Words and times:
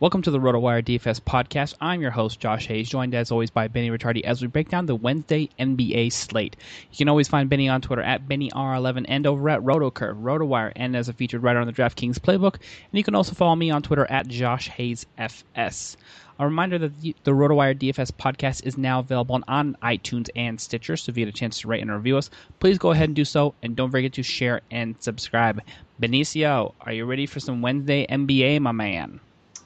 Welcome 0.00 0.22
to 0.22 0.30
the 0.30 0.38
RotoWire 0.38 0.82
DFS 0.82 1.20
podcast. 1.20 1.74
I'm 1.78 2.00
your 2.00 2.10
host, 2.10 2.40
Josh 2.40 2.66
Hayes, 2.68 2.88
joined 2.88 3.14
as 3.14 3.30
always 3.30 3.50
by 3.50 3.68
Benny 3.68 3.90
Ricciardi 3.90 4.24
as 4.24 4.40
we 4.40 4.48
break 4.48 4.70
down 4.70 4.86
the 4.86 4.94
Wednesday 4.94 5.50
NBA 5.58 6.10
slate. 6.10 6.56
You 6.90 6.96
can 6.96 7.10
always 7.10 7.28
find 7.28 7.50
Benny 7.50 7.68
on 7.68 7.82
Twitter 7.82 8.00
at 8.00 8.26
BennyR11 8.26 9.04
and 9.08 9.26
over 9.26 9.50
at 9.50 9.60
RotoCurve, 9.60 10.22
RotoWire, 10.22 10.72
and 10.74 10.96
as 10.96 11.10
a 11.10 11.12
featured 11.12 11.42
writer 11.42 11.58
on 11.58 11.66
the 11.66 11.74
DraftKings 11.74 12.18
playbook. 12.18 12.54
And 12.54 12.92
you 12.92 13.04
can 13.04 13.14
also 13.14 13.34
follow 13.34 13.54
me 13.54 13.70
on 13.70 13.82
Twitter 13.82 14.06
at 14.10 14.26
Josh 14.26 14.70
Hayes 14.70 15.04
FS. 15.18 15.98
A 16.38 16.46
reminder 16.46 16.78
that 16.78 16.98
the, 17.02 17.14
RotoWire 17.26 17.78
DFS 17.78 18.10
podcast 18.10 18.64
is 18.64 18.78
now 18.78 19.00
available 19.00 19.38
on 19.48 19.76
iTunes 19.82 20.30
and 20.34 20.58
Stitcher, 20.58 20.96
so 20.96 21.10
if 21.10 21.18
you 21.18 21.26
get 21.26 21.34
a 21.34 21.38
chance 21.38 21.60
to 21.60 21.68
rate 21.68 21.82
and 21.82 21.92
review 21.92 22.16
us, 22.16 22.30
please 22.58 22.78
go 22.78 22.92
ahead 22.92 23.10
and 23.10 23.16
do 23.16 23.26
so, 23.26 23.54
and 23.62 23.76
don't 23.76 23.90
forget 23.90 24.14
to 24.14 24.22
share 24.22 24.62
and 24.70 24.96
subscribe. 24.98 25.60
Benicio, 26.00 26.72
are 26.80 26.92
you 26.94 27.04
ready 27.04 27.26
for 27.26 27.40
some 27.40 27.60
Wednesday 27.60 28.06
NBA, 28.06 28.60
my 28.62 28.72
man? 28.72 29.20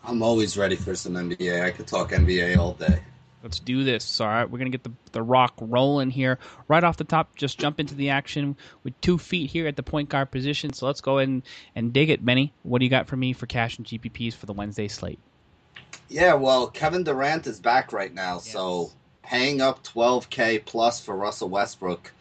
I'm 0.06 0.22
always 0.22 0.56
ready 0.56 0.76
for 0.76 0.94
some 0.94 1.14
NBA. 1.14 1.62
I 1.62 1.70
could 1.70 1.86
talk 1.86 2.10
NBA 2.10 2.56
all 2.56 2.74
day. 2.74 3.00
Let's 3.42 3.58
do 3.58 3.84
this. 3.84 4.20
All 4.20 4.26
right, 4.26 4.48
we're 4.48 4.58
gonna 4.58 4.70
get 4.70 4.84
the 4.84 4.92
the 5.12 5.22
rock 5.22 5.54
rolling 5.60 6.10
here 6.10 6.38
right 6.66 6.82
off 6.82 6.96
the 6.96 7.04
top. 7.04 7.36
Just 7.36 7.58
jump 7.58 7.78
into 7.78 7.94
the 7.94 8.10
action 8.10 8.56
with 8.84 8.98
two 9.02 9.18
feet 9.18 9.50
here 9.50 9.66
at 9.66 9.76
the 9.76 9.82
point 9.82 10.08
guard 10.08 10.30
position. 10.30 10.72
So 10.72 10.86
let's 10.86 11.02
go 11.02 11.18
ahead 11.18 11.28
and, 11.28 11.42
and 11.74 11.92
dig 11.92 12.08
it, 12.08 12.24
Benny. 12.24 12.54
What 12.62 12.78
do 12.78 12.86
you 12.86 12.90
got 12.90 13.06
for 13.06 13.16
me 13.16 13.34
for 13.34 13.46
cash 13.46 13.76
and 13.76 13.86
GPPs 13.86 14.34
for 14.34 14.46
the 14.46 14.54
Wednesday 14.54 14.88
slate? 14.88 15.18
Yeah, 16.08 16.34
well, 16.34 16.68
Kevin 16.68 17.04
Durant 17.04 17.46
is 17.46 17.60
back 17.60 17.92
right 17.92 18.12
now, 18.12 18.34
Yes. 18.34 18.50
so 18.50 18.92
paying 19.22 19.60
up 19.60 19.82
12k 19.84 20.64
plus 20.64 21.00
for 21.00 21.16
Russell 21.16 21.48
Westbrook 21.48 22.12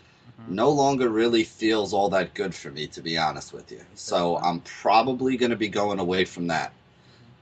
mm-hmm. 0.42 0.56
no 0.56 0.70
longer 0.70 1.10
really 1.10 1.44
feels 1.44 1.94
all 1.94 2.10
that 2.10 2.34
good 2.34 2.56
for 2.56 2.72
me, 2.72 2.88
to 2.88 3.02
be 3.02 3.18
honest 3.18 3.54
with 3.54 3.72
you. 3.72 3.82
So 3.96 4.38
I'm 4.38 4.62
probably 4.62 5.38
going 5.38 5.52
to 5.52 5.58
be 5.58 5.70
going 5.70 6.00
away 6.00 6.26
from 6.26 6.48
that. 6.48 6.74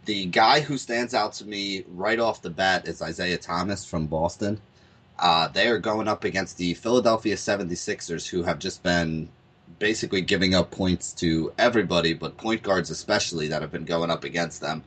The 0.05 0.25
guy 0.25 0.61
who 0.61 0.77
stands 0.77 1.13
out 1.13 1.33
to 1.33 1.45
me 1.45 1.85
right 1.87 2.19
off 2.19 2.41
the 2.41 2.49
bat 2.49 2.87
is 2.87 3.01
Isaiah 3.01 3.37
Thomas 3.37 3.85
from 3.85 4.07
Boston. 4.07 4.59
Uh, 5.19 5.47
they 5.47 5.67
are 5.67 5.77
going 5.77 6.07
up 6.07 6.23
against 6.23 6.57
the 6.57 6.73
Philadelphia 6.73 7.35
76ers, 7.35 8.27
who 8.27 8.41
have 8.41 8.57
just 8.57 8.81
been 8.81 9.29
basically 9.77 10.21
giving 10.21 10.55
up 10.55 10.71
points 10.71 11.13
to 11.13 11.53
everybody, 11.57 12.13
but 12.13 12.37
point 12.37 12.63
guards 12.63 12.89
especially, 12.89 13.47
that 13.49 13.61
have 13.61 13.71
been 13.71 13.85
going 13.85 14.09
up 14.09 14.23
against 14.23 14.61
them. 14.61 14.83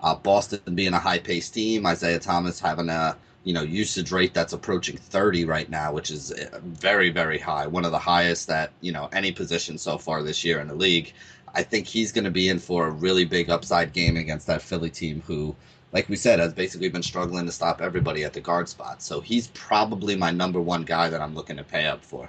Uh, 0.00 0.14
Boston 0.14 0.60
being 0.74 0.94
a 0.94 0.98
high-paced 0.98 1.54
team, 1.54 1.86
Isaiah 1.86 2.18
Thomas 2.18 2.60
having 2.60 2.88
a 2.88 3.16
you 3.44 3.52
know 3.52 3.62
usage 3.62 4.12
rate 4.12 4.34
that's 4.34 4.52
approaching 4.52 4.96
30 4.96 5.44
right 5.44 5.68
now, 5.68 5.92
which 5.92 6.10
is 6.10 6.32
uh, 6.32 6.60
very 6.62 7.10
very 7.10 7.38
high, 7.38 7.66
one 7.66 7.84
of 7.84 7.90
the 7.92 7.98
highest 7.98 8.48
that 8.48 8.72
you 8.80 8.92
know 8.92 9.08
any 9.12 9.32
position 9.32 9.78
so 9.78 9.98
far 9.98 10.22
this 10.22 10.44
year 10.44 10.60
in 10.60 10.68
the 10.68 10.74
league. 10.74 11.12
I 11.54 11.62
think 11.62 11.86
he's 11.86 12.12
going 12.12 12.24
to 12.24 12.30
be 12.30 12.48
in 12.48 12.58
for 12.58 12.86
a 12.86 12.90
really 12.90 13.24
big 13.24 13.50
upside 13.50 13.92
game 13.92 14.16
against 14.16 14.46
that 14.46 14.62
Philly 14.62 14.90
team, 14.90 15.22
who, 15.26 15.54
like 15.92 16.08
we 16.08 16.16
said, 16.16 16.38
has 16.38 16.52
basically 16.52 16.88
been 16.88 17.02
struggling 17.02 17.46
to 17.46 17.52
stop 17.52 17.80
everybody 17.80 18.24
at 18.24 18.32
the 18.32 18.40
guard 18.40 18.68
spot. 18.68 19.02
So 19.02 19.20
he's 19.20 19.48
probably 19.48 20.16
my 20.16 20.30
number 20.30 20.60
one 20.60 20.84
guy 20.84 21.08
that 21.10 21.20
I'm 21.20 21.34
looking 21.34 21.56
to 21.56 21.64
pay 21.64 21.86
up 21.86 22.04
for. 22.04 22.28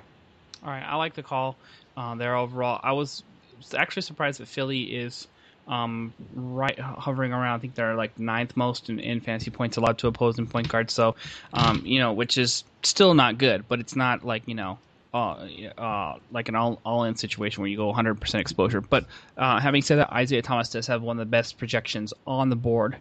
All 0.64 0.70
right, 0.70 0.84
I 0.84 0.96
like 0.96 1.14
the 1.14 1.24
call 1.24 1.56
uh, 1.98 2.16
there 2.16 2.36
overall. 2.36 2.80
I 2.84 2.94
was 2.94 3.24
actually 3.76 4.02
surprised 4.04 4.40
that 4.40 4.48
Philly 4.48 4.84
is 4.84 5.28
um, 5.68 6.14
right 6.36 6.78
hovering 6.78 7.32
around. 7.32 7.56
I 7.56 7.60
think 7.60 7.76
they're 7.76 7.96
like 7.96 8.18
ninth 8.20 8.56
most 8.58 8.90
in, 8.90 9.00
in 9.00 9.22
fantasy 9.22 9.52
points 9.52 9.78
allowed 9.78 9.98
to 10.00 10.08
opposing 10.08 10.48
point 10.48 10.68
guards. 10.68 10.94
So, 10.94 11.16
um, 11.54 11.84
you 11.86 12.00
know, 12.00 12.14
which 12.14 12.38
is 12.38 12.64
still 12.84 13.14
not 13.14 13.38
good, 13.38 13.68
but 13.68 13.80
it's 13.80 13.96
not 13.96 14.26
like 14.26 14.44
you 14.48 14.56
know. 14.56 14.80
Uh, 15.14 15.48
uh, 15.78 16.18
like 16.32 16.50
an 16.50 16.56
all, 16.56 16.82
all-in 16.84 17.16
situation 17.16 17.62
where 17.62 17.70
you 17.70 17.78
go 17.78 17.94
100% 17.94 18.34
exposure. 18.40 18.82
But 18.82 19.06
uh, 19.38 19.60
having 19.60 19.84
said 19.84 20.00
that, 20.00 20.12
Isaiah 20.12 20.42
Thomas 20.42 20.70
does 20.70 20.88
have 20.88 21.04
one 21.04 21.20
of 21.20 21.20
the 21.20 21.30
best 21.30 21.60
projections 21.60 22.16
on 22.26 22.50
the 22.50 22.56
board 22.56 22.98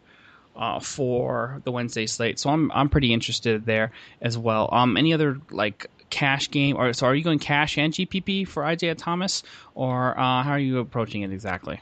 uh, 0.57 0.81
for 0.81 1.61
the 1.65 1.73
Wednesday 1.73 2.07
slate, 2.07 2.39
so 2.39 2.51
I'm 2.51 2.71
I'm 2.73 2.89
pretty 2.89 3.13
interested 3.13 3.65
there 3.65 3.93
as 4.21 4.37
well. 4.37 4.69
Um, 4.71 4.97
any 4.97 5.15
other 5.15 5.41
like 5.51 5.87
cash 6.11 6.51
game, 6.51 6.77
or 6.77 6.93
so 6.93 7.07
are 7.07 7.15
you 7.15 7.25
going 7.25 7.39
cash 7.39 7.79
and 7.79 7.93
GPP 7.93 8.47
for 8.47 8.65
Isaiah 8.65 8.95
Thomas, 8.95 9.43
or 9.75 10.19
uh, 10.19 10.43
how 10.43 10.51
are 10.51 10.59
you 10.59 10.79
approaching 10.79 11.23
it 11.23 11.33
exactly? 11.33 11.81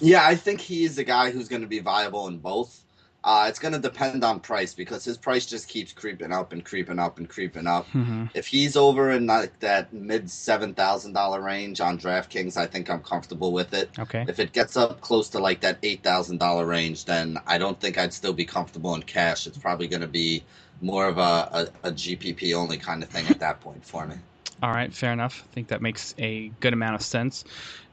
Yeah, 0.00 0.26
I 0.26 0.34
think 0.34 0.60
he's 0.60 0.96
a 0.98 1.04
guy 1.04 1.30
who's 1.30 1.48
going 1.48 1.62
to 1.62 1.68
be 1.68 1.80
viable 1.80 2.28
in 2.28 2.38
both. 2.38 2.80
Uh, 3.22 3.46
it's 3.48 3.58
going 3.58 3.72
to 3.72 3.78
depend 3.78 4.24
on 4.24 4.40
price 4.40 4.72
because 4.72 5.04
his 5.04 5.18
price 5.18 5.44
just 5.44 5.68
keeps 5.68 5.92
creeping 5.92 6.32
up 6.32 6.52
and 6.52 6.64
creeping 6.64 6.98
up 6.98 7.18
and 7.18 7.28
creeping 7.28 7.66
up. 7.66 7.86
Mm-hmm. 7.88 8.26
If 8.32 8.46
he's 8.46 8.76
over 8.76 9.10
in 9.10 9.26
like 9.26 9.58
that 9.60 9.92
mid 9.92 10.30
seven 10.30 10.72
thousand 10.72 11.12
dollar 11.12 11.42
range 11.42 11.82
on 11.82 11.98
DraftKings, 11.98 12.56
I 12.56 12.66
think 12.66 12.88
I'm 12.88 13.02
comfortable 13.02 13.52
with 13.52 13.74
it. 13.74 13.90
Okay. 13.98 14.24
If 14.26 14.38
it 14.38 14.52
gets 14.52 14.76
up 14.76 15.02
close 15.02 15.28
to 15.30 15.38
like 15.38 15.60
that 15.60 15.78
eight 15.82 16.02
thousand 16.02 16.38
dollar 16.38 16.64
range, 16.64 17.04
then 17.04 17.38
I 17.46 17.58
don't 17.58 17.78
think 17.78 17.98
I'd 17.98 18.14
still 18.14 18.32
be 18.32 18.46
comfortable 18.46 18.94
in 18.94 19.02
cash. 19.02 19.46
It's 19.46 19.58
probably 19.58 19.86
going 19.86 20.00
to 20.02 20.08
be 20.08 20.42
more 20.80 21.06
of 21.06 21.18
a, 21.18 21.68
a, 21.82 21.88
a 21.88 21.92
GPP 21.92 22.54
only 22.54 22.78
kind 22.78 23.02
of 23.02 23.10
thing 23.10 23.26
at 23.28 23.40
that 23.40 23.60
point 23.60 23.84
for 23.84 24.06
me. 24.06 24.16
All 24.62 24.70
right, 24.70 24.92
fair 24.92 25.12
enough. 25.12 25.44
I 25.50 25.54
think 25.54 25.68
that 25.68 25.80
makes 25.80 26.14
a 26.18 26.48
good 26.60 26.72
amount 26.72 26.94
of 26.94 27.02
sense. 27.02 27.44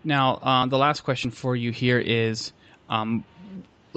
Now, 0.03 0.35
uh, 0.35 0.65
the 0.67 0.77
last 0.77 1.01
question 1.01 1.31
for 1.31 1.55
you 1.55 1.71
here 1.71 1.99
is, 1.99 2.51
um, 2.89 3.23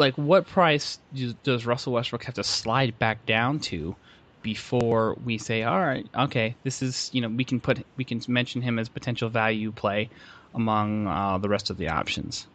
like, 0.01 0.17
what 0.17 0.47
price 0.47 0.99
does 1.45 1.67
Russell 1.67 1.93
Westbrook 1.93 2.25
have 2.25 2.35
to 2.35 2.45
slide 2.45 2.99
back 2.99 3.25
down 3.27 3.61
to 3.61 3.95
before 4.43 5.17
we 5.25 5.39
say, 5.39 5.63
all 5.63 5.79
right, 5.79 6.07
okay, 6.17 6.57
this 6.65 6.83
is 6.83 7.11
you 7.13 7.21
know 7.21 7.29
we 7.29 7.45
can 7.45 7.61
put 7.61 7.85
we 7.97 8.05
can 8.05 8.21
mention 8.27 8.63
him 8.63 8.79
as 8.79 8.89
potential 8.89 9.29
value 9.29 9.71
play 9.71 10.09
among 10.55 11.07
uh, 11.07 11.39
the 11.39 11.49
rest 11.49 11.71
of 11.71 11.77
the 11.77 11.89
options. 11.89 12.47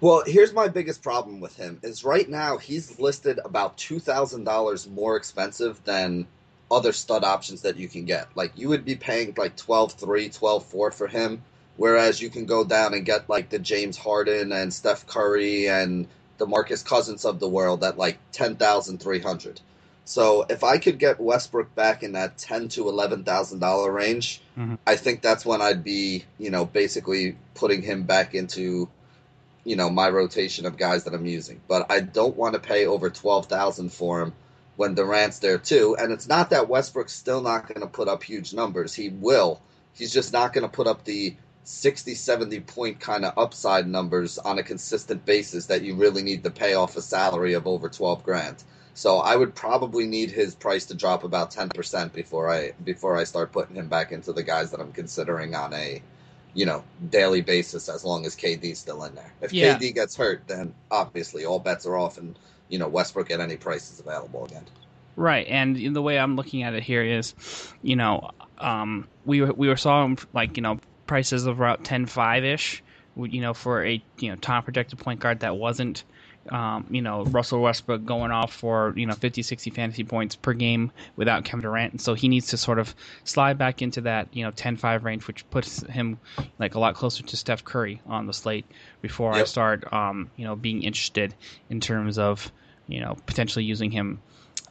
Well, 0.00 0.24
here's 0.26 0.52
my 0.52 0.68
biggest 0.68 1.02
problem 1.02 1.40
with 1.40 1.56
him 1.56 1.78
is 1.82 2.04
right 2.04 2.28
now 2.28 2.58
he's 2.58 2.98
listed 2.98 3.38
about 3.44 3.78
two 3.78 4.00
thousand 4.00 4.44
dollars 4.44 4.88
more 4.88 5.16
expensive 5.16 5.82
than 5.84 6.26
other 6.70 6.92
stud 6.92 7.24
options 7.24 7.62
that 7.62 7.76
you 7.76 7.88
can 7.88 8.04
get. 8.04 8.28
Like 8.34 8.52
you 8.56 8.68
would 8.70 8.84
be 8.84 8.96
paying 8.96 9.34
like 9.36 9.56
12-3, 9.56 10.36
12-4 10.36 10.92
for 10.92 11.06
him, 11.06 11.42
whereas 11.76 12.20
you 12.20 12.28
can 12.28 12.44
go 12.44 12.64
down 12.64 12.92
and 12.92 13.06
get 13.06 13.28
like 13.28 13.50
the 13.50 13.60
James 13.60 13.96
Harden 13.96 14.50
and 14.50 14.74
Steph 14.74 15.06
Curry 15.06 15.68
and 15.68 16.08
the 16.38 16.46
Marcus 16.46 16.82
Cousins 16.82 17.24
of 17.24 17.40
the 17.40 17.48
world 17.48 17.82
at 17.84 17.98
like 17.98 18.18
ten 18.32 18.56
thousand 18.56 19.00
three 19.00 19.20
hundred. 19.20 19.60
So 20.04 20.46
if 20.48 20.62
I 20.62 20.78
could 20.78 21.00
get 21.00 21.18
Westbrook 21.18 21.74
back 21.74 22.04
in 22.04 22.12
that 22.12 22.38
ten 22.38 22.68
to 22.68 22.88
eleven 22.88 23.24
thousand 23.24 23.58
dollar 23.58 23.90
range, 23.90 24.40
mm-hmm. 24.56 24.76
I 24.86 24.96
think 24.96 25.20
that's 25.20 25.44
when 25.44 25.60
I'd 25.60 25.82
be, 25.82 26.24
you 26.38 26.50
know, 26.50 26.64
basically 26.64 27.36
putting 27.54 27.82
him 27.82 28.04
back 28.04 28.34
into, 28.34 28.88
you 29.64 29.74
know, 29.74 29.90
my 29.90 30.08
rotation 30.08 30.64
of 30.64 30.76
guys 30.76 31.04
that 31.04 31.14
I'm 31.14 31.26
using. 31.26 31.60
But 31.66 31.90
I 31.90 32.00
don't 32.00 32.36
want 32.36 32.54
to 32.54 32.60
pay 32.60 32.86
over 32.86 33.10
twelve 33.10 33.46
thousand 33.46 33.92
for 33.92 34.22
him 34.22 34.32
when 34.76 34.94
Durant's 34.94 35.40
there 35.40 35.58
too. 35.58 35.96
And 35.98 36.12
it's 36.12 36.28
not 36.28 36.50
that 36.50 36.68
Westbrook's 36.68 37.14
still 37.14 37.40
not 37.40 37.66
going 37.66 37.80
to 37.80 37.86
put 37.86 38.06
up 38.08 38.22
huge 38.22 38.54
numbers. 38.54 38.94
He 38.94 39.08
will. 39.08 39.60
He's 39.92 40.12
just 40.12 40.32
not 40.32 40.52
going 40.52 40.62
to 40.62 40.68
put 40.68 40.86
up 40.86 41.04
the 41.04 41.34
60, 41.68 42.14
70 42.14 42.60
point 42.60 43.00
kind 43.00 43.24
of 43.24 43.36
upside 43.36 43.88
numbers 43.88 44.38
on 44.38 44.58
a 44.58 44.62
consistent 44.62 45.24
basis 45.26 45.66
that 45.66 45.82
you 45.82 45.96
really 45.96 46.22
need 46.22 46.44
to 46.44 46.50
pay 46.50 46.74
off 46.74 46.96
a 46.96 47.02
salary 47.02 47.54
of 47.54 47.66
over 47.66 47.88
12 47.88 48.22
grand. 48.22 48.62
So 48.94 49.18
I 49.18 49.34
would 49.34 49.54
probably 49.54 50.06
need 50.06 50.30
his 50.30 50.54
price 50.54 50.86
to 50.86 50.94
drop 50.94 51.22
about 51.22 51.50
ten 51.50 51.68
percent 51.68 52.14
before 52.14 52.50
I 52.50 52.72
before 52.82 53.18
I 53.18 53.24
start 53.24 53.52
putting 53.52 53.76
him 53.76 53.88
back 53.88 54.10
into 54.10 54.32
the 54.32 54.42
guys 54.42 54.70
that 54.70 54.80
I'm 54.80 54.92
considering 54.92 55.54
on 55.54 55.74
a 55.74 56.00
you 56.54 56.64
know 56.64 56.82
daily 57.10 57.42
basis 57.42 57.90
as 57.90 58.06
long 58.06 58.24
as 58.24 58.34
KD's 58.34 58.78
still 58.78 59.04
in 59.04 59.14
there. 59.14 59.34
If 59.42 59.52
yeah. 59.52 59.76
KD 59.76 59.94
gets 59.94 60.16
hurt, 60.16 60.44
then 60.46 60.72
obviously 60.90 61.44
all 61.44 61.58
bets 61.58 61.84
are 61.84 61.94
off, 61.94 62.16
and 62.16 62.38
you 62.70 62.78
know 62.78 62.88
Westbrook 62.88 63.30
at 63.30 63.38
any 63.38 63.58
price 63.58 63.92
is 63.92 64.00
available 64.00 64.46
again. 64.46 64.64
Right, 65.14 65.46
and 65.46 65.94
the 65.94 66.00
way 66.00 66.18
I'm 66.18 66.34
looking 66.36 66.62
at 66.62 66.72
it 66.72 66.82
here 66.82 67.02
is, 67.02 67.34
you 67.82 67.96
know, 67.96 68.30
um, 68.56 69.08
we 69.26 69.42
we 69.42 69.68
were 69.68 69.76
saw 69.76 70.08
like 70.32 70.56
you 70.56 70.62
know 70.62 70.78
prices 71.06 71.46
of 71.46 71.58
about 71.58 71.84
ten 71.84 72.06
five 72.06 72.44
ish, 72.44 72.82
you 73.16 73.40
know, 73.40 73.54
for 73.54 73.84
a 73.84 74.02
you 74.18 74.30
know 74.30 74.36
top 74.36 74.64
projected 74.64 74.98
point 74.98 75.20
guard 75.20 75.40
that 75.40 75.56
wasn't 75.56 76.04
um, 76.50 76.86
you 76.90 77.02
know, 77.02 77.24
Russell 77.24 77.60
Westbrook 77.60 78.04
going 78.04 78.30
off 78.30 78.52
for, 78.52 78.92
you 78.96 79.06
know, 79.06 79.14
50, 79.14 79.42
60 79.42 79.70
fantasy 79.70 80.04
points 80.04 80.36
per 80.36 80.52
game 80.52 80.92
without 81.16 81.44
Kevin 81.44 81.62
Durant. 81.62 81.92
And 81.92 82.00
so 82.00 82.14
he 82.14 82.28
needs 82.28 82.48
to 82.48 82.56
sort 82.56 82.78
of 82.78 82.94
slide 83.24 83.58
back 83.58 83.82
into 83.82 84.02
that, 84.02 84.28
you 84.32 84.44
know, 84.44 84.50
10 84.50 84.76
5 84.76 85.04
range, 85.04 85.26
which 85.26 85.48
puts 85.50 85.82
him 85.86 86.18
like 86.58 86.74
a 86.74 86.78
lot 86.78 86.94
closer 86.94 87.22
to 87.22 87.36
Steph 87.36 87.64
Curry 87.64 88.00
on 88.06 88.26
the 88.26 88.32
slate 88.32 88.66
before 89.02 89.32
yep. 89.32 89.42
I 89.42 89.44
start, 89.44 89.92
um, 89.92 90.30
you 90.36 90.44
know, 90.44 90.56
being 90.56 90.82
interested 90.82 91.34
in 91.70 91.80
terms 91.80 92.18
of, 92.18 92.50
you 92.86 93.00
know, 93.00 93.16
potentially 93.26 93.64
using 93.64 93.90
him 93.90 94.20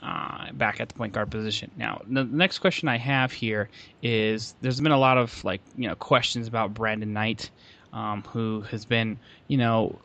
uh, 0.01 0.51
back 0.53 0.79
at 0.79 0.89
the 0.89 0.95
point 0.95 1.13
guard 1.13 1.31
position. 1.31 1.71
Now, 1.77 2.01
the 2.07 2.23
next 2.23 2.59
question 2.59 2.87
I 2.87 2.97
have 2.97 3.31
here 3.31 3.69
is 4.01 4.55
there's 4.61 4.79
been 4.81 4.91
a 4.91 4.99
lot 4.99 5.17
of 5.17 5.43
like, 5.43 5.61
you 5.75 5.87
know, 5.87 5.95
questions 5.95 6.47
about 6.47 6.73
Brandon 6.73 7.13
Knight. 7.13 7.49
Um, 7.93 8.23
who 8.23 8.59
has 8.71 8.83
been, 8.83 9.17
you 9.47 9.57
know, 9.57 9.97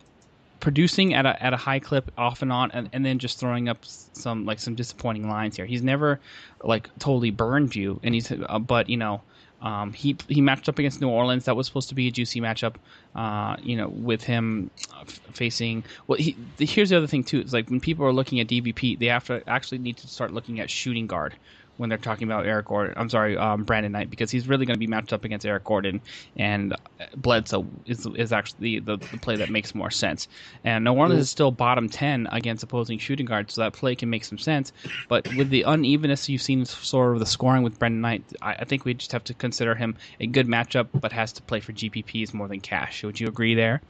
producing 0.60 1.12
at 1.14 1.26
a 1.26 1.42
at 1.42 1.52
a 1.52 1.56
high 1.56 1.80
clip 1.80 2.12
off 2.16 2.40
and 2.40 2.52
on, 2.52 2.70
and, 2.70 2.88
and 2.92 3.04
then 3.04 3.18
just 3.18 3.40
throwing 3.40 3.68
up 3.68 3.78
some 3.84 4.44
like 4.44 4.60
some 4.60 4.76
disappointing 4.76 5.28
lines 5.28 5.56
here. 5.56 5.66
He's 5.66 5.82
never 5.82 6.20
like 6.62 6.88
totally 7.00 7.32
burned 7.32 7.74
you, 7.74 7.98
and 8.04 8.14
he's 8.14 8.30
uh, 8.30 8.60
but 8.60 8.88
you 8.88 8.96
know. 8.96 9.22
Um, 9.60 9.92
he 9.92 10.16
he 10.28 10.40
matched 10.40 10.68
up 10.68 10.78
against 10.78 11.00
New 11.00 11.08
Orleans. 11.08 11.44
That 11.44 11.56
was 11.56 11.66
supposed 11.66 11.88
to 11.90 11.94
be 11.94 12.08
a 12.08 12.10
juicy 12.10 12.40
matchup. 12.40 12.76
Uh, 13.14 13.56
you 13.60 13.76
know, 13.76 13.88
with 13.88 14.22
him 14.22 14.70
f- 15.00 15.20
facing. 15.34 15.84
Well, 16.06 16.18
he, 16.18 16.38
the, 16.56 16.66
here's 16.66 16.90
the 16.90 16.96
other 16.96 17.06
thing 17.06 17.24
too. 17.24 17.40
It's 17.40 17.52
like 17.52 17.70
when 17.70 17.80
people 17.80 18.06
are 18.06 18.12
looking 18.12 18.40
at 18.40 18.48
DVP, 18.48 18.98
they 18.98 19.06
have 19.06 19.24
to 19.26 19.42
actually 19.48 19.78
need 19.78 19.98
to 19.98 20.08
start 20.08 20.32
looking 20.32 20.60
at 20.60 20.70
shooting 20.70 21.06
guard 21.06 21.36
when 21.80 21.88
they're 21.88 21.96
talking 21.96 22.28
about 22.28 22.44
Eric 22.44 22.66
Gordon. 22.66 22.92
I'm 22.98 23.08
sorry, 23.08 23.38
um, 23.38 23.64
Brandon 23.64 23.90
Knight, 23.90 24.10
because 24.10 24.30
he's 24.30 24.46
really 24.46 24.66
going 24.66 24.74
to 24.74 24.78
be 24.78 24.86
matched 24.86 25.14
up 25.14 25.24
against 25.24 25.46
Eric 25.46 25.64
Gordon, 25.64 26.02
and 26.36 26.76
Bledsoe 27.16 27.66
is 27.86 28.06
is 28.16 28.32
actually 28.32 28.80
the, 28.80 28.96
the, 28.96 29.18
play 29.18 29.36
that 29.36 29.48
makes 29.48 29.74
more 29.74 29.90
sense. 29.90 30.28
And 30.62 30.84
New 30.84 30.92
Orleans 30.92 31.22
is 31.22 31.30
still 31.30 31.50
bottom 31.50 31.88
ten 31.88 32.28
against 32.30 32.62
opposing 32.62 32.98
shooting 32.98 33.24
guards, 33.24 33.54
so 33.54 33.62
that 33.62 33.72
play 33.72 33.94
can 33.94 34.10
make 34.10 34.24
some 34.24 34.36
sense. 34.36 34.74
But 35.08 35.26
with 35.36 35.48
the 35.48 35.62
unevenness 35.62 36.28
you've 36.28 36.42
seen 36.42 36.66
sort 36.66 37.14
of 37.14 37.18
the 37.18 37.26
scoring 37.26 37.62
with 37.62 37.78
Brandon 37.78 38.02
Knight, 38.02 38.24
I, 38.42 38.56
I 38.56 38.64
think 38.66 38.84
we 38.84 38.92
just 38.92 39.12
have 39.12 39.24
to 39.24 39.34
consider 39.34 39.74
him 39.74 39.96
a 40.20 40.26
good 40.26 40.48
matchup, 40.48 40.88
but 40.92 41.12
has 41.12 41.32
to 41.32 41.42
play 41.42 41.60
for 41.60 41.72
GPPs 41.72 42.34
more 42.34 42.46
than 42.46 42.60
cash. 42.60 43.02
Would 43.02 43.18
you 43.18 43.26
agree 43.26 43.54
there? 43.54 43.80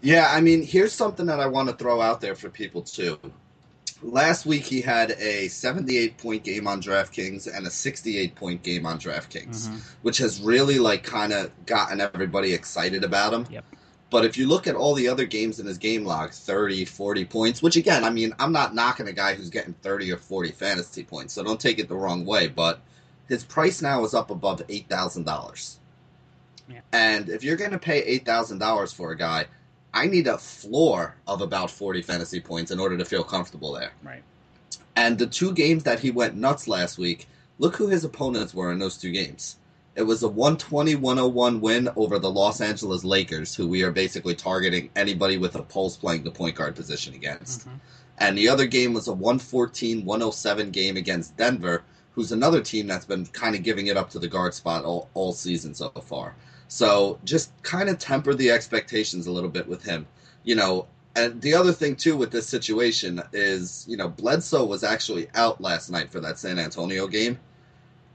Yeah, 0.00 0.30
I 0.30 0.40
mean, 0.40 0.62
here's 0.62 0.94
something 0.94 1.26
that 1.26 1.40
I 1.40 1.46
want 1.46 1.68
to 1.68 1.74
throw 1.74 2.00
out 2.00 2.22
there 2.22 2.36
for 2.36 2.48
people 2.48 2.82
too 2.82 3.18
last 4.02 4.46
week 4.46 4.64
he 4.64 4.80
had 4.80 5.12
a 5.12 5.48
78 5.48 6.18
point 6.18 6.44
game 6.44 6.66
on 6.66 6.80
DraftKings 6.80 7.54
and 7.54 7.66
a 7.66 7.70
68 7.70 8.34
point 8.34 8.62
game 8.62 8.86
on 8.86 8.98
DraftKings, 8.98 9.68
mm-hmm. 9.68 9.78
which 10.02 10.18
has 10.18 10.40
really 10.40 10.78
like 10.78 11.02
kind 11.02 11.32
of 11.32 11.50
gotten 11.66 12.00
everybody 12.00 12.52
excited 12.52 13.04
about 13.04 13.32
him. 13.32 13.46
Yep. 13.50 13.64
But 14.10 14.24
if 14.24 14.38
you 14.38 14.46
look 14.46 14.66
at 14.66 14.74
all 14.74 14.94
the 14.94 15.08
other 15.08 15.26
games 15.26 15.60
in 15.60 15.66
his 15.66 15.76
game 15.76 16.04
log, 16.04 16.32
30, 16.32 16.86
40 16.86 17.24
points, 17.26 17.62
which 17.62 17.76
again, 17.76 18.04
I 18.04 18.10
mean, 18.10 18.32
I'm 18.38 18.52
not 18.52 18.74
knocking 18.74 19.08
a 19.08 19.12
guy 19.12 19.34
who's 19.34 19.50
getting 19.50 19.74
30 19.74 20.12
or 20.12 20.16
40 20.16 20.52
fantasy 20.52 21.04
points, 21.04 21.34
so 21.34 21.42
don't 21.42 21.60
take 21.60 21.78
it 21.78 21.88
the 21.88 21.96
wrong 21.96 22.24
way, 22.24 22.48
but 22.48 22.80
his 23.28 23.44
price 23.44 23.82
now 23.82 24.04
is 24.04 24.14
up 24.14 24.30
above 24.30 24.66
$8,000. 24.66 25.76
Yeah. 26.70 26.80
And 26.92 27.28
if 27.28 27.44
you're 27.44 27.56
going 27.56 27.72
to 27.72 27.78
pay 27.78 28.18
$8,000 28.20 28.94
for 28.94 29.12
a 29.12 29.16
guy, 29.16 29.46
I 29.94 30.06
need 30.06 30.26
a 30.26 30.38
floor 30.38 31.16
of 31.26 31.40
about 31.40 31.70
40 31.70 32.02
fantasy 32.02 32.40
points 32.40 32.70
in 32.70 32.78
order 32.78 32.96
to 32.96 33.04
feel 33.04 33.24
comfortable 33.24 33.72
there. 33.72 33.92
Right. 34.02 34.22
And 34.96 35.18
the 35.18 35.26
two 35.26 35.52
games 35.52 35.84
that 35.84 36.00
he 36.00 36.10
went 36.10 36.36
nuts 36.36 36.68
last 36.68 36.98
week, 36.98 37.28
look 37.58 37.76
who 37.76 37.88
his 37.88 38.04
opponents 38.04 38.54
were 38.54 38.72
in 38.72 38.78
those 38.78 38.98
two 38.98 39.12
games. 39.12 39.56
It 39.94 40.02
was 40.02 40.22
a 40.22 40.28
120 40.28 40.94
101 40.94 41.60
win 41.60 41.88
over 41.96 42.18
the 42.18 42.30
Los 42.30 42.60
Angeles 42.60 43.02
Lakers, 43.02 43.54
who 43.54 43.66
we 43.66 43.82
are 43.82 43.90
basically 43.90 44.34
targeting 44.34 44.90
anybody 44.94 45.38
with 45.38 45.56
a 45.56 45.62
pulse 45.62 45.96
playing 45.96 46.22
the 46.22 46.30
point 46.30 46.54
guard 46.54 46.76
position 46.76 47.14
against. 47.14 47.60
Mm-hmm. 47.60 47.76
And 48.18 48.38
the 48.38 48.48
other 48.48 48.66
game 48.66 48.92
was 48.92 49.08
a 49.08 49.12
114 49.12 50.04
107 50.04 50.70
game 50.70 50.96
against 50.96 51.36
Denver, 51.36 51.82
who's 52.12 52.32
another 52.32 52.60
team 52.60 52.86
that's 52.86 53.04
been 53.04 53.26
kind 53.26 53.56
of 53.56 53.62
giving 53.62 53.88
it 53.88 53.96
up 53.96 54.10
to 54.10 54.18
the 54.18 54.28
guard 54.28 54.54
spot 54.54 54.84
all, 54.84 55.08
all 55.14 55.32
season 55.32 55.74
so 55.74 55.88
far. 55.90 56.34
So 56.68 57.18
just 57.24 57.50
kind 57.62 57.88
of 57.88 57.98
temper 57.98 58.34
the 58.34 58.50
expectations 58.50 59.26
a 59.26 59.32
little 59.32 59.50
bit 59.50 59.66
with 59.66 59.82
him. 59.82 60.06
You 60.44 60.54
know, 60.54 60.86
and 61.16 61.40
the 61.40 61.54
other 61.54 61.72
thing 61.72 61.96
too 61.96 62.16
with 62.16 62.30
this 62.30 62.46
situation 62.46 63.20
is, 63.32 63.84
you 63.88 63.96
know, 63.96 64.08
Bledsoe 64.08 64.64
was 64.64 64.84
actually 64.84 65.28
out 65.34 65.60
last 65.60 65.90
night 65.90 66.12
for 66.12 66.20
that 66.20 66.38
San 66.38 66.58
Antonio 66.58 67.06
game. 67.08 67.38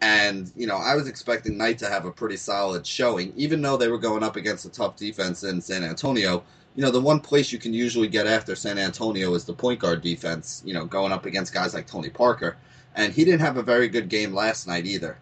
And, 0.02 0.52
you 0.56 0.68
know, 0.68 0.78
I 0.78 0.96
was 0.96 1.08
expecting 1.08 1.58
Knight 1.58 1.78
to 1.80 1.90
have 1.90 2.06
a 2.06 2.12
pretty 2.12 2.38
solid 2.38 2.86
showing, 2.86 3.34
even 3.38 3.62
though 3.62 3.78
they 3.78 3.88
were 3.88 3.98
going 3.98 4.22
up 4.24 4.36
against 4.36 4.66
a 4.66 4.70
tough 4.70 4.96
defense 4.98 5.44
in 5.44 5.62
San 5.62 5.84
Antonio. 5.84 6.44
You 6.76 6.84
know, 6.84 6.92
the 6.92 7.00
one 7.00 7.20
place 7.20 7.52
you 7.52 7.60
can 7.60 7.74
usually 7.74 8.08
get 8.08 8.28
after 8.28 8.56
San 8.56 8.78
Antonio 8.78 9.34
is 9.34 9.46
the 9.46 9.54
point 9.54 9.80
guard 9.80 10.02
defense, 10.02 10.62
you 10.66 10.74
know, 10.74 10.86
going 10.86 11.12
up 11.12 11.26
against 11.26 11.54
guys 11.54 11.74
like 11.74 11.88
Tony 11.88 12.10
Parker. 12.10 12.58
And 12.96 13.14
he 13.14 13.24
didn't 13.24 13.42
have 13.42 13.58
a 13.58 13.64
very 13.64 13.88
good 13.88 14.10
game 14.10 14.34
last 14.34 14.68
night 14.68 14.86
either. 14.86 15.18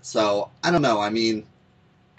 So, 0.00 0.50
I 0.62 0.70
don't 0.70 0.82
know. 0.82 1.00
I 1.00 1.10
mean, 1.10 1.44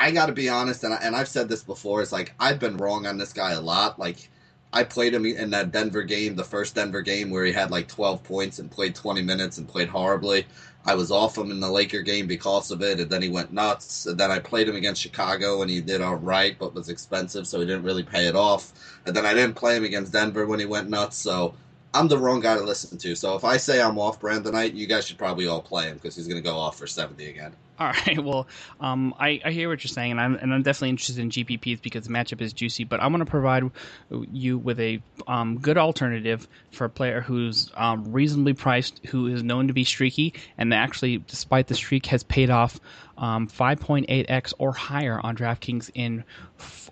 I 0.01 0.09
got 0.09 0.25
to 0.25 0.33
be 0.33 0.49
honest, 0.49 0.83
and, 0.83 0.95
I, 0.95 0.97
and 0.97 1.15
I've 1.15 1.27
said 1.27 1.47
this 1.47 1.61
before. 1.61 2.01
It's 2.01 2.11
like 2.11 2.33
I've 2.39 2.57
been 2.57 2.77
wrong 2.77 3.05
on 3.05 3.19
this 3.19 3.33
guy 3.33 3.51
a 3.51 3.61
lot. 3.61 3.99
Like 3.99 4.29
I 4.73 4.83
played 4.83 5.13
him 5.13 5.27
in 5.27 5.51
that 5.51 5.71
Denver 5.71 6.01
game, 6.01 6.35
the 6.35 6.43
first 6.43 6.73
Denver 6.73 7.03
game 7.03 7.29
where 7.29 7.45
he 7.45 7.51
had 7.51 7.69
like 7.69 7.87
12 7.87 8.23
points 8.23 8.57
and 8.57 8.71
played 8.71 8.95
20 8.95 9.21
minutes 9.21 9.59
and 9.59 9.67
played 9.67 9.89
horribly. 9.89 10.47
I 10.87 10.95
was 10.95 11.11
off 11.11 11.37
him 11.37 11.51
in 11.51 11.59
the 11.59 11.69
Laker 11.69 12.01
game 12.01 12.25
because 12.25 12.71
of 12.71 12.81
it, 12.81 12.99
and 12.99 13.11
then 13.11 13.21
he 13.21 13.29
went 13.29 13.53
nuts. 13.53 14.07
And 14.07 14.19
then 14.19 14.31
I 14.31 14.39
played 14.39 14.67
him 14.67 14.75
against 14.75 15.03
Chicago, 15.03 15.61
and 15.61 15.69
he 15.69 15.81
did 15.81 16.01
all 16.01 16.15
right, 16.15 16.57
but 16.57 16.73
was 16.73 16.89
expensive, 16.89 17.45
so 17.45 17.59
he 17.59 17.67
didn't 17.67 17.83
really 17.83 18.01
pay 18.01 18.25
it 18.25 18.35
off. 18.35 18.73
And 19.05 19.15
then 19.15 19.27
I 19.27 19.35
didn't 19.35 19.55
play 19.55 19.77
him 19.77 19.83
against 19.83 20.13
Denver 20.13 20.47
when 20.47 20.59
he 20.59 20.65
went 20.65 20.89
nuts, 20.89 21.17
so 21.17 21.53
I'm 21.93 22.07
the 22.07 22.17
wrong 22.17 22.39
guy 22.39 22.55
to 22.57 22.63
listen 22.63 22.97
to. 22.97 23.15
So 23.15 23.35
if 23.35 23.43
I 23.43 23.57
say 23.57 23.79
I'm 23.79 23.99
off 23.99 24.19
Brandon 24.19 24.53
Knight, 24.53 24.73
you 24.73 24.87
guys 24.87 25.05
should 25.05 25.19
probably 25.19 25.45
all 25.45 25.61
play 25.61 25.85
him 25.89 25.97
because 25.97 26.15
he's 26.15 26.27
going 26.27 26.41
to 26.41 26.49
go 26.49 26.57
off 26.57 26.79
for 26.79 26.87
70 26.87 27.23
again. 27.29 27.53
All 27.85 27.87
right. 27.87 28.23
Well, 28.23 28.47
um, 28.79 29.15
I, 29.19 29.41
I 29.43 29.49
hear 29.49 29.67
what 29.67 29.83
you're 29.83 29.89
saying, 29.89 30.11
and 30.11 30.21
I'm 30.21 30.35
and 30.35 30.53
I'm 30.53 30.61
definitely 30.61 30.89
interested 30.89 31.17
in 31.17 31.31
GPPs 31.31 31.81
because 31.81 32.05
the 32.05 32.13
matchup 32.13 32.39
is 32.39 32.53
juicy. 32.53 32.83
But 32.83 33.01
I'm 33.01 33.11
going 33.11 33.25
to 33.25 33.29
provide 33.29 33.71
you 34.31 34.59
with 34.59 34.79
a 34.79 35.01
um, 35.25 35.57
good 35.57 35.79
alternative 35.79 36.47
for 36.71 36.85
a 36.85 36.89
player 36.89 37.21
who's 37.21 37.71
um, 37.75 38.11
reasonably 38.11 38.53
priced, 38.53 39.03
who 39.07 39.25
is 39.25 39.41
known 39.41 39.65
to 39.67 39.73
be 39.73 39.83
streaky, 39.83 40.35
and 40.59 40.71
actually, 40.75 41.17
despite 41.17 41.65
the 41.65 41.73
streak, 41.73 42.05
has 42.05 42.21
paid 42.21 42.51
off 42.51 42.79
um, 43.17 43.47
5.8x 43.47 44.53
or 44.59 44.73
higher 44.73 45.19
on 45.19 45.35
DraftKings 45.35 45.89
in 45.95 46.23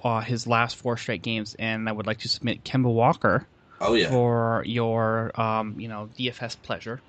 uh, 0.03 0.22
his 0.22 0.48
last 0.48 0.75
four 0.75 0.98
straight 0.98 1.22
games. 1.22 1.55
And 1.60 1.88
I 1.88 1.91
would 1.91 2.08
like 2.08 2.19
to 2.19 2.29
submit 2.29 2.63
Kemba 2.63 2.91
Walker. 2.91 3.46
Oh 3.79 3.93
yeah. 3.93 4.10
For 4.10 4.63
your 4.65 5.39
um, 5.39 5.79
you 5.79 5.88
know 5.88 6.10
DFS 6.17 6.58
pleasure 6.63 7.00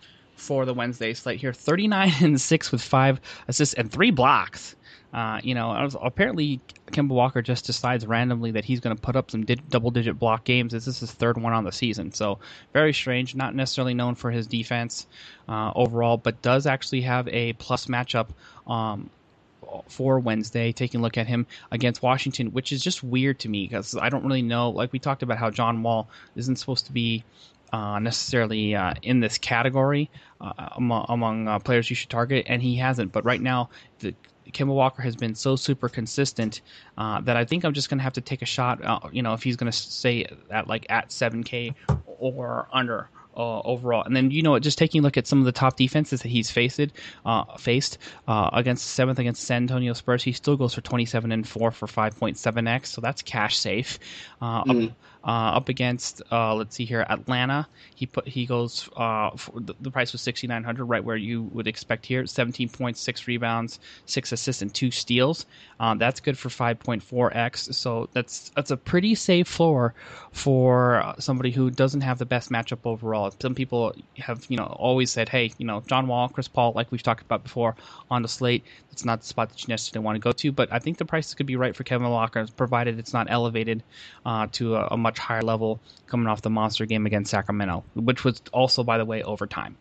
for 0.40 0.64
the 0.64 0.74
Wednesday 0.74 1.12
slate 1.14 1.40
here. 1.40 1.52
39 1.52 2.12
and 2.22 2.40
6 2.40 2.72
with 2.72 2.82
five 2.82 3.20
assists 3.46 3.74
and 3.74 3.92
three 3.92 4.10
blocks. 4.10 4.74
Uh, 5.12 5.40
you 5.42 5.54
know, 5.54 5.88
apparently 6.00 6.60
Kemba 6.92 7.08
Walker 7.08 7.42
just 7.42 7.66
decides 7.66 8.06
randomly 8.06 8.52
that 8.52 8.64
he's 8.64 8.78
going 8.78 8.94
to 8.94 9.02
put 9.02 9.16
up 9.16 9.30
some 9.30 9.44
di- 9.44 9.56
double 9.68 9.90
digit 9.90 10.18
block 10.18 10.44
games. 10.44 10.72
This 10.72 10.86
is 10.86 11.00
his 11.00 11.10
third 11.10 11.36
one 11.36 11.52
on 11.52 11.64
the 11.64 11.72
season. 11.72 12.12
So, 12.12 12.38
very 12.72 12.92
strange. 12.92 13.34
Not 13.34 13.54
necessarily 13.54 13.92
known 13.92 14.14
for 14.14 14.30
his 14.30 14.46
defense 14.46 15.08
uh, 15.48 15.72
overall, 15.74 16.16
but 16.16 16.40
does 16.42 16.64
actually 16.64 17.00
have 17.00 17.26
a 17.26 17.54
plus 17.54 17.86
matchup 17.86 18.28
um, 18.68 19.10
for 19.88 20.20
Wednesday, 20.20 20.70
taking 20.70 21.00
a 21.00 21.02
look 21.02 21.18
at 21.18 21.26
him 21.26 21.44
against 21.72 22.02
Washington, 22.02 22.52
which 22.52 22.70
is 22.70 22.82
just 22.82 23.02
weird 23.02 23.40
to 23.40 23.48
me 23.48 23.66
because 23.66 23.96
I 23.96 24.10
don't 24.10 24.24
really 24.24 24.42
know. 24.42 24.70
Like 24.70 24.92
we 24.92 25.00
talked 25.00 25.24
about 25.24 25.38
how 25.38 25.50
John 25.50 25.82
Wall 25.82 26.08
isn't 26.36 26.56
supposed 26.56 26.86
to 26.86 26.92
be 26.92 27.24
necessarily 27.72 28.74
uh, 28.74 28.94
in 29.02 29.20
this 29.20 29.38
category 29.38 30.10
uh, 30.40 30.70
among, 30.76 31.06
among 31.08 31.48
uh, 31.48 31.58
players 31.58 31.90
you 31.90 31.96
should 31.96 32.10
target, 32.10 32.46
and 32.48 32.62
he 32.62 32.76
hasn't. 32.76 33.12
But 33.12 33.24
right 33.24 33.40
now, 33.40 33.70
the 33.98 34.14
Kemba 34.52 34.74
Walker 34.74 35.02
has 35.02 35.16
been 35.16 35.34
so 35.34 35.56
super 35.56 35.88
consistent 35.88 36.60
uh, 36.98 37.20
that 37.22 37.36
I 37.36 37.44
think 37.44 37.64
I'm 37.64 37.72
just 37.72 37.88
going 37.88 37.98
to 37.98 38.04
have 38.04 38.14
to 38.14 38.20
take 38.20 38.42
a 38.42 38.46
shot. 38.46 38.84
Uh, 38.84 39.00
you 39.12 39.22
know, 39.22 39.34
if 39.34 39.42
he's 39.42 39.56
going 39.56 39.70
to 39.70 39.76
stay 39.76 40.26
at 40.50 40.66
like 40.66 40.86
at 40.88 41.08
7K 41.10 41.74
or 42.06 42.68
under 42.72 43.08
uh, 43.36 43.60
overall. 43.60 44.02
And 44.02 44.14
then 44.14 44.30
you 44.30 44.42
know, 44.42 44.58
just 44.58 44.78
taking 44.78 45.00
a 45.00 45.02
look 45.02 45.16
at 45.16 45.26
some 45.26 45.38
of 45.38 45.44
the 45.44 45.52
top 45.52 45.76
defenses 45.76 46.22
that 46.22 46.28
he's 46.28 46.50
faced, 46.50 46.80
uh, 47.24 47.56
faced 47.56 47.98
uh, 48.26 48.50
against 48.52 48.86
seventh 48.86 49.18
against 49.18 49.44
San 49.44 49.62
Antonio 49.62 49.92
Spurs, 49.92 50.22
he 50.22 50.32
still 50.32 50.56
goes 50.56 50.74
for 50.74 50.80
27 50.80 51.32
and 51.32 51.46
four 51.46 51.70
for 51.70 51.86
5.7x, 51.86 52.86
so 52.86 53.00
that's 53.00 53.22
cash 53.22 53.56
safe. 53.56 53.98
Mm. 54.42 54.92
Uh, 55.22 55.52
up, 55.56 55.68
against 55.68 56.22
uh, 56.32 56.54
let's 56.54 56.74
see 56.74 56.84
here, 56.84 57.04
Atlanta, 57.10 57.66
he 57.94 58.06
put 58.06 58.26
he 58.26 58.46
goes 58.46 58.88
the, 58.94 59.74
the, 59.80 59.90
price 59.90 60.12
was 60.12 60.22
6,900, 60.22 60.84
right 60.84 61.04
where 61.04 61.16
you 61.16 61.42
would 61.52 61.66
expect 61.66 62.06
here. 62.06 62.26
17 62.26 62.70
points, 62.70 63.00
six 63.00 63.26
rebounds, 63.26 63.80
six 64.06 64.32
assists, 64.32 64.62
and 64.62 64.72
two 64.72 64.90
steals. 64.90 65.44
that's 65.96 66.20
good 66.20 66.38
for 66.38 66.48
5.4x. 66.48 67.74
So 67.74 68.08
that's 68.14 68.50
that's 68.56 68.70
a 68.70 68.76
pretty 68.76 69.14
safe 69.14 69.46
floor 69.46 69.94
for 70.32 71.14
somebody 71.18 71.50
who 71.50 71.70
doesn't 71.70 72.00
have 72.00 72.18
the 72.18 72.26
best 72.26 72.50
matchup 72.50 72.78
overall 72.84 73.30
some 73.40 73.54
people 73.54 73.94
have 74.18 74.46
you 74.48 74.56
know 74.56 74.76
always 74.78 75.10
said, 75.10 75.28
hey, 75.28 75.52
you 75.58 75.66
know, 75.66 75.82
John 75.86 76.06
Wall, 76.06 76.28
Chris 76.28 76.48
Paul, 76.48 76.72
like 76.74 76.90
we've 76.92 77.02
talked 77.02 77.22
about 77.22 77.42
before 77.42 77.74
on 78.10 78.22
the 78.22 78.28
slate, 78.28 78.64
it's 78.92 79.04
not 79.04 79.20
the 79.20 79.26
spot 79.26 79.48
that 79.48 79.60
you 79.62 79.66
necessarily 79.68 80.04
want 80.04 80.16
to 80.16 80.20
go 80.20 80.32
to. 80.32 80.52
But 80.52 80.72
I 80.72 80.78
think 80.78 80.98
the 80.98 81.04
prices 81.04 81.34
could 81.34 81.46
be 81.46 81.56
right 81.56 81.74
for 81.74 81.84
Kemba 81.84 82.08
Walker, 82.08 82.46
provided 82.56 82.98
it's 82.98 83.12
not 83.12 83.26
elevated 83.28 83.82
uh, 84.24 84.46
to 84.52 84.76
a, 84.76 84.88
a, 84.92 84.96
much 84.96 85.09
higher 85.18 85.42
level 85.42 85.80
coming 86.06 86.26
off 86.26 86.42
the 86.42 86.50
monster 86.50 86.86
game 86.86 87.06
against 87.06 87.30
Sacramento, 87.30 87.84
which 87.94 88.24
was 88.24 88.42
also, 88.52 88.84
by 88.84 88.98
the 88.98 89.04
way, 89.04 89.22
overtime. 89.22 89.76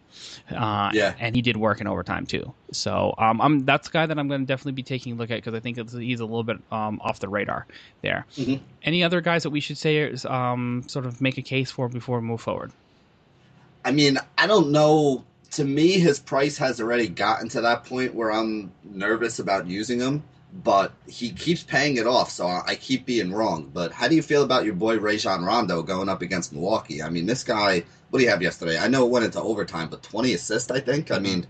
Uh, 0.49 0.89
yeah, 0.93 1.13
and 1.19 1.35
he 1.35 1.41
did 1.41 1.57
work 1.57 1.81
in 1.81 1.87
overtime 1.87 2.25
too. 2.25 2.53
So 2.71 3.13
um, 3.17 3.41
I'm 3.41 3.65
that's 3.65 3.87
a 3.87 3.91
guy 3.91 4.05
that 4.05 4.17
I'm 4.17 4.27
going 4.27 4.41
to 4.41 4.47
definitely 4.47 4.73
be 4.73 4.83
taking 4.83 5.13
a 5.13 5.15
look 5.15 5.31
at 5.31 5.35
because 5.35 5.53
I 5.53 5.59
think 5.59 5.77
he's 5.77 6.19
a 6.19 6.25
little 6.25 6.43
bit 6.43 6.57
um, 6.71 6.99
off 7.03 7.19
the 7.19 7.29
radar 7.29 7.65
there. 8.01 8.25
Mm-hmm. 8.35 8.63
Any 8.83 9.03
other 9.03 9.21
guys 9.21 9.43
that 9.43 9.49
we 9.49 9.59
should 9.59 9.77
say 9.77 9.97
is 9.97 10.25
um, 10.25 10.83
sort 10.87 11.05
of 11.05 11.21
make 11.21 11.37
a 11.37 11.41
case 11.41 11.71
for 11.71 11.89
before 11.89 12.19
we 12.19 12.25
move 12.25 12.41
forward? 12.41 12.71
I 13.83 13.91
mean, 13.91 14.19
I 14.37 14.47
don't 14.47 14.71
know. 14.71 15.23
To 15.51 15.63
me, 15.63 15.93
his 15.93 16.19
price 16.19 16.59
has 16.59 16.79
already 16.79 17.07
gotten 17.07 17.49
to 17.49 17.61
that 17.61 17.85
point 17.85 18.13
where 18.13 18.31
I'm 18.31 18.71
nervous 18.83 19.39
about 19.39 19.65
using 19.65 19.99
him, 19.99 20.21
but 20.51 20.93
he 21.07 21.31
keeps 21.31 21.63
paying 21.63 21.97
it 21.97 22.07
off, 22.07 22.31
so 22.31 22.47
I 22.47 22.75
keep 22.75 23.05
being 23.05 23.31
wrong. 23.31 23.69
But 23.73 23.91
how 23.91 24.07
do 24.07 24.15
you 24.15 24.21
feel 24.21 24.43
about 24.43 24.65
your 24.65 24.73
boy 24.73 24.97
Rajon 24.97 25.43
Rondo 25.43 25.83
going 25.83 26.09
up 26.09 26.21
against 26.21 26.53
Milwaukee? 26.53 27.01
I 27.01 27.09
mean, 27.09 27.25
this 27.25 27.43
guy, 27.43 27.83
what 28.09 28.19
do 28.19 28.25
you 28.25 28.31
have 28.31 28.41
yesterday? 28.41 28.77
I 28.77 28.87
know 28.87 29.05
it 29.05 29.11
went 29.11 29.25
into 29.25 29.41
overtime, 29.41 29.89
but 29.89 30.01
20 30.01 30.33
assists, 30.33 30.71
I 30.71 30.79
think. 30.79 31.11
I 31.11 31.19
mean, 31.19 31.45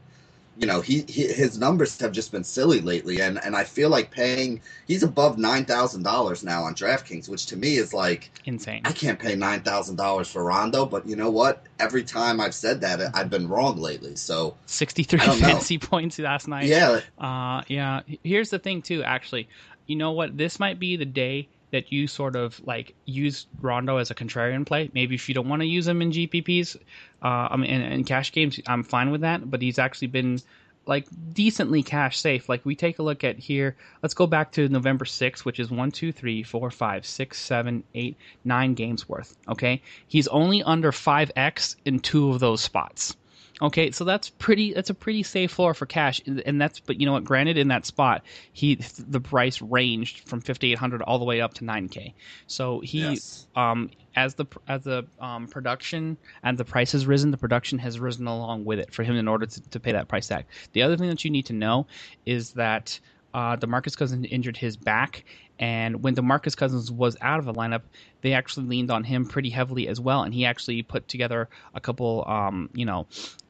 you 0.59 0.67
know, 0.67 0.81
he, 0.81 1.05
he, 1.07 1.25
his 1.31 1.57
numbers 1.57 1.97
have 2.01 2.11
just 2.11 2.33
been 2.33 2.43
silly 2.43 2.81
lately, 2.81 3.21
and 3.21 3.39
and 3.45 3.55
I 3.55 3.63
feel 3.63 3.89
like 3.89 4.11
paying 4.11 4.59
he's 4.87 5.03
above 5.03 5.37
nine 5.37 5.63
thousand 5.63 6.03
dollars 6.03 6.43
now 6.43 6.63
on 6.63 6.75
DraftKings, 6.75 7.29
which 7.29 7.45
to 7.47 7.55
me 7.55 7.77
is 7.77 7.93
like 7.93 8.29
insane. 8.43 8.81
I 8.83 8.91
can't 8.91 9.17
pay 9.17 9.35
nine 9.35 9.61
thousand 9.61 9.95
dollars 9.95 10.29
for 10.29 10.43
Rondo, 10.43 10.85
but 10.85 11.07
you 11.07 11.15
know 11.15 11.29
what? 11.29 11.63
Every 11.79 12.03
time 12.03 12.41
I've 12.41 12.53
said 12.53 12.81
that, 12.81 12.99
I've 13.15 13.29
been 13.29 13.47
wrong 13.47 13.77
lately. 13.77 14.17
So 14.17 14.57
sixty 14.65 15.03
three 15.03 15.19
fancy 15.19 15.77
points 15.79 16.19
last 16.19 16.49
night. 16.49 16.65
Yeah, 16.65 16.99
uh, 17.17 17.61
yeah. 17.69 18.01
Here's 18.25 18.49
the 18.49 18.59
thing, 18.59 18.81
too. 18.81 19.01
Actually, 19.01 19.47
you 19.87 19.95
know 19.95 20.11
what? 20.11 20.37
This 20.37 20.59
might 20.59 20.77
be 20.77 20.97
the 20.97 21.05
day 21.05 21.47
that 21.71 21.91
you 21.91 22.07
sort 22.07 22.35
of 22.35 22.59
like 22.65 22.95
use 23.05 23.47
Rondo 23.61 23.97
as 23.97 24.11
a 24.11 24.15
contrarian 24.15 24.65
play. 24.65 24.89
Maybe 24.93 25.15
if 25.15 25.29
you 25.29 25.35
don't 25.35 25.47
want 25.47 25.61
to 25.61 25.67
use 25.67 25.87
him 25.87 26.01
in 26.01 26.11
GPPs, 26.11 26.75
uh, 27.21 27.47
I 27.51 27.57
mean, 27.57 27.69
in, 27.69 27.81
in, 27.81 28.03
cash 28.03 28.31
games, 28.31 28.59
I'm 28.67 28.83
fine 28.83 29.11
with 29.11 29.21
that. 29.21 29.49
But 29.49 29.61
he's 29.61 29.79
actually 29.79 30.07
been 30.07 30.39
like 30.85 31.07
decently 31.33 31.83
cash 31.83 32.19
safe. 32.19 32.49
Like 32.49 32.65
we 32.65 32.75
take 32.75 32.99
a 32.99 33.03
look 33.03 33.23
at 33.23 33.37
here. 33.37 33.75
Let's 34.01 34.15
go 34.15 34.25
back 34.25 34.51
to 34.53 34.67
November 34.67 35.05
6th, 35.05 35.45
which 35.45 35.59
is 35.59 35.69
one, 35.69 35.91
two, 35.91 36.11
three, 36.11 36.43
four, 36.43 36.71
five, 36.71 37.05
six, 37.05 37.39
seven, 37.39 37.83
eight, 37.93 38.17
nine 38.43 38.73
games 38.73 39.07
worth. 39.07 39.37
Okay, 39.47 39.81
he's 40.07 40.27
only 40.29 40.63
under 40.63 40.91
five 40.91 41.31
x 41.35 41.75
in 41.85 41.99
two 41.99 42.31
of 42.31 42.39
those 42.39 42.61
spots. 42.61 43.15
Okay, 43.61 43.91
so 43.91 44.05
that's 44.05 44.29
pretty. 44.29 44.73
That's 44.73 44.89
a 44.89 44.93
pretty 44.93 45.21
safe 45.21 45.51
floor 45.51 45.73
for 45.73 45.85
cash, 45.85 46.21
and 46.25 46.61
that's. 46.61 46.79
But 46.79 46.99
you 46.99 47.05
know 47.05 47.11
what? 47.11 47.25
Granted, 47.25 47.57
in 47.57 47.67
that 47.67 47.85
spot, 47.85 48.23
he 48.53 48.75
the 48.75 49.19
price 49.19 49.61
ranged 49.61 50.19
from 50.27 50.39
fifty 50.39 50.71
eight 50.71 50.77
hundred 50.77 51.01
all 51.01 51.19
the 51.19 51.25
way 51.25 51.41
up 51.41 51.55
to 51.55 51.65
nine 51.65 51.89
k. 51.89 52.13
So 52.47 52.79
he, 52.79 53.01
yes. 53.01 53.47
um, 53.57 53.89
as 54.15 54.35
the 54.35 54.45
as 54.69 54.83
the 54.83 55.05
um, 55.19 55.47
production 55.47 56.17
and 56.41 56.57
the 56.57 56.63
price 56.63 56.93
has 56.93 57.05
risen, 57.05 57.31
the 57.31 57.37
production 57.37 57.79
has 57.79 57.99
risen 57.99 58.27
along 58.27 58.63
with 58.63 58.79
it 58.79 58.93
for 58.93 59.03
him 59.03 59.17
in 59.17 59.27
order 59.27 59.45
to, 59.45 59.61
to 59.69 59.79
pay 59.79 59.91
that 59.91 60.07
price 60.07 60.27
tag. 60.27 60.45
The 60.71 60.83
other 60.83 60.95
thing 60.95 61.09
that 61.09 61.25
you 61.25 61.31
need 61.31 61.47
to 61.47 61.53
know 61.53 61.85
is 62.25 62.53
that 62.53 62.97
uh, 63.33 63.57
DeMarcus 63.57 63.97
Cousins 63.97 64.25
injured 64.31 64.55
his 64.55 64.77
back, 64.77 65.25
and 65.59 66.01
when 66.01 66.15
DeMarcus 66.15 66.55
Cousins 66.55 66.91
was 66.91 67.17
out 67.21 67.39
of 67.39 67.45
the 67.45 67.53
lineup, 67.53 67.81
they 68.21 68.33
actually 68.33 68.67
leaned 68.67 68.89
on 68.89 69.03
him 69.03 69.25
pretty 69.25 69.49
heavily 69.49 69.87
as 69.89 69.99
well, 69.99 70.23
and 70.23 70.33
he 70.33 70.45
actually 70.45 70.81
put 70.81 71.07
together 71.09 71.49
a 71.73 71.81
couple, 71.81 72.23
um, 72.27 72.69
you 72.73 72.85
know, 72.85 73.05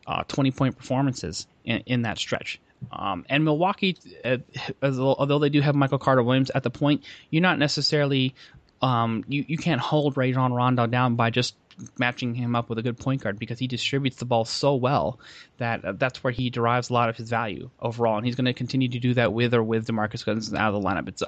uh, 0.09 0.23
20 0.27 0.51
point 0.51 0.77
performances 0.77 1.47
in, 1.63 1.83
in 1.85 2.01
that 2.01 2.17
stretch. 2.17 2.59
Um, 2.91 3.25
and 3.29 3.45
Milwaukee, 3.45 3.97
uh, 4.25 4.37
although 4.81 5.39
they 5.39 5.49
do 5.49 5.61
have 5.61 5.75
Michael 5.75 5.99
Carter 5.99 6.23
Williams 6.23 6.49
at 6.55 6.63
the 6.63 6.69
point, 6.69 7.03
you're 7.29 7.41
not 7.41 7.59
necessarily 7.59 8.33
um, 8.81 9.23
you, 9.27 9.45
you 9.47 9.57
can't 9.57 9.81
hold 9.81 10.17
Rajon 10.17 10.53
Rondo 10.53 10.87
down 10.87 11.15
by 11.15 11.29
just 11.29 11.55
matching 11.97 12.33
him 12.35 12.55
up 12.55 12.69
with 12.69 12.77
a 12.77 12.81
good 12.81 12.97
point 12.97 13.23
guard 13.23 13.39
because 13.39 13.59
he 13.59 13.67
distributes 13.67 14.17
the 14.17 14.25
ball 14.25 14.45
so 14.45 14.75
well 14.75 15.19
that 15.59 15.85
uh, 15.85 15.93
that's 15.93 16.23
where 16.23 16.31
he 16.31 16.49
derives 16.49 16.89
a 16.89 16.93
lot 16.93 17.09
of 17.09 17.17
his 17.17 17.29
value 17.29 17.69
overall, 17.79 18.17
and 18.17 18.25
he's 18.25 18.35
going 18.35 18.45
to 18.45 18.53
continue 18.53 18.87
to 18.87 18.99
do 18.99 19.13
that 19.13 19.33
with 19.33 19.53
or 19.53 19.61
with 19.61 19.87
DeMarcus 19.87 20.25
Cousins 20.25 20.53
out 20.53 20.73
of 20.73 20.81
the 20.81 20.87
lineup. 20.87 21.07
It's, 21.07 21.23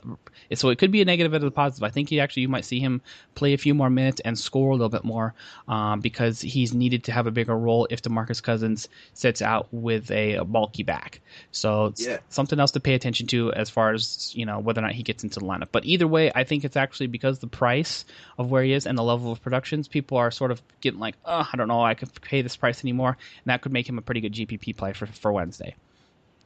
it's, 0.49 0.61
so 0.61 0.69
it 0.69 0.77
could 0.77 0.91
be 0.91 1.01
a 1.01 1.05
negative 1.05 1.33
and 1.33 1.43
a 1.43 1.51
positive. 1.51 1.83
I 1.83 1.89
think 1.89 2.09
he 2.09 2.19
actually 2.19 2.43
you 2.43 2.49
might 2.49 2.65
see 2.65 2.79
him 2.79 3.01
play 3.35 3.53
a 3.53 3.57
few 3.57 3.73
more 3.73 3.89
minutes 3.89 4.21
and 4.21 4.37
score 4.37 4.71
a 4.71 4.73
little 4.73 4.89
bit 4.89 5.03
more 5.03 5.33
um, 5.67 5.99
because 5.99 6.41
he's 6.41 6.73
needed 6.73 7.03
to 7.05 7.11
have 7.11 7.27
a 7.27 7.31
bigger 7.31 7.57
role 7.57 7.87
if 7.89 8.01
DeMarcus 8.01 8.41
Cousins 8.41 8.89
sits 9.13 9.41
out 9.41 9.67
with 9.71 10.09
a, 10.11 10.35
a 10.35 10.45
bulky 10.45 10.83
back. 10.83 11.21
So 11.51 11.93
yeah. 11.97 12.17
something 12.29 12.59
else 12.59 12.71
to 12.71 12.79
pay 12.79 12.93
attention 12.93 13.27
to 13.27 13.51
as 13.53 13.69
far 13.69 13.93
as 13.93 14.33
you 14.35 14.45
know 14.45 14.59
whether 14.59 14.79
or 14.79 14.83
not 14.83 14.93
he 14.93 15.03
gets 15.03 15.23
into 15.23 15.39
the 15.39 15.45
lineup. 15.45 15.69
But 15.71 15.85
either 15.85 16.07
way, 16.07 16.31
I 16.33 16.43
think 16.43 16.63
it's 16.63 16.77
actually 16.77 17.07
because 17.07 17.39
the 17.39 17.47
price 17.47 18.05
of 18.37 18.49
where 18.49 18.63
he 18.63 18.73
is 18.73 18.87
and 18.87 18.97
the 18.97 19.03
level 19.03 19.31
of 19.31 19.41
productions, 19.41 19.87
people 19.87 20.17
are 20.17 20.31
sort 20.41 20.49
of 20.49 20.59
getting 20.81 20.99
like, 20.99 21.13
oh, 21.23 21.47
I 21.53 21.55
don't 21.55 21.67
know, 21.67 21.83
I 21.83 21.93
could 21.93 22.09
pay 22.19 22.41
this 22.41 22.55
price 22.55 22.83
anymore, 22.83 23.09
and 23.09 23.45
that 23.45 23.61
could 23.61 23.71
make 23.71 23.87
him 23.87 23.99
a 23.99 24.01
pretty 24.01 24.21
good 24.21 24.33
GPP 24.33 24.75
play 24.75 24.91
for 24.91 25.05
for 25.05 25.31
Wednesday. 25.31 25.75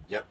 Yep. 0.10 0.26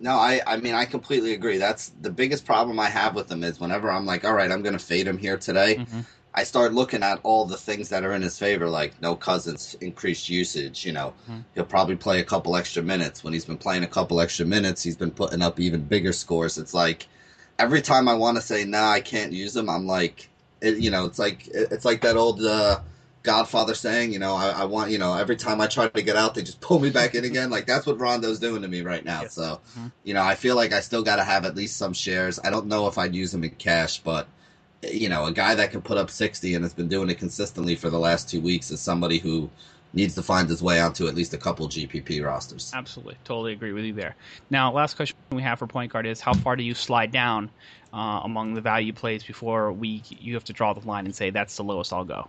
No, 0.00 0.12
I 0.12 0.40
I 0.46 0.56
mean 0.56 0.74
I 0.74 0.86
completely 0.86 1.34
agree. 1.34 1.58
That's 1.58 1.92
the 2.00 2.08
biggest 2.08 2.46
problem 2.46 2.80
I 2.80 2.88
have 2.88 3.14
with 3.14 3.30
him 3.30 3.44
is 3.44 3.60
whenever 3.60 3.90
I'm 3.90 4.06
like, 4.06 4.24
all 4.24 4.32
right, 4.32 4.50
I'm 4.50 4.62
going 4.62 4.78
to 4.78 4.84
fade 4.92 5.06
him 5.06 5.18
here 5.18 5.36
today. 5.36 5.76
Mm-hmm. 5.76 6.00
I 6.32 6.44
start 6.44 6.72
looking 6.72 7.02
at 7.02 7.20
all 7.24 7.44
the 7.44 7.58
things 7.58 7.90
that 7.90 8.04
are 8.04 8.14
in 8.14 8.22
his 8.22 8.38
favor, 8.38 8.70
like 8.70 8.98
no 9.02 9.14
Cousins, 9.14 9.76
increased 9.82 10.30
usage. 10.30 10.86
You 10.86 10.92
know, 10.92 11.12
mm-hmm. 11.24 11.40
he'll 11.54 11.66
probably 11.76 11.96
play 11.96 12.20
a 12.20 12.24
couple 12.24 12.56
extra 12.56 12.82
minutes. 12.82 13.22
When 13.22 13.34
he's 13.34 13.44
been 13.44 13.58
playing 13.58 13.84
a 13.84 13.92
couple 13.98 14.18
extra 14.18 14.46
minutes, 14.46 14.82
he's 14.82 14.96
been 14.96 15.10
putting 15.10 15.42
up 15.42 15.60
even 15.60 15.82
bigger 15.82 16.14
scores. 16.14 16.56
It's 16.56 16.72
like 16.72 17.06
every 17.58 17.82
time 17.82 18.08
I 18.08 18.14
want 18.14 18.38
to 18.38 18.42
say, 18.42 18.64
nah, 18.64 18.90
I 18.90 19.00
can't 19.02 19.32
use 19.32 19.54
him, 19.54 19.68
I'm 19.68 19.86
like, 19.86 20.30
it, 20.60 20.78
you 20.78 20.90
know, 20.90 21.04
it's 21.04 21.18
like 21.18 21.48
it's 21.48 21.84
like 21.84 22.00
that 22.02 22.16
old 22.16 22.42
uh, 22.42 22.80
Godfather 23.22 23.74
saying, 23.74 24.12
you 24.12 24.18
know, 24.18 24.34
I, 24.34 24.50
I, 24.50 24.64
want, 24.64 24.90
you 24.90 24.98
know, 24.98 25.14
every 25.14 25.36
time 25.36 25.60
I 25.60 25.66
try 25.66 25.88
to 25.88 26.02
get 26.02 26.16
out, 26.16 26.34
they 26.34 26.42
just 26.42 26.60
pull 26.60 26.78
me 26.78 26.90
back 26.90 27.14
in 27.14 27.24
again. 27.24 27.50
Like 27.50 27.66
that's 27.66 27.86
what 27.86 27.98
Rondo's 27.98 28.38
doing 28.38 28.62
to 28.62 28.68
me 28.68 28.80
right 28.80 29.04
now. 29.04 29.22
Yes. 29.22 29.34
So, 29.34 29.60
mm-hmm. 29.72 29.88
you 30.04 30.14
know, 30.14 30.22
I 30.22 30.34
feel 30.34 30.56
like 30.56 30.72
I 30.72 30.80
still 30.80 31.02
got 31.02 31.16
to 31.16 31.24
have 31.24 31.44
at 31.44 31.54
least 31.54 31.76
some 31.76 31.92
shares. 31.92 32.40
I 32.42 32.50
don't 32.50 32.66
know 32.66 32.86
if 32.86 32.96
I'd 32.96 33.14
use 33.14 33.32
them 33.32 33.44
in 33.44 33.50
cash, 33.50 33.98
but 33.98 34.26
you 34.82 35.08
know, 35.08 35.26
a 35.26 35.32
guy 35.32 35.54
that 35.54 35.70
can 35.70 35.82
put 35.82 35.98
up 35.98 36.10
60 36.10 36.54
and 36.54 36.64
has 36.64 36.72
been 36.72 36.88
doing 36.88 37.10
it 37.10 37.18
consistently 37.18 37.74
for 37.74 37.90
the 37.90 37.98
last 37.98 38.28
two 38.30 38.40
weeks 38.40 38.70
is 38.70 38.80
somebody 38.80 39.18
who 39.18 39.50
needs 39.92 40.14
to 40.14 40.22
find 40.22 40.48
his 40.48 40.62
way 40.62 40.80
onto 40.80 41.08
at 41.08 41.14
least 41.14 41.34
a 41.34 41.38
couple 41.38 41.68
GPP 41.68 42.24
rosters. 42.24 42.72
Absolutely, 42.74 43.16
totally 43.24 43.52
agree 43.52 43.72
with 43.72 43.84
you 43.84 43.92
there. 43.92 44.16
Now, 44.48 44.72
last 44.72 44.94
question 44.94 45.16
we 45.30 45.42
have 45.42 45.58
for 45.58 45.66
point 45.66 45.92
guard 45.92 46.06
is: 46.06 46.20
How 46.20 46.32
far 46.32 46.56
do 46.56 46.62
you 46.62 46.74
slide 46.74 47.12
down 47.12 47.50
uh, 47.92 48.20
among 48.24 48.54
the 48.54 48.60
value 48.60 48.92
plays 48.92 49.24
before 49.24 49.72
we 49.72 50.02
you 50.08 50.34
have 50.34 50.44
to 50.44 50.52
draw 50.52 50.72
the 50.72 50.86
line 50.86 51.04
and 51.04 51.14
say 51.14 51.30
that's 51.30 51.56
the 51.56 51.64
lowest 51.64 51.92
I'll 51.92 52.04
go? 52.04 52.28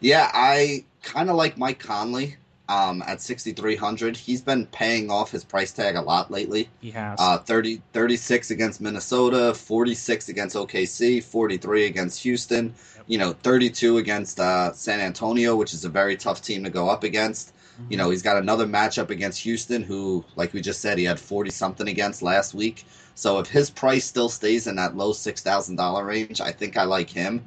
Yeah, 0.00 0.30
I 0.32 0.84
kind 1.02 1.30
of 1.30 1.36
like 1.36 1.56
Mike 1.58 1.78
Conley 1.78 2.36
um, 2.70 3.02
at 3.06 3.20
6,300. 3.20 4.16
He's 4.16 4.40
been 4.40 4.64
paying 4.66 5.10
off 5.10 5.32
his 5.32 5.44
price 5.44 5.72
tag 5.72 5.96
a 5.96 6.00
lot 6.00 6.30
lately. 6.30 6.68
He 6.80 6.92
has. 6.92 7.18
Uh, 7.20 7.38
30, 7.38 7.82
36 7.92 8.50
against 8.52 8.80
Minnesota, 8.80 9.52
46 9.54 10.28
against 10.28 10.56
OKC, 10.56 11.22
43 11.22 11.86
against 11.86 12.22
Houston, 12.22 12.74
yep. 12.96 13.04
you 13.08 13.18
know, 13.18 13.32
32 13.42 13.98
against 13.98 14.38
uh, 14.38 14.72
San 14.72 15.00
Antonio, 15.00 15.56
which 15.56 15.74
is 15.74 15.84
a 15.84 15.88
very 15.88 16.16
tough 16.16 16.42
team 16.42 16.62
to 16.62 16.70
go 16.70 16.88
up 16.88 17.02
against. 17.02 17.48
Mm-hmm. 17.48 17.90
You 17.90 17.98
know, 17.98 18.10
he's 18.10 18.22
got 18.22 18.36
another 18.36 18.66
matchup 18.66 19.10
against 19.10 19.40
Houston, 19.40 19.82
who, 19.82 20.24
like 20.36 20.52
we 20.52 20.60
just 20.60 20.80
said, 20.80 20.96
he 20.96 21.04
had 21.04 21.18
40 21.18 21.50
something 21.50 21.88
against 21.88 22.22
last 22.22 22.54
week. 22.54 22.86
So 23.16 23.40
if 23.40 23.48
his 23.48 23.68
price 23.68 24.04
still 24.04 24.28
stays 24.28 24.68
in 24.68 24.76
that 24.76 24.96
low 24.96 25.12
$6,000 25.12 26.06
range, 26.06 26.40
I 26.40 26.52
think 26.52 26.76
I 26.76 26.84
like 26.84 27.10
him. 27.10 27.44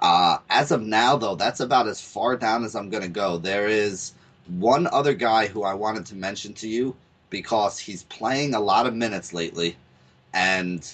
Uh, 0.00 0.38
as 0.48 0.70
of 0.70 0.82
now, 0.82 1.16
though, 1.16 1.34
that's 1.34 1.60
about 1.60 1.86
as 1.86 2.00
far 2.00 2.36
down 2.36 2.64
as 2.64 2.74
I'm 2.74 2.88
going 2.88 3.02
to 3.02 3.08
go. 3.08 3.36
There 3.36 3.68
is 3.68 4.14
one 4.46 4.86
other 4.86 5.14
guy 5.14 5.46
who 5.46 5.62
I 5.62 5.74
wanted 5.74 6.06
to 6.06 6.14
mention 6.14 6.54
to 6.54 6.68
you 6.68 6.96
because 7.28 7.78
he's 7.78 8.02
playing 8.04 8.54
a 8.54 8.60
lot 8.60 8.86
of 8.86 8.94
minutes 8.94 9.32
lately, 9.32 9.76
and 10.32 10.88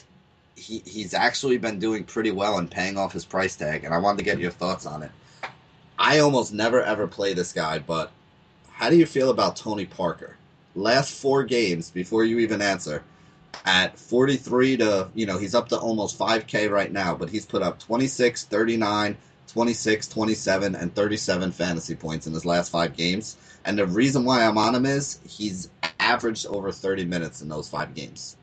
he 0.57 0.83
he's 0.85 1.15
actually 1.15 1.59
been 1.59 1.79
doing 1.79 2.05
pretty 2.05 2.31
well 2.31 2.59
and 2.59 2.71
paying 2.71 2.99
off 2.99 3.13
his 3.13 3.25
price 3.25 3.57
tag. 3.57 3.85
And 3.85 3.95
I 3.95 3.99
wanted 3.99 4.19
to 4.19 4.25
get 4.25 4.41
your 4.41 4.51
thoughts 4.51 4.87
on 4.87 5.03
it. 5.03 5.11
I 5.99 6.19
almost 6.19 6.53
never 6.53 6.83
ever 6.83 7.07
play 7.07 7.33
this 7.33 7.53
guy, 7.53 7.79
but 7.79 8.11
how 8.73 8.91
do 8.91 8.97
you 8.97 9.07
feel 9.07 9.31
about 9.31 9.57
Tony 9.57 9.87
Parker? 9.87 10.37
Last 10.75 11.13
four 11.13 11.45
games 11.45 11.91
before 11.91 12.25
you 12.25 12.39
even 12.41 12.61
answer, 12.61 13.03
at 13.65 13.99
43 13.99 14.77
to 14.79 15.09
you 15.15 15.27
know 15.27 15.39
he's 15.39 15.55
up 15.55 15.69
to 15.71 15.79
almost 15.79 16.19
5k 16.19 16.71
right 16.71 16.93
now 16.93 17.15
but 17.15 17.31
he's 17.31 17.47
put 17.47 17.63
up 17.63 17.79
26 17.79 18.45
39 18.45 19.17
26 19.49 20.09
27 20.09 20.75
and 20.75 20.95
37 20.95 21.53
fantasy 21.53 21.95
points 21.95 22.27
in 22.27 22.33
his 22.33 22.45
last 22.45 22.71
five 22.71 22.97
games 22.97 23.37
and 23.67 23.77
the 23.77 23.87
reason 23.87 24.25
why 24.25 24.45
I'm 24.45 24.57
on 24.57 24.75
him 24.75 24.87
is 24.87 25.19
he's 25.29 25.69
averaged 25.99 26.47
over 26.47 26.71
30 26.71 27.05
minutes 27.05 27.43
in 27.43 27.49
those 27.49 27.69
five 27.69 27.95
games. 27.95 28.37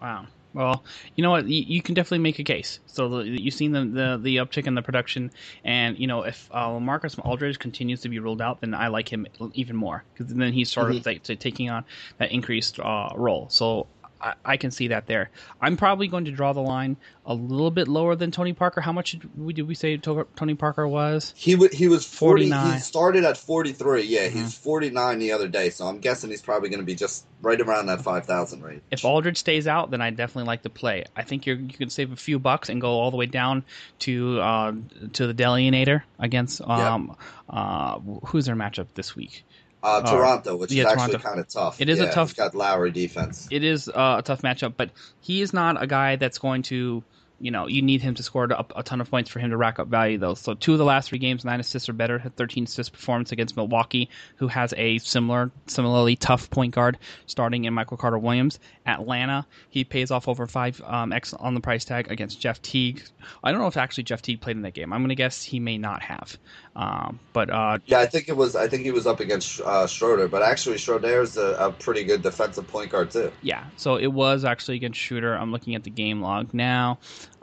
Wow. 0.00 0.26
Well, 0.54 0.84
you 1.14 1.22
know 1.22 1.30
what? 1.30 1.46
You, 1.46 1.62
you 1.66 1.82
can 1.82 1.94
definitely 1.94 2.20
make 2.20 2.38
a 2.38 2.44
case. 2.44 2.80
So 2.86 3.08
the, 3.08 3.28
you've 3.28 3.54
seen 3.54 3.72
the, 3.72 3.84
the, 3.84 4.18
the 4.22 4.36
uptick 4.36 4.66
in 4.66 4.74
the 4.74 4.82
production, 4.82 5.30
and 5.62 5.98
you 5.98 6.06
know 6.06 6.22
if 6.22 6.48
uh, 6.52 6.80
Marcus 6.80 7.18
Aldridge 7.18 7.58
continues 7.58 8.00
to 8.00 8.08
be 8.08 8.18
ruled 8.18 8.40
out, 8.40 8.60
then 8.62 8.72
I 8.72 8.88
like 8.88 9.12
him 9.12 9.26
even 9.52 9.76
more 9.76 10.04
because 10.14 10.32
then 10.32 10.52
he's 10.52 10.70
sort 10.70 10.88
mm-hmm. 10.88 10.98
of 10.98 11.06
like, 11.06 11.22
taking 11.22 11.68
on 11.68 11.84
that 12.16 12.32
increased 12.32 12.80
uh, 12.80 13.10
role. 13.14 13.48
So 13.50 13.88
I, 14.20 14.34
I, 14.44 14.56
can 14.56 14.70
see 14.70 14.88
that 14.88 15.06
there. 15.06 15.30
I'm 15.60 15.76
probably 15.76 16.08
going 16.08 16.24
to 16.24 16.30
draw 16.30 16.52
the 16.52 16.60
line 16.60 16.96
a 17.24 17.34
little 17.34 17.70
bit 17.70 17.88
lower 17.88 18.16
than 18.16 18.30
Tony 18.30 18.52
Parker. 18.52 18.80
How 18.80 18.92
much 18.92 19.12
did 19.12 19.38
we, 19.38 19.52
did 19.52 19.68
we 19.68 19.74
say 19.74 19.96
Tony 19.96 20.54
Parker 20.54 20.88
was? 20.88 21.34
He 21.36 21.52
w- 21.52 21.70
he 21.72 21.88
was 21.88 22.04
40, 22.04 22.50
49. 22.50 22.74
He 22.74 22.80
started 22.80 23.24
at 23.24 23.36
43. 23.36 24.02
Yeah, 24.02 24.26
mm-hmm. 24.26 24.38
he's 24.38 24.54
49 24.54 25.18
the 25.18 25.32
other 25.32 25.48
day, 25.48 25.70
so 25.70 25.86
I'm 25.86 25.98
guessing 25.98 26.30
he's 26.30 26.42
probably 26.42 26.68
going 26.68 26.80
to 26.80 26.86
be 26.86 26.94
just 26.94 27.26
right 27.40 27.60
around 27.60 27.86
that 27.86 28.02
5,000 28.02 28.62
range. 28.62 28.82
If 28.90 29.04
Aldridge 29.04 29.38
stays 29.38 29.66
out, 29.66 29.90
then 29.90 30.00
I 30.00 30.10
definitely 30.10 30.48
like 30.48 30.62
to 30.62 30.70
play. 30.70 31.04
I 31.16 31.22
think 31.22 31.46
you 31.46 31.54
you 31.54 31.74
can 31.74 31.90
save 31.90 32.12
a 32.12 32.16
few 32.16 32.38
bucks 32.38 32.68
and 32.68 32.80
go 32.80 32.90
all 32.90 33.10
the 33.10 33.16
way 33.16 33.26
down 33.26 33.64
to 34.00 34.40
uh, 34.40 34.72
to 35.12 35.26
the 35.26 35.34
Delianator 35.34 36.02
against 36.18 36.60
um, 36.62 37.08
yep. 37.08 37.18
uh, 37.48 37.98
who's 38.26 38.46
their 38.46 38.56
matchup 38.56 38.88
this 38.94 39.14
week? 39.14 39.44
Uh, 39.82 40.02
Toronto, 40.02 40.56
which 40.56 40.72
yeah, 40.72 40.84
is 40.84 40.92
actually 40.92 41.18
kind 41.18 41.38
of 41.38 41.48
tough. 41.48 41.80
It 41.80 41.88
is 41.88 41.98
yeah, 41.98 42.06
a 42.06 42.12
tough. 42.12 42.30
He's 42.30 42.36
got 42.36 42.54
Lowry 42.54 42.90
defense. 42.90 43.46
It 43.50 43.62
is 43.62 43.88
uh, 43.88 44.16
a 44.18 44.22
tough 44.22 44.42
matchup, 44.42 44.74
but 44.76 44.90
he 45.20 45.40
is 45.40 45.52
not 45.52 45.80
a 45.80 45.86
guy 45.86 46.16
that's 46.16 46.38
going 46.38 46.62
to 46.62 47.04
you 47.40 47.50
know, 47.50 47.68
you 47.68 47.82
need 47.82 48.02
him 48.02 48.14
to 48.16 48.22
score 48.22 48.44
a, 48.44 48.66
a, 48.74 48.82
ton 48.82 49.00
of 49.00 49.10
points 49.10 49.30
for 49.30 49.38
him 49.38 49.50
to 49.50 49.56
rack 49.56 49.78
up 49.78 49.88
value, 49.88 50.18
though. 50.18 50.34
So 50.34 50.54
two 50.54 50.72
of 50.72 50.78
the 50.78 50.84
last 50.84 51.08
three 51.08 51.18
games, 51.18 51.44
nine 51.44 51.60
assists 51.60 51.88
or 51.88 51.92
better, 51.92 52.18
had 52.18 52.34
13 52.36 52.64
assists 52.64 52.90
performance 52.90 53.30
against 53.30 53.56
Milwaukee, 53.56 54.08
who 54.36 54.48
has 54.48 54.74
a 54.76 54.98
similar, 54.98 55.50
similarly 55.66 56.16
tough 56.16 56.50
point 56.50 56.74
guard 56.74 56.98
starting 57.26 57.64
in 57.64 57.74
Michael 57.74 57.96
Carter 57.96 58.18
Williams. 58.18 58.58
Atlanta, 58.86 59.46
he 59.70 59.84
pays 59.84 60.10
off 60.10 60.26
over 60.26 60.46
five 60.46 60.80
um, 60.84 61.12
X 61.12 61.32
on 61.34 61.54
the 61.54 61.60
price 61.60 61.84
tag 61.84 62.10
against 62.10 62.40
Jeff 62.40 62.60
Teague. 62.60 63.02
I 63.44 63.52
don't 63.52 63.60
know 63.60 63.66
if 63.66 63.76
actually 63.76 64.04
Jeff 64.04 64.22
Teague 64.22 64.40
played 64.40 64.56
in 64.56 64.62
that 64.62 64.74
game. 64.74 64.92
I'm 64.92 65.00
going 65.00 65.10
to 65.10 65.14
guess 65.14 65.42
he 65.42 65.60
may 65.60 65.78
not 65.78 66.02
have. 66.02 66.38
Um, 66.74 67.18
but 67.32 67.50
uh, 67.50 67.78
yeah, 67.86 67.98
I 67.98 68.06
think 68.06 68.28
it 68.28 68.36
was. 68.36 68.54
I 68.54 68.68
think 68.68 68.84
he 68.84 68.92
was 68.92 69.06
up 69.06 69.18
against 69.18 69.60
uh, 69.60 69.86
Schroeder, 69.86 70.28
but 70.28 70.42
actually 70.42 70.78
Schroeder 70.78 71.22
is 71.22 71.36
a, 71.36 71.56
a 71.58 71.72
pretty 71.72 72.04
good 72.04 72.22
defensive 72.22 72.68
point 72.68 72.90
guard 72.90 73.10
too. 73.10 73.32
Yeah, 73.42 73.64
so 73.76 73.96
it 73.96 74.06
was 74.06 74.44
actually 74.44 74.76
against 74.76 74.98
Schroeder. 75.00 75.34
I'm 75.34 75.50
looking 75.50 75.74
at 75.74 75.82
the 75.82 75.90
game 75.90 76.22
log 76.22 76.54
now. 76.54 76.98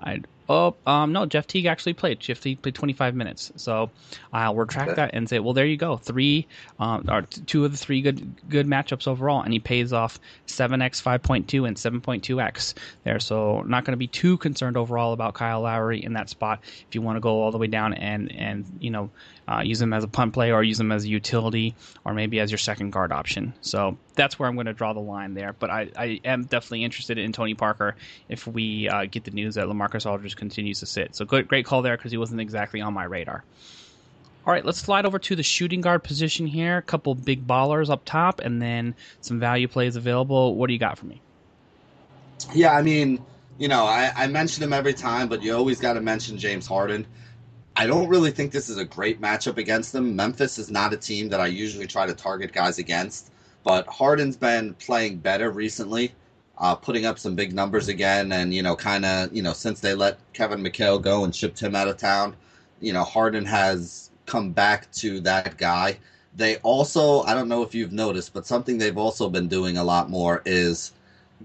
I 0.05 0.19
oh 0.49 0.75
um 0.85 1.11
no 1.13 1.25
Jeff 1.25 1.47
Teague 1.47 1.65
actually 1.65 1.93
played. 1.93 2.19
Jeff 2.19 2.41
Teague 2.41 2.61
played 2.61 2.75
25 2.75 3.15
minutes, 3.15 3.51
so 3.55 3.89
I'll 4.33 4.55
retract 4.55 4.91
okay. 4.91 4.95
that 4.95 5.11
and 5.13 5.27
say 5.29 5.39
well 5.39 5.53
there 5.53 5.65
you 5.65 5.77
go 5.77 5.97
three 5.97 6.47
um 6.79 7.05
or 7.09 7.23
two 7.23 7.65
of 7.65 7.71
the 7.71 7.77
three 7.77 8.01
good 8.01 8.49
good 8.49 8.67
matchups 8.67 9.07
overall, 9.07 9.41
and 9.41 9.53
he 9.53 9.59
pays 9.59 9.93
off 9.93 10.19
7x 10.47 11.01
5.2 11.01 11.67
and 11.67 11.77
7.2x 11.77 12.73
there. 13.03 13.19
So 13.19 13.61
not 13.61 13.85
going 13.85 13.93
to 13.93 13.97
be 13.97 14.07
too 14.07 14.37
concerned 14.37 14.77
overall 14.77 15.13
about 15.13 15.33
Kyle 15.33 15.61
Lowry 15.61 16.03
in 16.03 16.13
that 16.13 16.29
spot 16.29 16.59
if 16.87 16.95
you 16.95 17.01
want 17.01 17.17
to 17.17 17.21
go 17.21 17.41
all 17.41 17.51
the 17.51 17.57
way 17.57 17.67
down 17.67 17.93
and 17.93 18.31
and 18.31 18.65
you 18.79 18.91
know 18.91 19.09
uh, 19.47 19.61
use 19.63 19.81
him 19.81 19.93
as 19.93 20.03
a 20.03 20.07
punt 20.07 20.33
play 20.33 20.51
or 20.51 20.63
use 20.63 20.79
him 20.79 20.91
as 20.91 21.05
a 21.05 21.07
utility 21.07 21.75
or 22.03 22.13
maybe 22.13 22.39
as 22.39 22.51
your 22.51 22.57
second 22.57 22.91
guard 22.91 23.11
option. 23.11 23.53
So 23.61 23.97
that's 24.15 24.39
where 24.39 24.49
I'm 24.49 24.55
going 24.55 24.65
to 24.65 24.73
draw 24.73 24.93
the 24.93 24.99
line 24.99 25.33
there. 25.33 25.53
But 25.53 25.69
I, 25.69 25.89
I 25.95 26.19
am 26.25 26.45
definitely 26.45 26.83
interested 26.83 27.17
in 27.17 27.31
Tony 27.31 27.53
Parker 27.53 27.95
if 28.27 28.47
we 28.47 28.89
uh, 28.89 29.05
get 29.05 29.23
the 29.23 29.31
news 29.31 29.55
that 29.55 29.67
LaMarcus 29.67 30.09
Aldridge 30.09 30.34
continues 30.35 30.79
to 30.81 30.85
sit. 30.85 31.15
So 31.15 31.25
good, 31.25 31.47
great 31.47 31.65
call 31.65 31.81
there 31.81 31.97
because 31.97 32.11
he 32.11 32.17
wasn't 32.17 32.41
exactly 32.41 32.81
on 32.81 32.93
my 32.93 33.03
radar. 33.03 33.43
All 34.45 34.53
right, 34.53 34.63
let's 34.63 34.77
slide 34.77 35.05
over 35.05 35.17
to 35.17 35.35
the 35.35 35.41
shooting 35.41 35.81
guard 35.81 36.03
position 36.03 36.45
here. 36.45 36.77
A 36.77 36.81
couple 36.81 37.15
big 37.15 37.47
ballers 37.47 37.89
up 37.89 38.05
top, 38.05 38.41
and 38.41 38.61
then 38.61 38.93
some 39.21 39.39
value 39.39 39.67
plays 39.67 39.95
available. 39.95 40.55
What 40.55 40.67
do 40.67 40.73
you 40.73 40.79
got 40.79 40.99
for 40.99 41.07
me? 41.07 41.19
Yeah, 42.53 42.73
I 42.73 42.83
mean, 42.83 43.23
you 43.57 43.67
know, 43.67 43.85
I, 43.85 44.11
I 44.15 44.27
mention 44.27 44.63
him 44.63 44.73
every 44.73 44.93
time, 44.93 45.27
but 45.27 45.41
you 45.41 45.55
always 45.55 45.79
got 45.79 45.93
to 45.93 46.01
mention 46.01 46.37
James 46.37 46.67
Harden. 46.67 47.07
I 47.75 47.87
don't 47.87 48.07
really 48.07 48.31
think 48.31 48.51
this 48.51 48.69
is 48.69 48.77
a 48.77 48.85
great 48.85 49.19
matchup 49.19 49.57
against 49.57 49.91
them. 49.93 50.15
Memphis 50.15 50.57
is 50.57 50.69
not 50.69 50.93
a 50.93 50.97
team 50.97 51.29
that 51.29 51.41
I 51.41 51.47
usually 51.47 51.87
try 51.87 52.05
to 52.05 52.13
target 52.13 52.53
guys 52.53 52.77
against, 52.77 53.31
but 53.63 53.87
Harden's 53.87 54.37
been 54.37 54.75
playing 54.75 55.17
better 55.17 55.49
recently, 55.49 56.13
uh, 56.57 56.75
putting 56.75 57.05
up 57.05 57.19
some 57.19 57.35
big 57.35 57.53
numbers 57.53 57.87
again, 57.87 58.31
and 58.31 58.53
you 58.53 58.61
know, 58.63 58.75
kind 58.75 59.05
of, 59.05 59.33
you 59.35 59.41
know, 59.41 59.53
since 59.53 59.79
they 59.79 59.93
let 59.93 60.17
Kevin 60.33 60.61
McHale 60.63 61.01
go 61.01 61.23
and 61.23 61.35
shipped 61.35 61.59
him 61.59 61.75
out 61.75 61.87
of 61.87 61.97
town, 61.97 62.35
you 62.81 62.93
know, 62.93 63.03
Harden 63.03 63.45
has 63.45 64.09
come 64.25 64.51
back 64.51 64.91
to 64.93 65.19
that 65.21 65.57
guy. 65.57 65.97
They 66.35 66.57
also, 66.57 67.21
I 67.23 67.33
don't 67.33 67.47
know 67.47 67.61
if 67.63 67.73
you've 67.73 67.93
noticed, 67.93 68.33
but 68.33 68.45
something 68.45 68.77
they've 68.77 68.97
also 68.97 69.29
been 69.29 69.47
doing 69.47 69.77
a 69.77 69.83
lot 69.83 70.09
more 70.09 70.41
is 70.45 70.91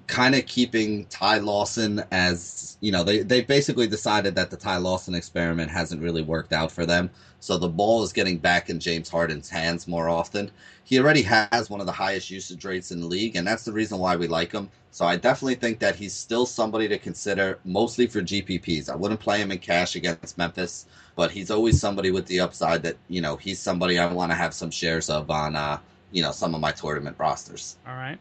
kind 0.07 0.35
of 0.35 0.46
keeping 0.46 1.05
Ty 1.07 1.38
Lawson 1.38 2.03
as 2.12 2.79
you 2.81 2.92
know 2.92 3.03
they 3.03 3.23
they 3.23 3.42
basically 3.42 3.87
decided 3.87 4.35
that 4.37 4.51
the 4.51 4.57
Ty 4.57 4.77
Lawson 4.79 5.14
experiment 5.14 5.70
hasn't 5.70 6.03
really 6.03 6.23
worked 6.23 6.53
out 6.53 6.70
for 6.70 6.87
them. 6.87 7.11
So 7.40 7.57
the 7.57 7.68
ball 7.68 8.03
is 8.03 8.12
getting 8.12 8.38
back 8.38 8.70
in 8.70 8.81
James 8.81 9.09
Harden's 9.09 9.49
hands 9.49 9.88
more 9.88 10.09
often. 10.09 10.51
He 10.85 10.99
already 10.99 11.23
has 11.23 11.70
one 11.70 11.81
of 11.81 11.87
the 11.87 11.92
highest 11.92 12.31
usage 12.31 12.64
rates 12.64 12.90
in 12.92 13.01
the 13.01 13.07
league, 13.07 13.37
and 13.37 13.46
that's 13.46 13.64
the 13.64 13.73
reason 13.73 13.99
why 13.99 14.16
we 14.16 14.27
like 14.29 14.53
him. 14.53 14.70
So 14.92 15.05
I 15.07 15.16
definitely 15.16 15.55
think 15.55 15.79
that 15.81 15.96
he's 15.96 16.14
still 16.14 16.46
somebody 16.46 16.88
to 16.88 16.98
consider, 16.98 17.61
mostly 17.64 18.07
for 18.07 18.20
GPPs. 18.20 18.90
I 18.90 18.96
wouldn't 18.96 19.20
play 19.20 19.40
him 19.40 19.53
in 19.53 19.59
cash 19.59 19.94
against 19.94 20.37
Memphis, 20.37 20.87
but 21.14 21.31
he's 21.31 21.50
always 21.50 21.81
somebody 21.81 22.11
with 22.11 22.26
the 22.26 22.40
upside 22.40 22.83
that 22.83 22.96
you 23.09 23.20
know 23.20 23.37
he's 23.37 23.61
somebody 23.61 23.98
I 23.98 24.12
want 24.12 24.33
to 24.33 24.37
have 24.37 24.53
some 24.53 24.70
shares 24.70 25.09
of 25.09 25.31
on 25.31 25.55
uh, 25.55 25.79
you 26.11 26.22
know 26.22 26.33
some 26.33 26.55
of 26.55 26.61
my 26.61 26.72
tournament 26.72 27.16
rosters. 27.18 27.76
All 27.87 27.94
right. 27.94 28.18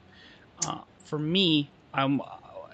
Uh, 0.65 0.82
for 1.05 1.17
me, 1.17 1.71
I'm 1.93 2.21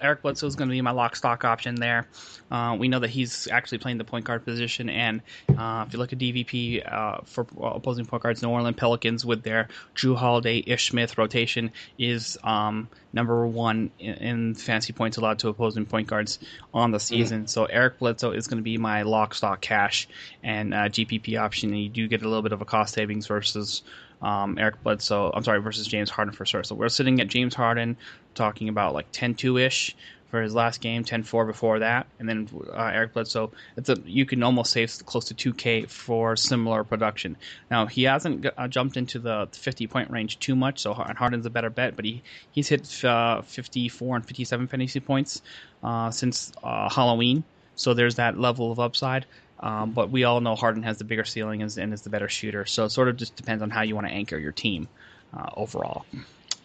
Eric 0.00 0.22
Bledsoe 0.22 0.46
is 0.46 0.56
going 0.56 0.68
to 0.68 0.72
be 0.72 0.80
my 0.80 0.90
lock 0.90 1.16
stock 1.16 1.44
option 1.44 1.76
there. 1.76 2.06
Uh, 2.50 2.76
we 2.78 2.88
know 2.88 3.00
that 3.00 3.10
he's 3.10 3.48
actually 3.48 3.78
playing 3.78 3.98
the 3.98 4.04
point 4.04 4.24
guard 4.24 4.44
position, 4.44 4.88
and 4.88 5.22
uh, 5.56 5.84
if 5.86 5.92
you 5.92 5.98
look 5.98 6.12
at 6.12 6.18
DVP 6.18 6.90
uh, 6.90 7.18
for 7.24 7.46
opposing 7.60 8.06
point 8.06 8.22
guards, 8.22 8.42
New 8.42 8.48
Orleans 8.48 8.76
Pelicans 8.76 9.24
with 9.24 9.42
their 9.42 9.68
Jrue 9.94 10.16
Holiday, 10.16 10.62
Ish 10.64 10.90
Smith 10.90 11.18
rotation 11.18 11.72
is 11.98 12.38
um, 12.44 12.88
number 13.12 13.46
one 13.46 13.90
in, 13.98 14.14
in, 14.14 14.54
fantasy 14.54 14.92
points 14.92 15.16
allowed 15.16 15.40
to 15.40 15.48
opposing 15.48 15.86
point 15.86 16.06
guards 16.06 16.38
on 16.72 16.90
the 16.92 17.00
season. 17.00 17.40
Mm-hmm. 17.40 17.46
So 17.46 17.64
Eric 17.64 17.98
Bledsoe 17.98 18.32
is 18.32 18.46
going 18.46 18.58
to 18.58 18.64
be 18.64 18.78
my 18.78 19.02
lock 19.02 19.34
stock 19.34 19.60
cash 19.60 20.08
and 20.42 20.72
uh, 20.72 20.88
GPP 20.88 21.40
option, 21.40 21.70
and 21.70 21.82
you 21.82 21.88
do 21.88 22.06
get 22.06 22.22
a 22.22 22.28
little 22.28 22.42
bit 22.42 22.52
of 22.52 22.60
a 22.60 22.64
cost 22.64 22.94
savings 22.94 23.26
versus 23.26 23.82
um, 24.22 24.58
Eric 24.58 24.82
Bledsoe. 24.82 25.30
I'm 25.34 25.44
sorry, 25.44 25.60
versus 25.60 25.86
James 25.86 26.10
Harden 26.10 26.34
for 26.34 26.46
sure. 26.46 26.64
So 26.64 26.74
we're 26.74 26.88
sitting 26.88 27.20
at 27.20 27.28
James 27.28 27.54
Harden, 27.54 27.96
talking 28.34 28.68
about 28.68 28.94
like 28.94 29.10
10-2 29.12 29.60
ish 29.60 29.96
for 30.30 30.42
his 30.42 30.54
last 30.54 30.80
game, 30.80 31.04
10-4 31.04 31.46
before 31.46 31.78
that, 31.78 32.06
and 32.18 32.28
then 32.28 32.48
uh, 32.72 32.90
Eric 32.92 33.14
Bledsoe. 33.14 33.52
It's 33.76 33.88
a 33.88 33.96
you 34.04 34.26
can 34.26 34.42
almost 34.42 34.72
save 34.72 34.92
close 35.06 35.26
to 35.26 35.34
2K 35.34 35.88
for 35.88 36.36
similar 36.36 36.82
production. 36.84 37.36
Now 37.70 37.86
he 37.86 38.04
hasn't 38.04 38.46
uh, 38.56 38.68
jumped 38.68 38.96
into 38.96 39.18
the 39.18 39.48
50 39.52 39.86
point 39.86 40.10
range 40.10 40.38
too 40.38 40.56
much, 40.56 40.80
so 40.80 40.94
Harden's 40.94 41.46
a 41.46 41.50
better 41.50 41.70
bet, 41.70 41.94
but 41.96 42.04
he 42.04 42.22
he's 42.50 42.68
hit 42.68 43.04
uh, 43.04 43.42
54 43.42 44.16
and 44.16 44.26
57 44.26 44.66
fantasy 44.66 45.00
points 45.00 45.42
uh, 45.82 46.10
since 46.10 46.52
uh, 46.62 46.88
Halloween. 46.88 47.44
So 47.76 47.94
there's 47.94 48.16
that 48.16 48.38
level 48.38 48.72
of 48.72 48.80
upside. 48.80 49.26
Um, 49.60 49.92
but 49.92 50.10
we 50.10 50.24
all 50.24 50.40
know 50.40 50.54
Harden 50.54 50.82
has 50.82 50.98
the 50.98 51.04
bigger 51.04 51.24
ceiling 51.24 51.62
and 51.62 51.94
is 51.94 52.02
the 52.02 52.10
better 52.10 52.28
shooter. 52.28 52.66
So 52.66 52.84
it 52.84 52.90
sort 52.90 53.08
of 53.08 53.16
just 53.16 53.36
depends 53.36 53.62
on 53.62 53.70
how 53.70 53.82
you 53.82 53.94
want 53.94 54.06
to 54.06 54.12
anchor 54.12 54.38
your 54.38 54.52
team 54.52 54.88
uh, 55.36 55.50
overall. 55.56 56.04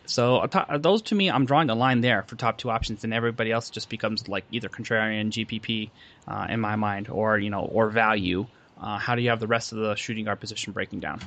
So 0.05 0.37
uh, 0.37 0.77
those 0.77 1.03
to 1.03 1.15
me, 1.15 1.29
I'm 1.29 1.45
drawing 1.45 1.69
a 1.69 1.75
line 1.75 2.01
there 2.01 2.23
for 2.23 2.35
top 2.35 2.57
two 2.57 2.69
options, 2.69 3.03
and 3.03 3.13
everybody 3.13 3.51
else 3.51 3.69
just 3.69 3.89
becomes 3.89 4.27
like 4.27 4.43
either 4.51 4.67
contrarian 4.67 5.29
GPP 5.29 5.89
uh, 6.27 6.47
in 6.49 6.59
my 6.59 6.75
mind, 6.75 7.07
or 7.09 7.37
you 7.37 7.49
know, 7.49 7.61
or 7.61 7.89
value. 7.89 8.45
Uh, 8.79 8.97
how 8.97 9.15
do 9.15 9.21
you 9.21 9.29
have 9.29 9.39
the 9.39 9.47
rest 9.47 9.71
of 9.71 9.77
the 9.77 9.95
shooting 9.95 10.25
guard 10.25 10.39
position 10.39 10.73
breaking 10.73 10.99
down? 10.99 11.21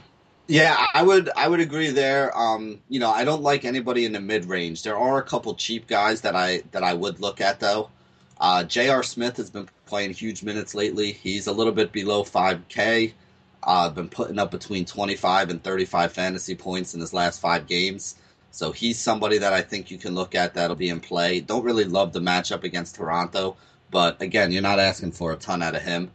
Yeah, 0.46 0.76
I 0.92 1.02
would 1.02 1.30
I 1.34 1.48
would 1.48 1.60
agree 1.60 1.90
there. 1.90 2.36
Um, 2.36 2.80
you 2.90 3.00
know, 3.00 3.10
I 3.10 3.24
don't 3.24 3.42
like 3.42 3.64
anybody 3.64 4.04
in 4.04 4.12
the 4.12 4.20
mid 4.20 4.44
range. 4.44 4.82
There 4.82 4.98
are 4.98 5.18
a 5.18 5.22
couple 5.22 5.54
cheap 5.54 5.86
guys 5.86 6.20
that 6.22 6.36
I 6.36 6.62
that 6.72 6.82
I 6.82 6.92
would 6.92 7.20
look 7.20 7.40
at 7.40 7.60
though. 7.60 7.88
Uh, 8.44 8.62
J.R. 8.62 9.02
Smith 9.02 9.38
has 9.38 9.48
been 9.48 9.66
playing 9.86 10.12
huge 10.12 10.42
minutes 10.42 10.74
lately. 10.74 11.12
He's 11.12 11.46
a 11.46 11.52
little 11.52 11.72
bit 11.72 11.92
below 11.92 12.22
5K. 12.22 13.14
Uh, 13.62 13.88
been 13.88 14.10
putting 14.10 14.38
up 14.38 14.50
between 14.50 14.84
25 14.84 15.48
and 15.48 15.64
35 15.64 16.12
fantasy 16.12 16.54
points 16.54 16.92
in 16.92 17.00
his 17.00 17.14
last 17.14 17.40
five 17.40 17.66
games. 17.66 18.16
So 18.50 18.70
he's 18.70 18.98
somebody 18.98 19.38
that 19.38 19.54
I 19.54 19.62
think 19.62 19.90
you 19.90 19.96
can 19.96 20.14
look 20.14 20.34
at 20.34 20.52
that'll 20.52 20.76
be 20.76 20.90
in 20.90 21.00
play. 21.00 21.40
Don't 21.40 21.64
really 21.64 21.84
love 21.86 22.12
the 22.12 22.20
matchup 22.20 22.64
against 22.64 22.96
Toronto, 22.96 23.56
but 23.90 24.20
again, 24.20 24.52
you're 24.52 24.60
not 24.60 24.78
asking 24.78 25.12
for 25.12 25.32
a 25.32 25.36
ton 25.36 25.62
out 25.62 25.74
of 25.74 25.80
him. 25.80 26.10